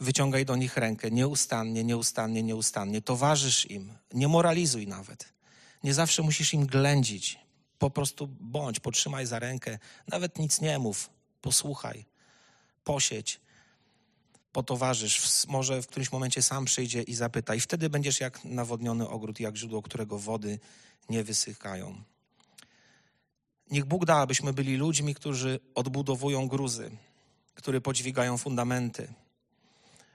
Wyciągaj 0.00 0.44
do 0.44 0.56
nich 0.56 0.76
rękę 0.76 1.10
nieustannie, 1.10 1.84
nieustannie, 1.84 2.42
nieustannie. 2.42 3.02
Towarzysz 3.02 3.70
im. 3.70 3.92
Nie 4.12 4.28
moralizuj 4.28 4.86
nawet. 4.86 5.32
Nie 5.84 5.94
zawsze 5.94 6.22
musisz 6.22 6.54
im 6.54 6.66
ględzić. 6.66 7.38
Po 7.78 7.90
prostu 7.90 8.28
bądź, 8.40 8.80
potrzymaj 8.80 9.26
za 9.26 9.38
rękę. 9.38 9.78
Nawet 10.08 10.38
nic 10.38 10.60
nie 10.60 10.78
mów. 10.78 11.10
Posłuchaj. 11.40 12.04
Posiedź. 12.84 13.40
Potowarzysz. 14.52 15.46
Może 15.48 15.82
w 15.82 15.86
którymś 15.86 16.12
momencie 16.12 16.42
sam 16.42 16.64
przyjdzie 16.64 17.02
i 17.02 17.14
zapyta. 17.14 17.54
I 17.54 17.60
wtedy 17.60 17.90
będziesz 17.90 18.20
jak 18.20 18.44
nawodniony 18.44 19.08
ogród, 19.08 19.40
jak 19.40 19.56
źródło, 19.56 19.82
którego 19.82 20.18
wody 20.18 20.58
nie 21.08 21.24
wysychają. 21.24 22.02
Niech 23.72 23.84
Bóg 23.84 24.04
da, 24.04 24.16
abyśmy 24.16 24.52
byli 24.52 24.76
ludźmi, 24.76 25.14
którzy 25.14 25.60
odbudowują 25.74 26.48
gruzy, 26.48 26.90
które 27.54 27.80
podźwigają 27.80 28.38
fundamenty. 28.38 29.12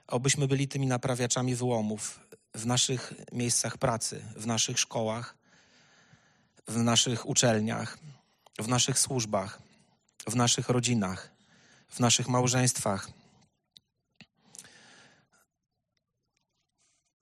Abyśmy 0.06 0.48
byli 0.48 0.68
tymi 0.68 0.86
naprawiaczami 0.86 1.54
wyłomów 1.54 2.20
w 2.54 2.66
naszych 2.66 3.14
miejscach 3.32 3.78
pracy, 3.78 4.24
w 4.36 4.46
naszych 4.46 4.78
szkołach, 4.78 5.36
w 6.68 6.76
naszych 6.76 7.28
uczelniach, 7.28 7.98
w 8.60 8.68
naszych 8.68 8.98
służbach, 8.98 9.62
w 10.28 10.36
naszych 10.36 10.68
rodzinach, 10.68 11.30
w 11.88 12.00
naszych 12.00 12.28
małżeństwach. 12.28 13.10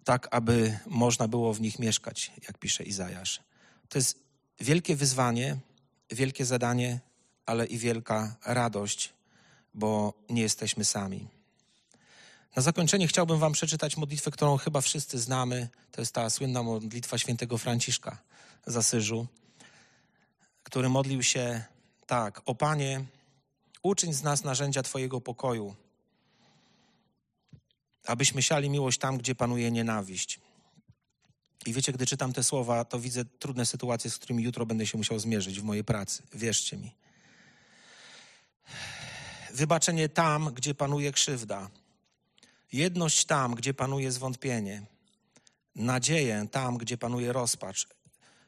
Tak, 0.04 0.28
aby 0.30 0.78
można 0.86 1.28
było 1.28 1.54
w 1.54 1.60
nich 1.60 1.78
mieszkać, 1.78 2.32
jak 2.48 2.58
pisze 2.58 2.84
Izajasz. 2.84 3.40
To 3.88 3.98
jest 3.98 4.18
wielkie 4.60 4.96
wyzwanie, 4.96 5.58
wielkie 6.10 6.44
zadanie, 6.44 7.00
ale 7.46 7.66
i 7.66 7.78
wielka 7.78 8.36
radość, 8.44 9.12
bo 9.74 10.12
nie 10.30 10.42
jesteśmy 10.42 10.84
sami. 10.84 11.28
Na 12.56 12.62
zakończenie 12.62 13.08
chciałbym 13.08 13.38
Wam 13.38 13.52
przeczytać 13.52 13.96
modlitwę, 13.96 14.30
którą 14.30 14.56
chyba 14.56 14.80
wszyscy 14.80 15.18
znamy. 15.18 15.68
To 15.92 16.00
jest 16.00 16.12
ta 16.14 16.30
słynna 16.30 16.62
modlitwa 16.62 17.18
świętego 17.18 17.58
Franciszka 17.58 18.18
z 18.66 18.76
Asyżu, 18.76 19.26
który 20.62 20.88
modlił 20.88 21.22
się 21.22 21.64
tak: 22.06 22.42
O 22.46 22.54
Panie, 22.54 23.04
uczyń 23.82 24.12
z 24.12 24.22
nas 24.22 24.44
narzędzia 24.44 24.82
Twojego 24.82 25.20
pokoju, 25.20 25.74
abyśmy 28.06 28.42
siali 28.42 28.70
miłość 28.70 28.98
tam, 28.98 29.18
gdzie 29.18 29.34
panuje 29.34 29.70
nienawiść. 29.70 30.40
I 31.66 31.72
wiecie, 31.72 31.92
gdy 31.92 32.06
czytam 32.06 32.32
te 32.32 32.44
słowa, 32.44 32.84
to 32.84 33.00
widzę 33.00 33.24
trudne 33.24 33.66
sytuacje, 33.66 34.10
z 34.10 34.16
którymi 34.16 34.42
jutro 34.42 34.66
będę 34.66 34.86
się 34.86 34.98
musiał 34.98 35.18
zmierzyć 35.18 35.60
w 35.60 35.64
mojej 35.64 35.84
pracy. 35.84 36.22
Wierzcie 36.34 36.76
mi. 36.76 36.94
Wybaczenie 39.54 40.08
tam, 40.08 40.54
gdzie 40.54 40.74
panuje 40.74 41.12
krzywda. 41.12 41.70
Jedność 42.72 43.24
tam, 43.24 43.54
gdzie 43.54 43.74
panuje 43.74 44.12
zwątpienie. 44.12 44.82
Nadzieję 45.74 46.48
tam, 46.50 46.78
gdzie 46.78 46.98
panuje 46.98 47.32
rozpacz. 47.32 47.88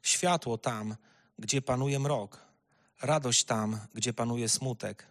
Światło 0.02 0.58
tam, 0.58 0.96
gdzie 1.38 1.62
panuje 1.62 1.98
mrok. 1.98 2.40
Radość 3.02 3.44
tam, 3.44 3.80
gdzie 3.94 4.12
panuje 4.12 4.48
smutek. 4.48 5.06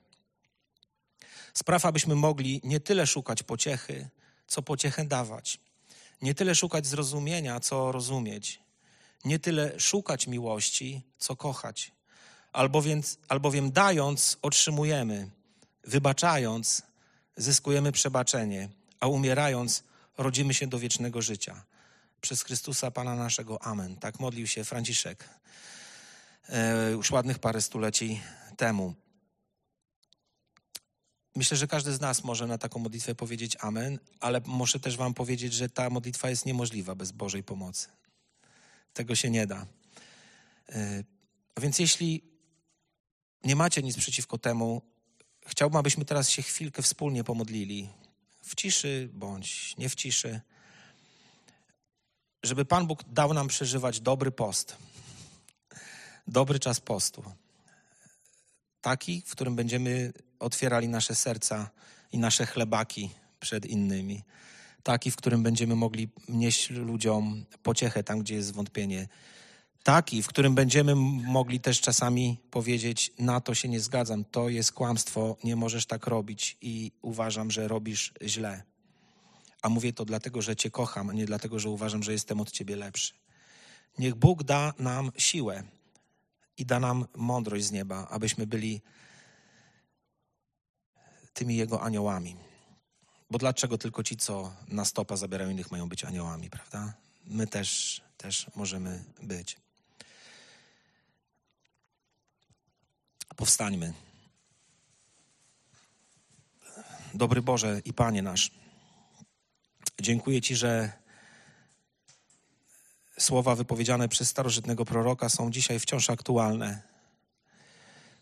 Spraw, 1.54 1.86
abyśmy 1.86 2.16
mogli 2.16 2.62
nie 2.64 2.80
tyle 2.80 3.08
szukać 3.08 3.44
pociechy, 3.44 4.10
co 4.48 4.62
pociechę 4.62 5.06
dawać 5.06 5.60
nie 6.22 6.36
tyle 6.36 6.56
szukać 6.56 6.88
zrozumienia, 6.88 7.60
co 7.60 7.92
rozumieć. 7.92 8.60
Nie 9.26 9.40
tyle 9.40 9.80
szukać 9.80 10.28
miłości, 10.28 11.02
co 11.18 11.36
kochać. 11.36 11.92
Albowiem, 12.52 13.02
albowiem 13.28 13.72
dając, 13.72 14.38
otrzymujemy. 14.42 15.30
Wybaczając, 15.84 16.82
zyskujemy 17.38 17.92
przebaczenie. 17.92 18.70
A 19.00 19.08
umierając, 19.08 19.84
rodzimy 20.18 20.54
się 20.54 20.68
do 20.68 20.80
wiecznego 20.80 21.22
życia. 21.22 21.64
Przez 22.22 22.44
Chrystusa 22.44 22.92
Pana 22.92 23.16
naszego. 23.16 23.62
Amen. 23.62 23.96
Tak 23.96 24.20
modlił 24.20 24.48
się 24.48 24.64
Franciszek 24.64 25.30
e, 26.50 26.92
już 26.92 27.12
ładnych 27.12 27.40
parę 27.40 27.62
stuleci 27.62 28.22
temu. 28.58 28.96
Myślę, 31.38 31.58
że 31.58 31.68
każdy 31.68 31.94
z 31.94 32.02
nas 32.02 32.24
może 32.24 32.48
na 32.48 32.58
taką 32.58 32.80
modlitwę 32.80 33.16
powiedzieć 33.16 33.58
Amen, 33.60 34.00
ale 34.20 34.42
muszę 34.46 34.80
też 34.80 34.98
Wam 34.98 35.14
powiedzieć, 35.14 35.54
że 35.54 35.70
ta 35.70 35.90
modlitwa 35.90 36.30
jest 36.30 36.46
niemożliwa 36.46 36.96
bez 36.96 37.12
Bożej 37.12 37.44
pomocy. 37.44 37.88
Tego 38.94 39.16
się 39.16 39.30
nie 39.30 39.48
da. 39.48 39.66
E, 40.70 41.04
a 41.56 41.62
więc 41.62 41.80
jeśli 41.80 42.24
nie 43.44 43.56
macie 43.56 43.84
nic 43.84 43.98
przeciwko 43.98 44.38
temu, 44.38 44.82
chciałbym, 45.48 45.78
abyśmy 45.78 46.06
teraz 46.06 46.30
się 46.30 46.42
chwilkę 46.42 46.82
wspólnie 46.82 47.24
pomodlili. 47.24 47.90
W 48.42 48.56
ciszy 48.56 49.10
bądź 49.14 49.78
nie 49.78 49.90
w 49.90 49.96
ciszy. 49.96 50.42
żeby 52.44 52.66
Pan 52.66 52.88
Bóg 52.88 53.04
dał 53.04 53.34
nam 53.34 53.48
przeżywać 53.48 54.00
dobry 54.00 54.32
post, 54.32 54.78
dobry 56.28 56.60
czas 56.60 56.80
postu. 56.80 57.24
Taki, 58.82 59.24
w 59.26 59.32
którym 59.32 59.56
będziemy 59.56 60.14
otwierali 60.40 60.88
nasze 60.88 61.16
serca 61.16 61.70
i 62.12 62.18
nasze 62.18 62.46
chlebaki 62.46 63.10
przed 63.40 63.66
innymi. 63.66 64.24
Taki, 64.84 65.12
w 65.12 65.16
którym 65.16 65.44
będziemy 65.44 65.76
mogli 65.76 66.10
nieść 66.30 66.70
ludziom 66.70 67.46
pociechę 67.64 68.04
tam, 68.04 68.20
gdzie 68.20 68.36
jest 68.36 68.48
zwątpienie. 68.48 69.08
Taki, 69.84 70.24
w 70.24 70.28
którym 70.28 70.56
będziemy 70.56 70.96
mogli 70.96 71.60
też 71.60 71.82
czasami 71.82 72.38
powiedzieć: 72.52 73.12
Na 73.20 73.42
to 73.42 73.56
się 73.56 73.70
nie 73.70 73.80
zgadzam, 73.80 74.26
to 74.26 74.50
jest 74.50 74.72
kłamstwo, 74.72 75.38
nie 75.44 75.56
możesz 75.56 75.86
tak 75.86 76.08
robić 76.08 76.58
i 76.62 76.92
uważam, 77.02 77.52
że 77.52 77.68
robisz 77.68 78.14
źle. 78.24 78.64
A 79.62 79.70
mówię 79.70 79.94
to 79.94 80.06
dlatego, 80.06 80.42
że 80.42 80.56
Cię 80.56 80.72
kocham, 80.72 81.10
a 81.10 81.14
nie 81.14 81.26
dlatego, 81.26 81.60
że 81.60 81.70
uważam, 81.70 82.04
że 82.04 82.12
jestem 82.12 82.42
od 82.42 82.52
Ciebie 82.52 82.76
lepszy. 82.76 83.14
Niech 84.00 84.16
Bóg 84.16 84.44
da 84.44 84.74
nam 84.80 85.12
siłę 85.18 85.64
i 86.58 86.66
da 86.66 86.80
nam 86.80 87.06
mądrość 87.16 87.66
z 87.66 87.72
nieba, 87.72 88.08
abyśmy 88.10 88.48
byli 88.48 88.82
tymi 91.38 91.56
Jego 91.56 91.82
aniołami. 91.82 92.36
Bo 93.32 93.38
dlaczego 93.38 93.78
tylko 93.78 94.04
ci, 94.04 94.18
co 94.18 94.54
na 94.68 94.86
stopa 94.86 95.16
zabierają 95.18 95.50
innych, 95.50 95.72
mają 95.72 95.90
być 95.90 96.04
aniołami, 96.04 96.50
prawda? 96.50 96.94
My 97.26 97.48
też, 97.48 98.02
też 98.18 98.48
możemy 98.56 99.04
być. 99.22 99.58
Powstańmy. 103.36 103.94
Dobry 107.14 107.42
Boże 107.42 107.82
i 107.86 107.94
Panie 107.94 108.22
nasz, 108.22 108.52
dziękuję 110.02 110.42
Ci, 110.42 110.56
że 110.56 110.92
słowa 113.20 113.56
wypowiedziane 113.56 114.10
przez 114.10 114.30
starożytnego 114.30 114.86
proroka 114.86 115.30
są 115.30 115.52
dzisiaj 115.52 115.80
wciąż 115.80 116.10
aktualne. 116.10 116.82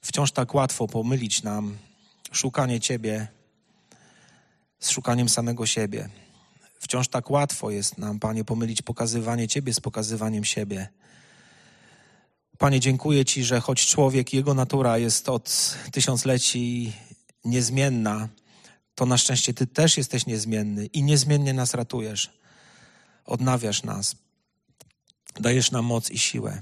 Wciąż 0.02 0.32
tak 0.32 0.54
łatwo 0.54 0.88
pomylić 0.88 1.44
nam 1.44 1.78
szukanie 2.36 2.80
Ciebie 2.80 3.28
z 4.80 4.90
szukaniem 4.90 5.30
samego 5.30 5.66
siebie. 5.66 6.10
Wciąż 6.80 7.08
tak 7.08 7.30
łatwo 7.30 7.72
jest 7.72 7.98
nam, 7.98 8.20
Panie, 8.20 8.44
pomylić 8.44 8.82
pokazywanie 8.82 9.48
Ciebie 9.48 9.74
z 9.74 9.80
pokazywaniem 9.80 10.44
siebie. 10.44 10.88
Panie, 12.58 12.80
dziękuję 12.80 13.26
Ci, 13.26 13.44
że 13.44 13.60
choć 13.60 13.88
człowiek, 13.88 14.34
jego 14.34 14.54
natura 14.54 14.98
jest 14.98 15.30
od 15.30 15.78
tysiącleci 15.92 16.94
niezmienna, 17.46 18.30
to 18.96 19.06
na 19.06 19.18
szczęście 19.18 19.54
Ty 19.54 19.68
też 19.68 19.98
jesteś 19.98 20.26
niezmienny 20.26 20.86
i 20.86 21.04
niezmiennie 21.04 21.54
nas 21.54 21.74
ratujesz. 21.74 22.40
Odnawiasz 23.26 23.84
nas. 23.84 24.16
Dajesz 25.40 25.72
nam 25.72 25.86
moc 25.86 26.12
i 26.12 26.20
siłę. 26.20 26.62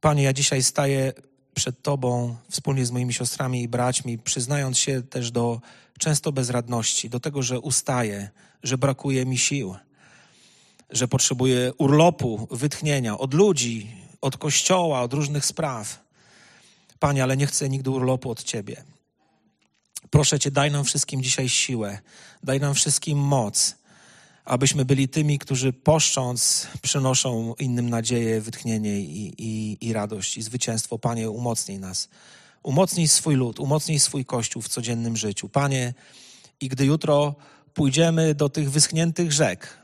Panie, 0.00 0.22
ja 0.22 0.32
dzisiaj 0.32 0.62
staję 0.62 1.12
przed 1.54 1.82
Tobą 1.82 2.36
wspólnie 2.50 2.86
z 2.86 2.90
moimi 2.90 3.12
siostrami 3.12 3.62
i 3.62 3.68
braćmi, 3.68 4.18
przyznając 4.18 4.78
się 4.78 5.02
też 5.02 5.30
do 5.30 5.60
często 5.98 6.32
bezradności, 6.32 7.10
do 7.10 7.20
tego, 7.20 7.42
że 7.42 7.60
ustaję, 7.60 8.30
że 8.62 8.78
brakuje 8.78 9.26
mi 9.26 9.38
sił, 9.38 9.74
że 10.90 11.08
potrzebuję 11.08 11.72
urlopu, 11.78 12.48
wytchnienia 12.50 13.18
od 13.18 13.34
ludzi, 13.34 13.90
od 14.20 14.36
kościoła, 14.36 15.02
od 15.02 15.12
różnych 15.12 15.44
spraw. 15.44 16.04
Panie, 16.98 17.22
ale 17.22 17.36
nie 17.36 17.46
chcę 17.46 17.68
nigdy 17.68 17.90
urlopu 17.90 18.30
od 18.30 18.42
Ciebie. 18.42 18.84
Proszę 20.10 20.38
Cię, 20.38 20.50
daj 20.50 20.70
nam 20.70 20.84
wszystkim 20.84 21.22
dzisiaj 21.22 21.48
siłę, 21.48 21.98
daj 22.42 22.60
nam 22.60 22.74
wszystkim 22.74 23.18
moc, 23.18 23.76
abyśmy 24.44 24.84
byli 24.84 25.08
tymi, 25.08 25.38
którzy 25.38 25.72
poszcząc 25.72 26.66
przynoszą 26.82 27.54
innym 27.58 27.90
nadzieję, 27.90 28.40
wytchnienie 28.40 29.00
i, 29.00 29.34
i, 29.38 29.78
i 29.80 29.92
radość 29.92 30.36
i 30.36 30.42
zwycięstwo. 30.42 30.98
Panie, 30.98 31.30
umocnij 31.30 31.78
nas. 31.78 32.08
Umocnij 32.62 33.08
swój 33.08 33.34
lud, 33.34 33.60
umocnij 33.60 34.00
swój 34.00 34.24
kościół 34.24 34.62
w 34.62 34.68
codziennym 34.68 35.16
życiu. 35.16 35.48
Panie, 35.48 35.94
i 36.60 36.68
gdy 36.68 36.84
jutro 36.84 37.34
pójdziemy 37.74 38.34
do 38.34 38.48
tych 38.48 38.70
wyschniętych 38.70 39.32
rzek, 39.32 39.78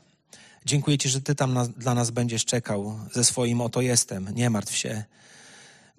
dziękuję 0.65 0.97
Ci, 0.97 1.09
że 1.09 1.21
Ty 1.21 1.35
tam 1.35 1.53
na, 1.53 1.67
dla 1.67 1.93
nas 1.93 2.11
będziesz 2.11 2.45
czekał 2.45 2.99
ze 3.11 3.23
swoim 3.23 3.61
oto 3.61 3.81
jestem, 3.81 4.29
nie 4.35 4.49
martw 4.49 4.77
się. 4.77 5.03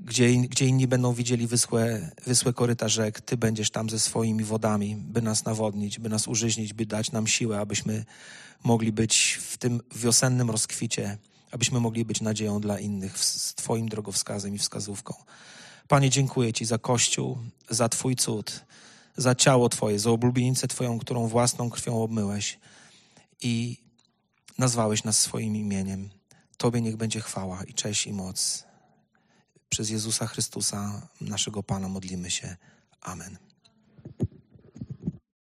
Gdzie, 0.05 0.37
gdzie 0.37 0.67
inni 0.67 0.89
będą 0.89 1.15
widzieli 1.15 1.47
wyschłe, 1.47 2.11
wyschłe 2.27 2.53
koryta 2.53 2.89
rzek, 2.89 3.21
Ty 3.21 3.37
będziesz 3.37 3.71
tam 3.71 3.91
ze 3.91 3.99
swoimi 3.99 4.45
wodami, 4.45 4.97
by 4.97 5.23
nas 5.23 5.45
nawodnić, 5.45 5.99
by 5.99 6.09
nas 6.09 6.29
użyźnić, 6.29 6.73
by 6.73 6.87
dać 6.87 7.13
nam 7.13 7.27
siłę, 7.27 7.61
abyśmy 7.61 8.05
mogli 8.65 8.93
być 8.93 9.39
w 9.43 9.59
tym 9.59 9.81
wiosennym 9.95 10.51
rozkwicie, 10.51 11.19
abyśmy 11.51 11.81
mogli 11.81 12.05
być 12.05 12.21
nadzieją 12.21 12.61
dla 12.61 12.79
innych, 12.79 13.19
z 13.19 13.55
Twoim 13.55 13.89
drogowskazem 13.89 14.55
i 14.55 14.59
wskazówką. 14.59 15.15
Panie, 15.89 16.11
dziękuję 16.11 16.53
Ci 16.53 16.65
za 16.65 16.79
Kościół, 16.79 17.39
za 17.71 17.89
Twój 17.89 18.17
cud, 18.17 18.65
za 19.17 19.35
ciało 19.35 19.69
Twoje, 19.69 19.99
za 19.99 20.11
oblubienicę 20.11 20.69
Twoją, 20.69 20.99
którą 20.99 21.29
własną 21.29 21.71
krwią 21.71 22.03
obmyłeś 22.03 22.59
i 23.43 23.77
nazwałeś 24.59 25.05
nas 25.05 25.21
swoim 25.21 25.57
imieniem. 25.57 26.11
Tobie 26.57 26.81
niech 26.81 26.97
będzie 26.97 27.21
chwała 27.21 27.65
i 27.65 27.75
cześć 27.75 28.07
i 28.07 28.13
moc. 28.13 28.72
Przez 29.73 29.91
Jezusa 29.91 30.27
Chrystusa, 30.27 31.03
naszego 31.20 31.62
Pana, 31.62 31.89
modlimy 31.89 32.31
się. 32.31 32.57
Amen. 33.01 33.52